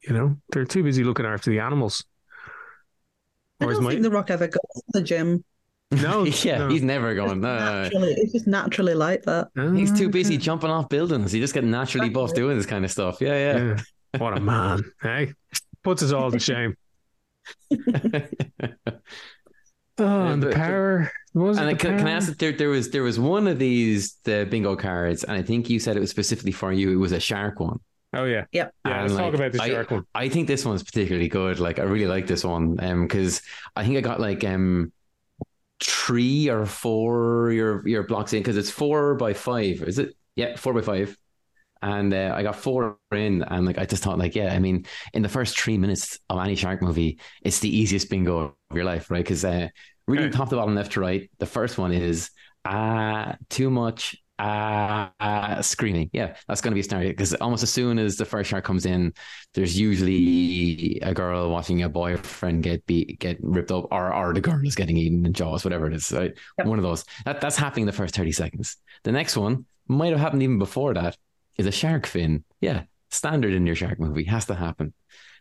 You 0.02 0.14
know, 0.14 0.36
they're 0.50 0.64
too 0.64 0.82
busy 0.82 1.04
looking 1.04 1.26
after 1.26 1.50
the 1.50 1.60
animals. 1.60 2.04
I 3.60 3.66
is 3.66 3.74
don't 3.76 3.84
my- 3.84 3.90
think 3.90 4.02
The 4.02 4.10
Rock 4.10 4.30
ever 4.30 4.46
goes 4.46 4.60
to 4.74 4.82
the 4.92 5.02
gym. 5.02 5.44
No, 5.90 6.24
yeah, 6.44 6.58
no. 6.58 6.68
he's 6.68 6.82
never 6.82 7.14
going. 7.14 7.40
No, 7.40 7.58
no, 7.58 7.88
no. 7.88 8.06
It's 8.06 8.32
just 8.32 8.46
naturally 8.46 8.94
like 8.94 9.22
that. 9.22 9.48
He's 9.74 9.96
too 9.96 10.10
busy 10.10 10.34
okay. 10.34 10.42
jumping 10.42 10.70
off 10.70 10.88
buildings. 10.90 11.32
He 11.32 11.40
just 11.40 11.54
get 11.54 11.64
naturally 11.64 12.10
buff 12.10 12.34
doing 12.34 12.56
this 12.58 12.66
kind 12.66 12.84
of 12.84 12.90
stuff. 12.90 13.20
Yeah, 13.20 13.34
yeah. 13.34 13.56
Yeah. 13.56 13.78
What 14.18 14.36
a 14.36 14.40
man, 14.40 14.82
hey? 15.02 15.32
Puts 15.82 16.02
us 16.02 16.12
all 16.12 16.30
to 16.30 16.38
shame. 16.38 16.76
Oh, 20.00 20.26
and 20.26 20.42
the 20.42 20.50
power. 20.52 21.10
Was 21.34 21.58
it 21.58 21.60
and 21.60 21.70
I, 21.70 21.72
the 21.72 21.78
can, 21.78 21.98
can 21.98 22.06
I 22.06 22.10
power? 22.10 22.16
ask 22.18 22.36
there, 22.38 22.52
there 22.52 22.68
was 22.68 22.90
there 22.90 23.02
was 23.02 23.18
one 23.18 23.48
of 23.48 23.58
these 23.58 24.14
the 24.24 24.46
bingo 24.48 24.76
cards, 24.76 25.24
and 25.24 25.36
I 25.36 25.42
think 25.42 25.68
you 25.68 25.80
said 25.80 25.96
it 25.96 26.00
was 26.00 26.10
specifically 26.10 26.52
for 26.52 26.72
you. 26.72 26.92
It 26.92 26.96
was 26.96 27.12
a 27.12 27.18
shark 27.20 27.58
one. 27.58 27.80
Oh 28.18 28.24
yeah, 28.24 28.44
Yep. 28.52 28.74
yeah. 28.84 28.92
And, 28.92 29.02
Let's 29.02 29.14
talk 29.14 29.34
about 29.34 29.52
the 29.52 29.62
I- 29.62 29.68
shark 29.70 29.90
one. 29.90 30.04
I 30.14 30.28
think 30.28 30.48
this 30.48 30.64
one's 30.64 30.82
particularly 30.82 31.28
good. 31.28 31.60
Like 31.60 31.78
I 31.78 31.82
really 31.84 32.06
like 32.06 32.26
this 32.26 32.44
one 32.44 32.76
um 32.80 33.02
because 33.06 33.42
I 33.76 33.84
think 33.84 33.96
I 33.96 34.00
got 34.00 34.20
like 34.20 34.44
um 34.44 34.92
three 35.80 36.48
or 36.48 36.66
four 36.66 37.52
your 37.52 37.86
your 37.86 38.02
blocks 38.02 38.32
in 38.32 38.40
because 38.40 38.56
it's 38.56 38.70
four 38.70 39.14
by 39.14 39.32
five, 39.34 39.82
is 39.82 39.98
it? 39.98 40.14
Yeah, 40.36 40.56
four 40.56 40.72
by 40.74 40.82
five. 40.82 41.16
And 41.80 42.12
uh, 42.12 42.32
I 42.36 42.42
got 42.42 42.56
four 42.56 42.98
in, 43.12 43.42
and 43.42 43.64
like 43.64 43.78
I 43.78 43.86
just 43.86 44.02
thought, 44.02 44.18
like, 44.18 44.34
yeah, 44.34 44.52
I 44.52 44.58
mean, 44.58 44.84
in 45.14 45.22
the 45.22 45.28
first 45.28 45.58
three 45.58 45.78
minutes 45.78 46.18
of 46.28 46.40
any 46.40 46.56
shark 46.56 46.82
movie, 46.82 47.20
it's 47.42 47.60
the 47.60 47.70
easiest 47.74 48.10
bingo 48.10 48.38
of 48.70 48.76
your 48.76 48.84
life, 48.84 49.10
right? 49.12 49.24
Because 49.24 49.44
uh, 49.44 49.68
really 50.08 50.24
Okay. 50.24 50.32
top 50.36 50.50
to 50.50 50.56
bottom, 50.56 50.74
left 50.74 50.92
to 50.92 51.00
right. 51.00 51.30
The 51.38 51.46
first 51.46 51.78
one 51.78 51.92
is 51.92 52.30
ah 52.64 53.36
too 53.48 53.70
much 53.70 54.16
ah 54.38 55.12
ah, 55.20 55.60
screaming. 55.60 56.10
Yeah, 56.12 56.36
that's 56.46 56.60
going 56.60 56.72
to 56.72 56.74
be 56.74 56.80
a 56.80 56.84
scenario 56.84 57.10
because 57.10 57.34
almost 57.34 57.62
as 57.62 57.70
soon 57.70 57.98
as 57.98 58.16
the 58.16 58.24
first 58.24 58.50
shark 58.50 58.64
comes 58.64 58.86
in, 58.86 59.12
there's 59.54 59.78
usually 59.78 60.98
a 61.02 61.14
girl 61.14 61.50
watching 61.50 61.82
a 61.82 61.88
boyfriend 61.88 62.62
get 62.62 62.86
beat, 62.86 63.18
get 63.18 63.38
ripped 63.42 63.70
up, 63.70 63.88
or 63.90 64.12
or 64.12 64.32
the 64.32 64.40
girl 64.40 64.60
is 64.64 64.74
getting 64.74 64.96
eaten 64.96 65.24
in 65.26 65.32
jaws, 65.32 65.64
whatever 65.64 65.86
it 65.86 65.94
is. 65.94 66.12
Right? 66.12 66.36
Yep. 66.58 66.66
One 66.66 66.78
of 66.78 66.84
those. 66.84 67.04
That 67.24 67.40
that's 67.40 67.56
happening 67.56 67.82
in 67.82 67.86
the 67.86 67.92
first 67.92 68.14
thirty 68.14 68.32
seconds. 68.32 68.76
The 69.04 69.12
next 69.12 69.36
one 69.36 69.66
might 69.86 70.10
have 70.10 70.20
happened 70.20 70.42
even 70.42 70.58
before 70.58 70.94
that. 70.94 71.16
Is 71.56 71.66
a 71.66 71.72
shark 71.72 72.06
fin. 72.06 72.44
Yeah, 72.60 72.84
standard 73.10 73.52
in 73.52 73.66
your 73.66 73.76
shark 73.76 73.98
movie 73.98 74.24
has 74.24 74.46
to 74.46 74.54
happen. 74.54 74.92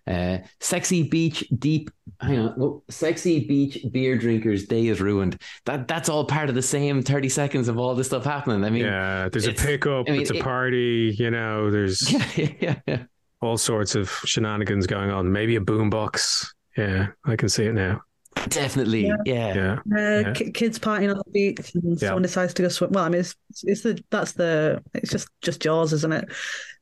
Uh, 0.08 0.38
sexy 0.62 1.03
beach 1.03 1.43
deep. 1.60 1.91
Hang 2.21 2.39
on. 2.39 2.53
Well, 2.58 2.84
sexy 2.89 3.45
beach 3.45 3.80
beer 3.91 4.17
drinkers 4.17 4.65
day 4.65 4.88
is 4.88 5.01
ruined. 5.01 5.41
That 5.65 5.88
that's 5.89 6.08
all 6.08 6.23
part 6.25 6.47
of 6.47 6.56
the 6.56 6.62
same 6.62 7.01
thirty 7.01 7.27
seconds 7.27 7.67
of 7.67 7.77
all 7.77 7.93
this 7.93 8.08
stuff 8.08 8.23
happening. 8.23 8.63
I 8.63 8.69
mean, 8.69 8.86
yeah, 8.86 9.27
there's 9.30 9.47
a 9.47 9.53
pickup, 9.53 10.06
I 10.08 10.13
mean, 10.13 10.21
it's 10.21 10.32
a 10.32 10.36
it- 10.36 10.43
party, 10.43 11.13
you 11.19 11.30
know, 11.30 11.69
there's 11.69 12.10
yeah, 12.38 12.47
yeah, 12.62 12.75
yeah. 12.88 13.03
all 13.41 13.58
sorts 13.58 13.95
of 13.95 14.10
shenanigans 14.23 14.88
going 14.88 15.12
on. 15.12 15.30
Maybe 15.30 15.58
a 15.58 15.60
boombox. 15.62 16.47
Yeah, 16.77 17.08
I 17.25 17.36
can 17.36 17.49
see 17.49 17.65
it 17.65 17.73
now. 17.73 18.01
Definitely. 18.50 19.06
Yeah, 19.26 19.54
Yeah. 19.54 19.73
Uh, 19.91 20.00
Yeah. 20.28 20.34
ki- 20.34 20.52
kids 20.52 20.80
partying 20.80 21.12
on 21.12 21.17
the 21.17 21.32
beach 21.32 21.73
and 21.76 21.84
Yeah. 22.02 22.10
someone 22.10 22.21
decides 22.23 22.54
to 22.56 22.62
go 22.63 22.69
swim. 22.69 22.91
Well, 22.91 23.04
I 23.06 23.10
mean, 23.10 23.21
it's, 23.21 23.36
it's 23.63 23.82
the 23.82 24.02
that's 24.12 24.34
the 24.34 24.84
it's 24.93 25.12
just 25.12 25.28
just 25.41 25.62
Jaws, 25.62 25.93
isn't 25.93 26.13
it? 26.13 26.26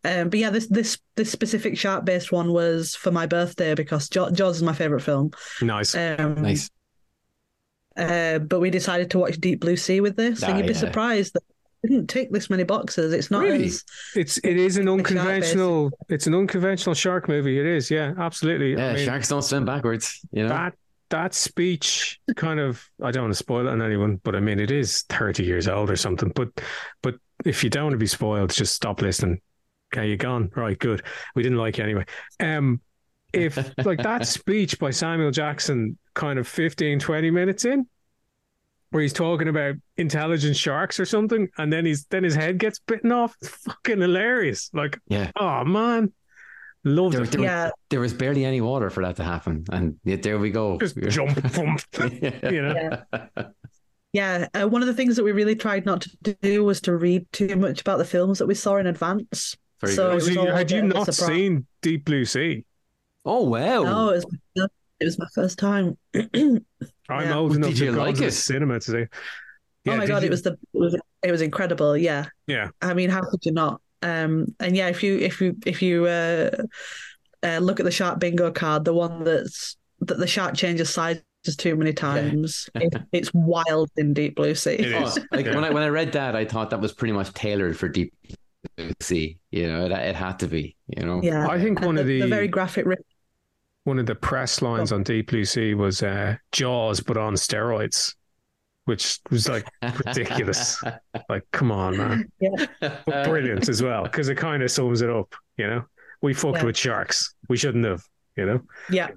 Um, 0.03 0.29
but 0.29 0.39
yeah, 0.39 0.49
this 0.51 0.67
this 0.67 0.97
this 1.15 1.31
specific 1.31 1.77
shark 1.77 2.05
based 2.05 2.31
one 2.31 2.51
was 2.53 2.95
for 2.95 3.11
my 3.11 3.25
birthday 3.25 3.73
because 3.73 4.07
Jaws, 4.09 4.31
Jaws 4.33 4.57
is 4.57 4.63
my 4.63 4.73
favorite 4.73 5.01
film. 5.01 5.31
Nice. 5.61 5.95
Um, 5.95 6.35
nice. 6.41 6.69
Uh, 7.97 8.39
but 8.39 8.59
we 8.59 8.69
decided 8.69 9.09
to 9.11 9.19
watch 9.19 9.39
Deep 9.39 9.61
Blue 9.61 9.77
Sea 9.77 10.01
with 10.01 10.17
this, 10.17 10.43
Ah, 10.43 10.47
and 10.47 10.57
you'd 10.57 10.67
be 10.67 10.73
yeah. 10.73 10.79
surprised 10.79 11.33
that 11.33 11.43
it 11.83 11.87
didn't 11.89 12.07
tick 12.07 12.29
this 12.31 12.49
many 12.49 12.63
boxes. 12.63 13.13
It's 13.13 13.31
not 13.31 13.43
Really? 13.43 13.65
as 13.65 13.83
It's 14.15 14.37
it 14.39 14.57
is 14.57 14.75
an 14.77 14.89
unconventional 14.89 15.91
it's 16.09 16.27
an 16.27 16.33
unconventional 16.35 16.93
shark 16.93 17.29
movie. 17.29 17.57
It 17.59 17.65
is, 17.65 17.89
yeah, 17.89 18.13
absolutely. 18.17 18.73
Yeah, 18.73 18.89
I 18.89 18.93
mean, 18.95 19.05
sharks 19.05 19.29
don't 19.29 19.43
swim 19.43 19.65
backwards. 19.65 20.19
You 20.31 20.43
know. 20.43 20.49
that 20.49 20.73
that 21.09 21.33
speech 21.33 22.19
kind 22.35 22.59
of 22.59 22.83
I 23.01 23.11
don't 23.11 23.23
want 23.23 23.33
to 23.33 23.37
spoil 23.37 23.67
it 23.67 23.71
on 23.71 23.81
anyone, 23.81 24.19
but 24.23 24.35
I 24.35 24.39
mean 24.39 24.59
it 24.59 24.71
is 24.71 25.03
30 25.09 25.43
years 25.43 25.67
old 25.67 25.89
or 25.89 25.95
something. 25.95 26.31
But 26.35 26.49
but 27.01 27.15
if 27.45 27.63
you 27.63 27.69
don't 27.69 27.83
want 27.85 27.93
to 27.93 27.97
be 27.99 28.07
spoiled, 28.07 28.51
just 28.53 28.73
stop 28.75 29.01
listening. 29.01 29.41
Okay, 29.93 30.07
you're 30.07 30.17
gone. 30.17 30.49
Right, 30.55 30.77
good. 30.79 31.03
We 31.35 31.43
didn't 31.43 31.57
like 31.57 31.77
you 31.77 31.83
anyway. 31.83 32.05
Um 32.39 32.81
if 33.33 33.57
like 33.85 34.01
that 34.03 34.27
speech 34.27 34.79
by 34.79 34.91
Samuel 34.91 35.31
Jackson 35.31 35.97
kind 36.13 36.39
of 36.39 36.47
15, 36.47 36.99
20 36.99 37.31
minutes 37.31 37.65
in, 37.65 37.85
where 38.91 39.01
he's 39.03 39.11
talking 39.13 39.49
about 39.49 39.75
intelligent 39.97 40.55
sharks 40.55 40.99
or 40.99 41.05
something, 41.05 41.49
and 41.57 41.71
then 41.71 41.85
he's 41.85 42.05
then 42.05 42.23
his 42.23 42.33
head 42.35 42.57
gets 42.57 42.79
bitten 42.79 43.11
off. 43.11 43.35
It's 43.41 43.49
fucking 43.49 43.99
hilarious. 43.99 44.69
Like, 44.73 44.99
Yeah. 45.07 45.31
oh 45.35 45.65
man. 45.65 46.13
Loved 46.87 47.15
There, 47.15 47.23
it. 47.23 47.31
there, 47.31 47.41
yeah. 47.41 47.69
there 47.89 47.99
was 47.99 48.13
barely 48.13 48.45
any 48.45 48.61
water 48.61 48.89
for 48.91 49.03
that 49.03 49.15
to 49.17 49.23
happen, 49.23 49.65
and 49.71 49.97
yet 50.03 50.21
there 50.21 50.37
we 50.37 50.51
go. 50.51 50.77
Just 50.77 50.95
jump, 51.09 51.35
boom, 51.53 51.77
you 52.21 52.61
know. 52.61 53.01
Yeah, 54.13 54.47
uh, 54.53 54.67
one 54.67 54.81
of 54.81 54.87
the 54.87 54.93
things 54.93 55.15
that 55.17 55.23
we 55.23 55.31
really 55.33 55.55
tried 55.55 55.85
not 55.85 56.01
to 56.23 56.33
do 56.41 56.63
was 56.63 56.79
to 56.81 56.95
read 56.95 57.25
too 57.33 57.55
much 57.55 57.81
about 57.81 57.97
the 57.97 58.05
films 58.05 58.39
that 58.39 58.45
we 58.47 58.53
saw 58.55 58.77
in 58.77 58.87
advance. 58.87 59.57
Very 59.81 59.93
So- 59.93 60.11
good. 60.11 60.21
So 60.21 60.25
was 60.27 60.35
you- 60.35 60.39
all 60.41 60.47
a 60.47 60.55
had 60.55 60.71
you 60.71 60.81
bit 60.83 60.91
of 60.91 60.95
a 60.95 60.99
not 61.05 61.13
seen 61.15 61.65
Deep 61.81 62.05
Blue 62.05 62.23
Sea? 62.23 62.63
Oh 63.25 63.43
wow! 63.43 63.81
No, 63.83 64.09
it 64.09 64.23
was 64.55 64.69
it 64.99 65.03
was 65.05 65.17
my 65.19 65.25
first 65.33 65.57
time. 65.59 65.97
I'm 66.13 66.61
Yeah. 67.09 67.35
old 67.35 67.49
Well, 67.49 67.57
enough 67.57 67.69
did 67.71 67.77
to 67.79 67.85
you 67.85 67.91
go 67.93 67.97
like 68.03 68.15
to 68.15 68.21
the 68.21 68.27
it? 68.27 68.31
cinema 68.31 68.79
to 68.79 68.91
see. 68.91 69.05
oh 69.87 69.97
my 69.97 70.05
god, 70.05 70.21
you- 70.21 70.27
it 70.27 70.31
was 70.31 70.43
the 70.43 70.51
it 70.51 70.59
was, 70.79 70.95
it 71.23 71.31
was 71.31 71.41
incredible. 71.41 71.97
Yeah, 71.97 72.27
Yeah. 72.47 72.69
I 72.81 72.93
mean, 72.93 73.09
how 73.09 73.21
could 73.23 73.43
you 73.43 73.51
not? 73.51 73.81
Um, 74.01 74.47
and 74.60 74.75
yeah, 74.75 74.88
if 74.88 75.03
you 75.03 75.17
if 75.17 75.41
you 75.41 75.55
if 75.65 75.81
you 75.81 76.05
uh, 76.05 76.51
uh, 77.43 77.58
look 77.60 77.79
at 77.79 77.86
the 77.86 77.91
shark 77.91 78.19
bingo 78.19 78.51
card, 78.51 78.86
the 78.86 78.93
one 78.93 79.23
that's 79.23 79.77
that 80.01 80.17
the 80.17 80.27
shark 80.27 80.55
changes 80.55 80.89
sizes 80.89 81.23
too 81.58 81.75
many 81.75 81.93
times, 81.93 82.69
it, 82.75 82.93
it's 83.12 83.31
wild 83.34 83.89
in 83.97 84.13
Deep 84.13 84.36
Blue 84.36 84.55
Sea. 84.55 84.71
It 84.71 84.93
Oh, 84.95 85.13
like 85.31 85.45
Yeah. 85.45 85.55
when 85.55 85.63
I 85.63 85.69
when 85.71 85.84
I 85.84 85.88
read 85.89 86.12
that, 86.13 86.36
I 86.36 86.45
thought 86.45 86.69
that 86.71 86.81
was 86.81 86.93
pretty 86.93 87.13
much 87.13 87.34
tailored 87.34 87.77
for 87.77 87.88
Deep 87.89 88.13
Blue 88.77 88.91
Sea. 89.01 89.38
You 89.51 89.67
know, 89.71 89.86
it, 89.86 89.91
it 89.91 90.15
had 90.15 90.39
to 90.39 90.47
be. 90.47 90.75
You 90.88 91.05
know. 91.05 91.21
Yeah, 91.23 91.47
I 91.47 91.60
think 91.62 91.79
one 91.79 91.89
And 91.89 91.99
of 91.99 92.08
the, 92.08 92.21
the, 92.21 92.27
very 92.27 92.47
graphic. 92.47 92.86
Ri- 92.86 92.97
one 93.86 93.99
of 93.99 94.08
the 94.08 94.15
press 94.15 94.62
lines 94.63 94.91
on 94.91 95.03
Deep 95.03 95.29
Blue 95.29 95.45
Sea 95.45 95.75
was 95.75 96.01
uh, 96.01 96.36
Jaws, 96.51 96.99
but 96.99 97.17
on 97.17 97.36
steroids, 97.36 98.15
which 98.85 99.19
was 99.29 99.47
like 99.49 99.67
ridiculous. 100.05 100.81
like, 101.29 101.43
come 101.51 101.71
on, 101.71 101.97
man, 101.97 102.31
but 102.79 103.25
brilliant 103.25 103.67
as 103.69 103.81
well 103.83 104.03
because 104.03 104.29
it 104.29 104.35
kind 104.35 104.63
of 104.63 104.71
sums 104.71 105.01
it 105.01 105.09
up. 105.09 105.33
You 105.57 105.67
know, 105.67 105.85
we 106.21 106.33
fucked 106.33 106.57
Yeah. 106.57 106.63
with 106.65 106.77
sharks. 106.77 107.33
We 107.49 107.57
shouldn't 107.57 107.85
have. 107.85 108.03
You 108.35 108.45
know, 108.45 108.61
Yeah. 108.89 109.09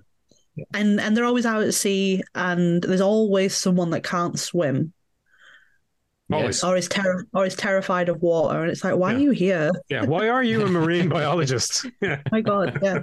And 0.75 1.01
and 1.01 1.17
they're 1.17 1.25
always 1.25 1.47
out 1.47 1.63
at 1.63 1.75
sea 1.75 2.23
and 2.35 2.83
there's 2.83 3.01
always 3.01 3.55
someone 3.55 3.91
that 3.91 4.03
can't 4.05 4.39
swim 4.39 4.93
always. 6.37 6.63
or 6.63 6.77
is 6.77 6.89
ter- 6.89 7.25
or 7.33 7.47
is 7.47 7.55
terrified 7.57 8.09
of 8.09 8.21
water 8.21 8.61
and 8.63 8.71
it's 8.71 8.85
like 8.85 8.97
why 8.97 9.13
Yeah. 9.13 9.17
are 9.17 9.21
you 9.21 9.31
here? 9.31 9.71
Yeah. 9.89 10.05
Why 10.05 10.29
are 10.29 10.43
you 10.43 10.63
a 10.65 10.69
marine 10.69 11.09
biologist? 11.19 11.87
Yeah. 12.03 12.21
my 12.33 12.41
god, 12.43 12.79
yeah. 12.83 13.01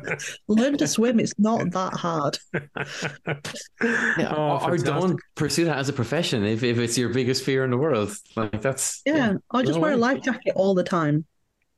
Learn 0.47 0.77
to 0.77 0.87
swim, 0.87 1.19
it's 1.19 1.33
not 1.39 1.71
that 1.71 1.93
hard. 1.93 2.37
Yeah, 3.81 4.33
Oh, 4.35 4.59
or, 4.63 4.73
or 4.73 4.77
don't 4.77 5.19
pursue 5.35 5.65
that 5.65 5.77
as 5.77 5.89
a 5.89 5.93
profession 5.93 6.43
if, 6.45 6.63
if 6.63 6.77
it's 6.77 6.97
your 6.97 7.09
biggest 7.09 7.43
fear 7.43 7.63
in 7.63 7.71
the 7.71 7.77
world. 7.77 8.11
Like 8.35 8.61
that's 8.61 9.01
Yeah. 9.05 9.33
Or 9.51 9.61
just 9.63 9.75
No 9.75 9.81
wear 9.81 9.93
a 9.93 9.97
life 9.97 10.21
jacket 10.21 10.53
all 10.55 10.73
the 10.75 10.83
time. 10.83 11.25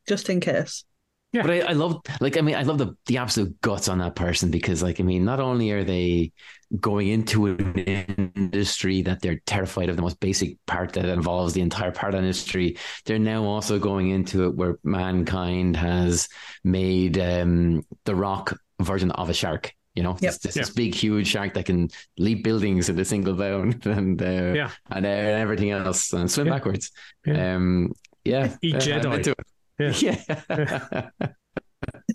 Just 0.07 0.29
in 0.29 0.39
case. 0.39 0.85
Yeah. 1.33 1.41
But 1.41 1.51
I, 1.51 1.59
I 1.59 1.73
love, 1.73 2.01
like, 2.21 2.37
I 2.37 2.41
mean, 2.41 2.55
I 2.55 2.61
love 2.63 2.77
the 2.77 2.95
the 3.07 3.17
absolute 3.17 3.59
guts 3.59 3.89
on 3.89 3.97
that 3.99 4.15
person 4.15 4.49
because, 4.49 4.81
like, 4.81 5.01
I 5.01 5.03
mean, 5.03 5.25
not 5.25 5.41
only 5.41 5.71
are 5.71 5.83
they 5.83 6.31
going 6.79 7.07
into 7.07 7.47
an 7.47 8.31
industry 8.35 9.01
that 9.03 9.21
they're 9.21 9.41
terrified 9.45 9.89
of, 9.89 9.95
the 9.95 10.01
most 10.01 10.19
basic 10.19 10.57
part 10.65 10.93
that 10.93 11.05
involves 11.05 11.53
the 11.53 11.61
entire 11.61 11.91
part 11.91 12.13
of 12.13 12.19
the 12.21 12.27
industry, 12.27 12.77
they're 13.05 13.19
now 13.19 13.43
also 13.45 13.79
going 13.79 14.09
into 14.09 14.45
it 14.45 14.55
where 14.55 14.77
mankind 14.83 15.75
has 15.77 16.27
made 16.63 17.17
um, 17.19 17.85
the 18.05 18.15
Rock 18.15 18.53
version 18.81 19.11
of 19.11 19.29
a 19.29 19.33
shark. 19.33 19.73
You 19.95 20.03
know, 20.03 20.11
Yep. 20.19 20.19
this, 20.19 20.37
this, 20.39 20.55
Yeah. 20.57 20.63
big, 20.75 20.93
huge 20.93 21.25
shark 21.27 21.53
that 21.55 21.65
can 21.65 21.89
leap 22.19 22.43
buildings 22.43 22.87
in 22.89 22.99
a 22.99 23.05
single 23.05 23.33
bound 23.33 23.85
and 23.87 24.21
uh, 24.21 24.53
Yeah. 24.53 24.69
and, 24.91 25.05
uh, 25.05 25.09
and 25.09 25.41
everything 25.41 25.71
else 25.71 26.13
and 26.13 26.29
swim 26.29 26.47
Yeah. 26.47 26.53
backwards. 26.53 26.91
Yeah. 27.25 27.55
Um, 27.55 27.93
yeah, 28.23 28.55
Eat 28.61 28.75
uh, 28.75 28.79
Jedi. 28.79 29.15
into 29.15 29.31
it. 29.31 30.01
Yeah. 30.03 31.09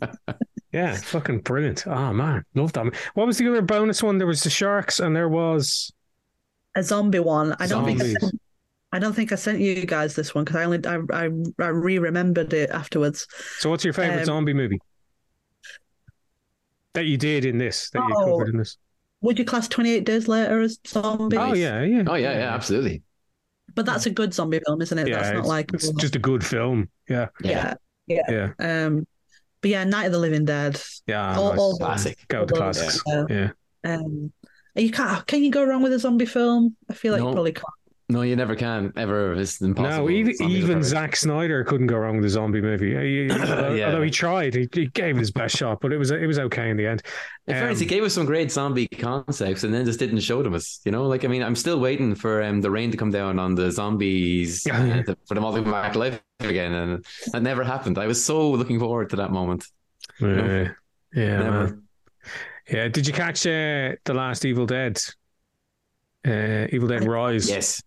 yeah. 0.02 0.24
Yeah, 0.72 1.00
fucking 1.00 1.40
brilliant. 1.40 1.86
Oh 1.86 2.12
man, 2.12 2.44
love 2.54 2.72
that. 2.72 2.94
What 3.14 3.26
was 3.26 3.38
the 3.38 3.48
other 3.48 3.62
bonus 3.62 4.02
one? 4.02 4.18
There 4.18 4.26
was 4.26 4.42
the 4.42 4.50
sharks, 4.50 5.00
and 5.00 5.14
there 5.14 5.28
was 5.28 5.92
A 6.74 6.82
zombie 6.82 7.18
one. 7.18 7.54
I 7.58 7.66
don't 7.66 7.84
think 7.84 8.00
I 8.00 8.04
sent, 8.04 8.40
I 8.92 8.98
don't 8.98 9.14
think 9.14 9.32
I 9.32 9.36
sent 9.36 9.60
you 9.60 9.86
guys 9.86 10.14
this 10.14 10.34
one 10.34 10.44
because 10.44 10.56
I 10.56 10.64
only 10.64 10.80
I 10.86 10.98
I, 11.26 11.30
I 11.64 11.68
re-remembered 11.68 12.52
it 12.54 12.70
afterwards. 12.70 13.26
so. 13.58 13.70
What's 13.70 13.84
your 13.84 13.92
favorite 13.92 14.20
Um, 14.20 14.24
zombie 14.24 14.54
movie 14.54 14.80
that 16.94 17.06
you 17.06 17.16
did 17.16 17.44
in 17.44 17.58
this? 17.58 17.90
That 17.90 18.00
you 18.00 18.14
Oh, 18.14 18.24
covered 18.24 18.48
in 18.48 18.58
this? 18.58 18.76
Would 19.22 19.38
you 19.38 19.44
class 19.44 19.68
28 19.68 20.04
Days 20.04 20.28
Later 20.28 20.60
as 20.60 20.78
zombie? 20.86 21.36
Oh 21.36 21.52
yeah, 21.54 21.82
yeah. 21.82 22.04
Oh 22.06 22.14
yeah, 22.14 22.32
yeah, 22.38 22.54
absolutely. 22.54 23.02
But 23.74 23.86
that's 23.86 24.06
a 24.06 24.10
good 24.10 24.34
zombie 24.34 24.60
film, 24.66 24.82
isn't 24.82 24.98
it? 24.98 25.08
Yeah, 25.08 25.20
that's 25.22 25.32
not 25.32 25.40
it's, 25.40 25.48
like 25.48 25.72
it's 25.72 25.90
just 25.90 26.16
a 26.16 26.18
good 26.18 26.44
film. 26.44 26.88
Yeah, 27.08 27.28
yeah. 27.40 27.74
yeah, 28.06 28.52
Um, 28.58 29.06
but 29.62 29.70
yeah, 29.70 29.84
Night 29.84 30.06
of 30.06 30.12
the 30.12 30.18
Living 30.18 30.44
Dead. 30.44 30.78
yeah. 31.06 31.36
All- 31.36 31.50
nice. 31.50 31.58
all 31.58 31.78
Classic. 31.78 32.18
Go 32.28 32.40
with 32.40 32.48
the 32.50 32.54
classics. 32.56 33.00
uh, 33.06 33.24
Yeah, 33.30 33.50
Um, 33.84 34.32
you 34.74 34.90
can't. 34.90 35.26
Can 35.26 35.42
you 35.42 35.50
go 35.50 35.64
wrong 35.64 35.82
with 35.82 35.92
a 35.94 35.98
zombie 35.98 36.26
film? 36.26 36.76
I 36.90 36.94
feel 36.94 37.12
like 37.12 37.22
No. 37.22 37.28
you 37.28 37.34
probably 37.34 37.52
can't. 37.52 37.66
No, 38.12 38.20
you 38.22 38.36
never 38.36 38.54
can 38.54 38.92
ever. 38.96 39.32
It's 39.34 39.60
impossible. 39.62 40.04
no, 40.06 40.10
even 40.10 40.34
even. 40.50 40.82
Zack 40.82 41.16
Snyder 41.16 41.64
couldn't 41.64 41.86
go 41.86 41.96
wrong 41.96 42.16
with 42.16 42.24
the 42.24 42.28
zombie 42.28 42.60
movie. 42.60 42.92
He- 42.94 43.30
although, 43.40 43.72
Yeah. 43.72 43.86
although 43.86 44.02
he 44.02 44.10
tried, 44.10 44.54
he, 44.54 44.68
he 44.72 44.86
gave 44.88 45.16
it 45.16 45.20
his 45.20 45.30
best 45.30 45.56
shot, 45.56 45.80
but 45.80 45.92
it 45.92 45.96
was 45.96 46.10
it 46.10 46.26
was 46.26 46.38
okay 46.38 46.68
in 46.70 46.76
the 46.76 46.86
end. 46.86 47.02
In 47.46 47.54
fairness, 47.54 47.78
he 47.80 47.86
Um, 47.86 47.88
gave 47.88 48.02
us 48.04 48.12
some 48.12 48.26
great 48.26 48.52
zombie 48.52 48.86
concepts 48.86 49.64
and 49.64 49.72
then 49.72 49.84
just 49.86 49.98
didn't 49.98 50.20
show 50.20 50.42
them 50.42 50.52
us. 50.54 50.80
You 50.84 50.92
know, 50.92 51.04
like 51.06 51.24
I 51.24 51.28
mean, 51.28 51.42
I'm 51.42 51.56
still 51.56 51.80
waiting 51.80 52.14
for 52.14 52.42
um, 52.42 52.60
the 52.60 52.70
rain 52.70 52.90
to 52.90 52.96
come 52.98 53.10
down 53.10 53.38
on 53.38 53.54
the 53.54 53.70
zombies 53.70 54.66
uh, 54.70 55.02
to- 55.06 55.16
for 55.26 55.34
them 55.34 55.44
all 55.44 55.54
to 55.54 55.62
come 55.62 55.72
back 55.72 55.94
life 55.96 56.20
again, 56.40 56.72
and 56.72 57.04
that 57.32 57.42
never 57.42 57.64
happened. 57.64 57.96
I 57.98 58.06
was 58.06 58.22
so 58.22 58.50
looking 58.50 58.78
forward 58.78 59.08
to 59.10 59.16
that 59.16 59.30
moment. 59.32 59.66
Yeah, 60.20 60.68
yeah, 61.14 61.38
Never. 61.38 61.78
yeah. 62.68 62.88
Did 62.88 63.06
you 63.06 63.12
catch 63.14 63.46
uh, 63.46 63.96
the 64.04 64.12
last 64.14 64.44
Evil 64.44 64.66
Dead? 64.66 65.00
uh, 66.26 66.66
Evil 66.72 66.88
Dead 66.88 67.04
Rise. 67.04 67.48
Yes. 67.48 67.82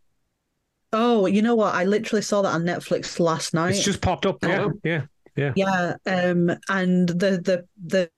Oh, 0.98 1.26
you 1.26 1.42
know 1.42 1.56
what? 1.56 1.76
I 1.76 1.84
literally 1.84 2.22
saw 2.22 2.42
that 2.42 2.54
on 2.54 2.64
Netflix 2.64 3.20
last 3.20 3.54
night. 3.54 3.72
It's 3.76 3.84
just 3.84 4.02
popped 4.02 4.26
up. 4.26 4.38
Yeah, 4.42 4.62
Oh. 4.66 4.72
yeah, 4.84 5.02
yeah. 5.36 5.54
Yeah, 5.56 5.96
um, 6.06 6.50
and 6.70 7.10
the 7.10 7.42
the 7.42 7.66
the 7.86 8.10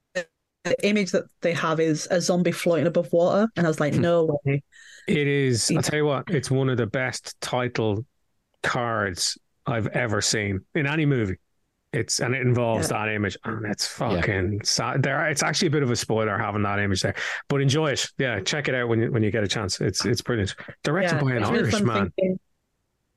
image 0.84 1.11
that 1.11 1.23
they 1.41 1.53
have 1.53 1.80
is 1.80 2.07
a 2.11 2.21
zombie 2.21 2.51
floating 2.51 2.88
above 2.88 3.11
water, 3.11 3.47
and 3.55 3.65
I 3.65 3.69
was 3.69 3.80
like, 3.80 3.95
Hmm. 3.95 4.01
no 4.01 4.39
way. 4.45 4.63
It 5.07 5.28
is. 5.28 5.71
I'll 5.75 5.82
tell 5.82 5.97
you 5.99 6.05
what. 6.05 6.30
It's 6.30 6.51
one 6.51 6.69
of 6.69 6.78
the 6.78 6.88
best 6.88 7.39
title 7.41 8.05
cards 8.63 9.38
I've 9.65 9.88
ever 9.88 10.21
seen 10.21 10.61
in 10.75 10.86
any 10.88 11.05
movie. 11.05 11.38
It's 11.93 12.19
and 12.19 12.36
it 12.36 12.41
involves 12.41 12.89
that 12.89 13.07
image, 13.07 13.38
and 13.45 13.65
it's 13.65 13.88
fucking 13.88 14.61
sad. 14.65 15.01
There, 15.01 15.25
it's 15.30 15.41
actually 15.41 15.69
a 15.69 15.71
bit 15.71 15.84
of 15.84 15.89
a 15.89 15.95
spoiler 15.95 16.38
having 16.38 16.63
that 16.63 16.80
image 16.80 17.01
there, 17.01 17.15
but 17.47 17.61
enjoy 17.61 17.91
it. 17.91 18.05
Yeah, 18.17 18.41
check 18.41 18.67
it 18.67 18.75
out 18.75 18.89
when 18.89 18.99
you 18.99 19.11
when 19.11 19.23
you 19.23 19.32
get 19.32 19.43
a 19.45 19.47
chance. 19.47 19.80
It's 19.80 20.05
it's 20.05 20.21
brilliant. 20.21 20.53
Directed 20.84 21.15
Yeah, 21.15 21.21
by 21.23 21.32
an 21.32 21.43
it's 21.43 21.49
Irish 21.49 21.82
man. 21.82 22.11
thinking, 22.17 22.39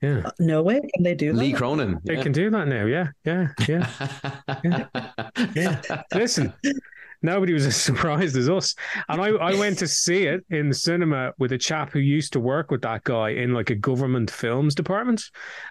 Yeah, 0.01 0.21
uh, 0.25 0.31
No 0.39 0.63
way, 0.63 0.81
can 0.95 1.03
they 1.03 1.15
do 1.15 1.33
that? 1.33 1.39
Lee 1.39 1.53
Cronin. 1.53 1.99
they 2.03 2.17
can 2.17 2.31
do 2.31 2.49
that 2.49 2.67
now. 2.67 2.85
Yeah, 2.85 3.09
yeah, 3.23 3.47
yeah. 3.67 4.87
Yeah. 5.55 5.81
Listen, 6.13 6.53
nobody 7.21 7.53
was 7.53 7.65
as 7.67 7.75
surprised 7.75 8.35
as 8.35 8.49
us. 8.49 8.73
And 9.09 9.21
I, 9.21 9.27
I 9.29 9.53
went 9.53 9.77
to 9.79 9.87
see 9.87 10.23
it 10.23 10.43
in 10.49 10.69
the 10.69 10.75
cinema 10.75 11.33
with 11.37 11.51
a 11.51 11.57
chap 11.57 11.91
who 11.91 11.99
used 11.99 12.33
to 12.33 12.39
work 12.39 12.71
with 12.71 12.81
that 12.81 13.03
guy 13.03 13.29
in 13.29 13.53
like 13.53 13.69
a 13.69 13.75
government 13.75 14.31
films 14.31 14.73
department. 14.73 15.23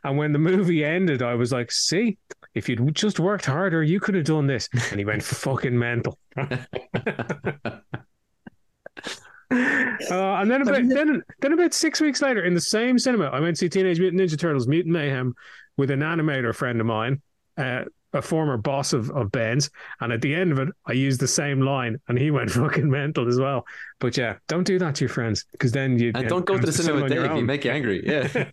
And 0.04 0.16
when 0.16 0.32
the 0.32 0.38
movie 0.38 0.84
ended, 0.84 1.22
I 1.22 1.34
was 1.34 1.52
like, 1.52 1.72
see, 1.72 2.18
if 2.54 2.68
you'd 2.68 2.94
just 2.94 3.18
worked 3.20 3.46
harder, 3.46 3.82
you 3.82 4.00
could 4.00 4.14
have 4.14 4.24
done 4.24 4.46
this. 4.46 4.68
And 4.90 4.98
he 5.00 5.04
went 5.04 5.22
fucking 5.22 5.78
mental. 5.78 6.18
Uh, 10.10 10.40
and 10.40 10.50
then 10.50 10.62
about 10.62 10.88
then, 10.88 11.22
then 11.40 11.52
about 11.52 11.74
six 11.74 12.00
weeks 12.00 12.22
later, 12.22 12.44
in 12.44 12.54
the 12.54 12.60
same 12.60 12.98
cinema, 12.98 13.26
I 13.26 13.40
went 13.40 13.56
to 13.56 13.60
see 13.60 13.68
Teenage 13.68 14.00
Mutant 14.00 14.22
Ninja 14.22 14.38
Turtles: 14.38 14.66
Mutant 14.66 14.94
Mayhem 14.94 15.34
with 15.76 15.90
an 15.90 16.00
animator 16.00 16.54
friend 16.54 16.80
of 16.80 16.86
mine, 16.86 17.20
uh, 17.58 17.84
a 18.12 18.22
former 18.22 18.56
boss 18.56 18.92
of, 18.92 19.10
of 19.10 19.30
Ben's, 19.30 19.70
and 20.00 20.12
at 20.12 20.22
the 20.22 20.34
end 20.34 20.52
of 20.52 20.58
it, 20.58 20.68
I 20.86 20.92
used 20.92 21.20
the 21.20 21.28
same 21.28 21.60
line, 21.60 21.98
and 22.08 22.18
he 22.18 22.30
went 22.30 22.50
fucking 22.52 22.88
mental 22.88 23.28
as 23.28 23.38
well. 23.38 23.66
But 23.98 24.16
yeah, 24.16 24.36
don't 24.48 24.64
do 24.64 24.78
that 24.78 24.94
to 24.96 25.04
your 25.04 25.10
friends 25.10 25.44
because 25.52 25.72
then 25.72 25.98
you 25.98 26.12
And 26.14 26.28
don't 26.28 26.46
go 26.46 26.56
to 26.56 26.64
the 26.64 26.72
cinema 26.72 27.02
with 27.02 27.12
on 27.12 27.16
your 27.16 27.28
Dave. 27.28 27.36
He 27.36 27.42
make 27.42 27.64
you 27.64 27.70
angry. 27.70 28.02
Yeah. 28.06 28.28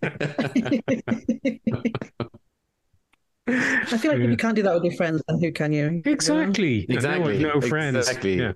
I 3.49 3.97
feel 3.97 4.11
like 4.11 4.21
if 4.21 4.29
you 4.29 4.37
can't 4.37 4.55
do 4.55 4.63
that 4.63 4.73
with 4.73 4.83
your 4.83 4.93
friends, 4.95 5.21
then 5.27 5.39
who 5.39 5.51
can 5.51 5.71
you? 5.71 6.01
Exactly. 6.05 6.79
And 6.79 6.89
now 6.89 6.95
Exactly. 6.95 7.45
I've 7.45 7.55
no 7.55 7.61
friends. 7.61 7.95
Exactly. 7.95 8.39
Yeah. 8.39 8.51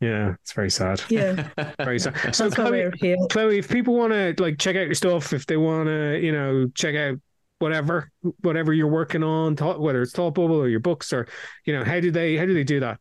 Yeah, 0.00 0.34
it's 0.40 0.52
very 0.52 0.70
sad. 0.70 1.02
Yeah, 1.08 1.48
Very 1.78 1.98
sad. 1.98 2.34
So 2.34 2.50
Chloe. 2.50 2.90
Chloe, 3.30 3.58
if 3.58 3.68
people 3.68 3.94
want 3.94 4.12
to 4.12 4.34
like 4.40 4.58
check 4.58 4.76
out 4.76 4.86
your 4.86 4.94
stuff, 4.94 5.32
if 5.32 5.46
they 5.46 5.56
want 5.56 5.88
to, 5.88 6.20
you 6.20 6.30
know, 6.30 6.68
check 6.74 6.94
out 6.94 7.18
whatever, 7.58 8.10
whatever 8.42 8.72
you're 8.72 8.86
working 8.86 9.24
on, 9.24 9.56
thought, 9.56 9.80
whether 9.80 10.00
it's 10.00 10.12
Thought 10.12 10.34
Bubble 10.34 10.56
or 10.56 10.68
your 10.68 10.78
books, 10.78 11.12
or 11.12 11.26
you 11.64 11.76
know, 11.76 11.84
how 11.84 11.98
do 11.98 12.12
they, 12.12 12.36
how 12.36 12.46
do 12.46 12.54
they 12.54 12.62
do 12.62 12.78
that? 12.80 13.00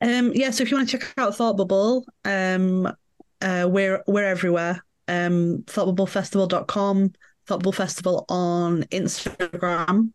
Um, 0.00 0.32
yeah, 0.34 0.50
so 0.50 0.62
if 0.62 0.70
you 0.70 0.76
want 0.76 0.88
to 0.88 0.98
check 0.98 1.14
out 1.16 1.36
Thought 1.36 1.56
Bubble, 1.56 2.04
um, 2.24 2.86
uh, 3.40 3.68
we're 3.70 4.02
we're 4.08 4.24
everywhere. 4.24 4.84
Um, 5.06 5.62
thoughtbubblefestival.com, 5.66 7.12
Thought 7.46 7.58
Bubble 7.58 7.72
Festival 7.72 8.24
on 8.28 8.82
Instagram, 8.84 10.12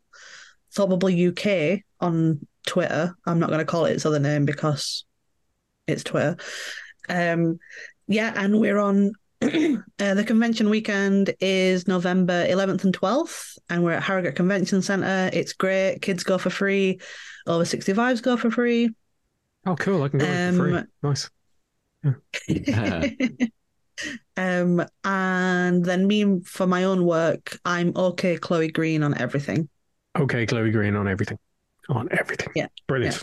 Thought 0.73 0.89
Bubble 0.89 1.29
UK 1.29 1.79
on 2.01 2.45
Twitter. 2.67 3.15
I'm 3.25 3.39
not 3.39 3.47
going 3.47 3.59
to 3.59 3.65
call 3.65 3.85
it 3.85 3.93
its 3.93 4.05
other 4.05 4.19
name 4.19 4.45
because 4.45 5.05
it's 5.87 6.03
Twitter. 6.03 6.37
Um, 7.09 7.59
yeah, 8.07 8.33
and 8.35 8.59
we're 8.59 8.79
on. 8.79 9.13
uh, 9.41 9.77
the 9.97 10.23
convention 10.25 10.69
weekend 10.69 11.33
is 11.41 11.85
November 11.85 12.47
11th 12.47 12.85
and 12.85 12.97
12th, 12.97 13.57
and 13.69 13.83
we're 13.83 13.91
at 13.91 14.03
Harrogate 14.03 14.35
Convention 14.35 14.81
Centre. 14.81 15.29
It's 15.33 15.51
great. 15.51 16.01
Kids 16.01 16.23
go 16.23 16.37
for 16.37 16.49
free. 16.49 17.01
Over 17.45 17.65
65s 17.65 18.23
go 18.23 18.37
for 18.37 18.49
free. 18.49 18.89
Oh, 19.65 19.75
cool! 19.75 20.03
I 20.03 20.09
can 20.09 20.19
go 20.19 20.25
um, 20.25 20.55
for 20.55 20.69
free. 20.69 20.81
Nice. 21.03 21.29
um, 24.37 24.85
and 25.03 25.85
then 25.85 26.07
me 26.07 26.41
for 26.41 26.67
my 26.67 26.83
own 26.83 27.05
work, 27.05 27.57
I'm 27.63 27.93
okay, 27.95 28.37
Chloe 28.37 28.71
Green 28.71 29.03
on 29.03 29.17
everything. 29.17 29.69
Okay, 30.17 30.45
Chloe 30.45 30.71
Green 30.71 30.95
on 30.95 31.07
everything, 31.07 31.39
on 31.89 32.09
everything. 32.11 32.49
Yeah, 32.55 32.67
brilliant. 32.87 33.15
Yeah. 33.15 33.21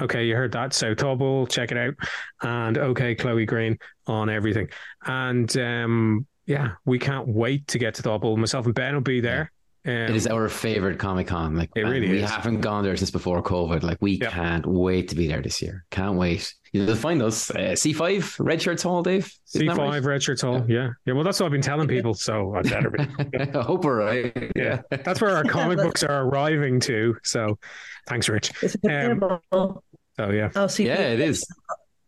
Okay, 0.00 0.24
you 0.26 0.34
heard 0.34 0.52
that. 0.52 0.72
So 0.72 0.94
Tobble, 0.94 1.46
check 1.46 1.72
it 1.72 1.78
out, 1.78 1.94
and 2.42 2.78
okay, 2.78 3.14
Chloe 3.14 3.46
Green 3.46 3.78
on 4.06 4.30
everything, 4.30 4.68
and 5.04 5.54
um, 5.56 6.26
yeah, 6.46 6.72
we 6.84 6.98
can't 6.98 7.28
wait 7.28 7.66
to 7.68 7.78
get 7.78 7.94
to 7.94 8.02
Tobble. 8.02 8.36
Myself 8.36 8.66
and 8.66 8.74
Ben 8.74 8.94
will 8.94 9.00
be 9.00 9.20
there. 9.20 9.52
Um, 9.88 9.94
it 9.94 10.16
is 10.16 10.26
our 10.26 10.50
favorite 10.50 10.98
Comic 10.98 11.28
Con. 11.28 11.56
Like 11.56 11.70
it 11.74 11.80
really 11.80 12.10
we 12.10 12.22
is. 12.22 12.30
haven't 12.30 12.60
gone 12.60 12.84
there 12.84 12.94
since 12.94 13.10
before 13.10 13.42
COVID. 13.42 13.82
Like 13.82 13.96
we 14.02 14.12
yep. 14.12 14.32
can't 14.32 14.66
wait 14.66 15.08
to 15.08 15.14
be 15.14 15.26
there 15.26 15.40
this 15.40 15.62
year. 15.62 15.86
Can't 15.90 16.16
wait. 16.16 16.54
You'll 16.72 16.94
find 16.94 17.22
us 17.22 17.50
uh, 17.50 17.74
C 17.74 17.94
five 17.94 18.36
Red 18.38 18.60
Shirts 18.60 18.82
Hall, 18.82 19.02
Dave. 19.02 19.32
C 19.46 19.66
five 19.66 19.78
right? 19.78 20.04
Red 20.04 20.22
Shirts 20.22 20.42
Hall. 20.42 20.62
Yeah. 20.68 20.76
yeah, 20.76 20.88
yeah. 21.06 21.14
Well, 21.14 21.24
that's 21.24 21.40
what 21.40 21.46
I've 21.46 21.52
been 21.52 21.62
telling 21.62 21.88
people. 21.88 22.12
So 22.12 22.54
I 22.54 22.60
better 22.60 22.90
be. 22.90 22.98
I 23.54 23.62
hope 23.62 23.84
we're 23.84 23.96
right. 23.96 24.52
Yeah, 24.54 24.82
that's 24.90 25.22
where 25.22 25.34
our 25.34 25.44
comic 25.48 25.78
books 25.78 26.02
are 26.02 26.24
arriving 26.24 26.80
to. 26.80 27.16
So 27.24 27.58
thanks, 28.06 28.28
Rich. 28.28 28.52
It's 28.62 28.76
a 28.84 29.12
um, 29.12 29.80
so 30.18 30.30
yeah. 30.30 30.50
Oh, 30.54 30.66
C5. 30.66 30.84
yeah, 30.84 30.98
it 30.98 31.20
is. 31.20 31.46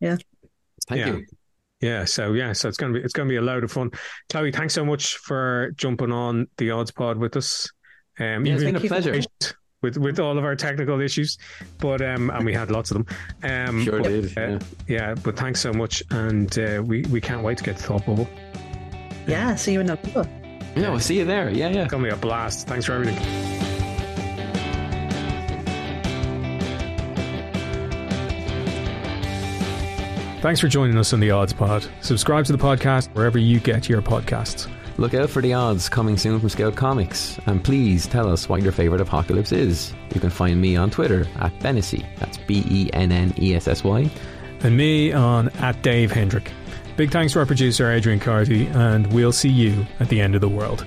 Yeah. 0.01 0.19
Thank 0.87 1.01
yeah. 1.01 1.07
you. 1.07 1.27
Yeah, 1.81 2.05
so 2.05 2.35
yeah, 2.35 2.53
so 2.53 2.69
it's 2.69 2.77
gonna 2.77 2.93
be 2.93 3.01
it's 3.01 3.13
gonna 3.13 3.29
be 3.29 3.37
a 3.37 3.43
load 3.43 3.65
of 3.65 3.73
fun. 3.73 3.91
Chloe, 4.29 4.53
thanks 4.53 4.75
so 4.75 4.85
much 4.85 5.17
for 5.17 5.73
jumping 5.77 6.13
on 6.13 6.47
the 6.59 6.71
Odds 6.71 6.91
Pod 6.91 7.17
with 7.17 7.37
us. 7.37 7.71
Um, 8.19 8.45
yeah, 8.45 8.55
it's 8.55 8.65
been 8.65 8.77
a 8.77 8.81
pleasure 8.81 9.21
with 9.83 9.97
with 9.97 10.21
all 10.21 10.37
of 10.37 10.45
our 10.45 10.55
technical 10.55 11.01
issues, 11.01 11.39
but 11.79 12.03
um, 12.03 12.31
and 12.31 12.45
we 12.45 12.53
had 12.53 12.71
lots 12.71 12.91
of 12.91 12.99
them. 12.99 13.07
Um, 13.43 13.83
sure 13.83 14.03
but, 14.03 14.09
did. 14.09 14.39
Uh, 14.39 14.41
yeah. 14.41 14.59
yeah, 14.89 15.15
but 15.15 15.39
thanks 15.39 15.61
so 15.61 15.73
much, 15.73 16.03
and 16.11 16.59
uh, 16.59 16.83
we 16.85 17.03
we 17.11 17.21
can't 17.21 17.43
wait 17.43 17.59
to 17.59 17.65
get 17.65 17.79
to 17.79 17.83
Thought 17.83 18.07
Bubble. 18.07 18.29
Yeah, 19.27 19.55
see 19.55 19.73
you 19.73 19.81
in 19.81 19.87
November. 19.87 20.29
Yeah, 20.77 20.91
we'll 20.91 21.01
see 21.01 21.19
you 21.19 21.25
there. 21.25 21.51
Yeah, 21.51 21.69
yeah. 21.69 21.83
It's 21.83 21.91
gonna 21.91 22.05
be 22.05 22.11
a 22.11 22.17
blast. 22.17 22.67
Thanks 22.67 22.85
for 22.85 22.93
everything. 22.93 23.60
Thanks 30.41 30.59
for 30.59 30.69
joining 30.69 30.97
us 30.97 31.13
on 31.13 31.21
the 31.21 31.31
Odds 31.33 31.53
Pod. 31.53 31.87
Subscribe 32.01 32.47
to 32.47 32.53
the 32.53 32.59
podcast 32.59 33.15
wherever 33.15 33.37
you 33.37 33.61
get 33.61 33.91
your 33.91 34.01
podcasts. 34.01 34.71
Look 34.97 35.13
out 35.13 35.29
for 35.29 35.43
the 35.43 35.53
odds 35.53 35.91
coming 35.91 36.17
soon 36.17 36.41
from 36.41 36.49
Scout 36.49 36.77
Comics, 36.77 37.39
and 37.45 37.63
please 37.63 38.07
tell 38.07 38.33
us 38.33 38.49
what 38.49 38.63
your 38.63 38.73
favorite 38.73 39.03
apocalypse 39.03 39.53
is. 39.53 39.93
You 40.15 40.21
can 40.21 40.31
find 40.31 40.59
me 40.59 40.77
on 40.77 40.89
Twitter 40.89 41.27
at 41.41 41.59
Bennessy, 41.61 42.07
that's 42.19 42.39
B 42.39 42.65
E 42.71 42.91
N 42.95 43.13
N 43.13 43.35
E 43.39 43.55
S 43.55 43.69
S 43.69 43.85
Y, 43.85 44.11
and 44.61 44.77
me 44.79 45.13
on 45.13 45.51
at 45.59 45.83
Dave 45.83 46.11
Hendrick. 46.11 46.51
Big 46.97 47.11
thanks 47.11 47.35
to 47.35 47.41
our 47.41 47.47
producer 47.47 47.91
Adrian 47.91 48.19
Carty, 48.19 48.67
and 48.69 49.13
we'll 49.13 49.33
see 49.33 49.51
you 49.51 49.87
at 50.01 50.09
the 50.09 50.23
end 50.23 50.35
of 50.35 50.41
the 50.41 50.49
world. 50.49 50.87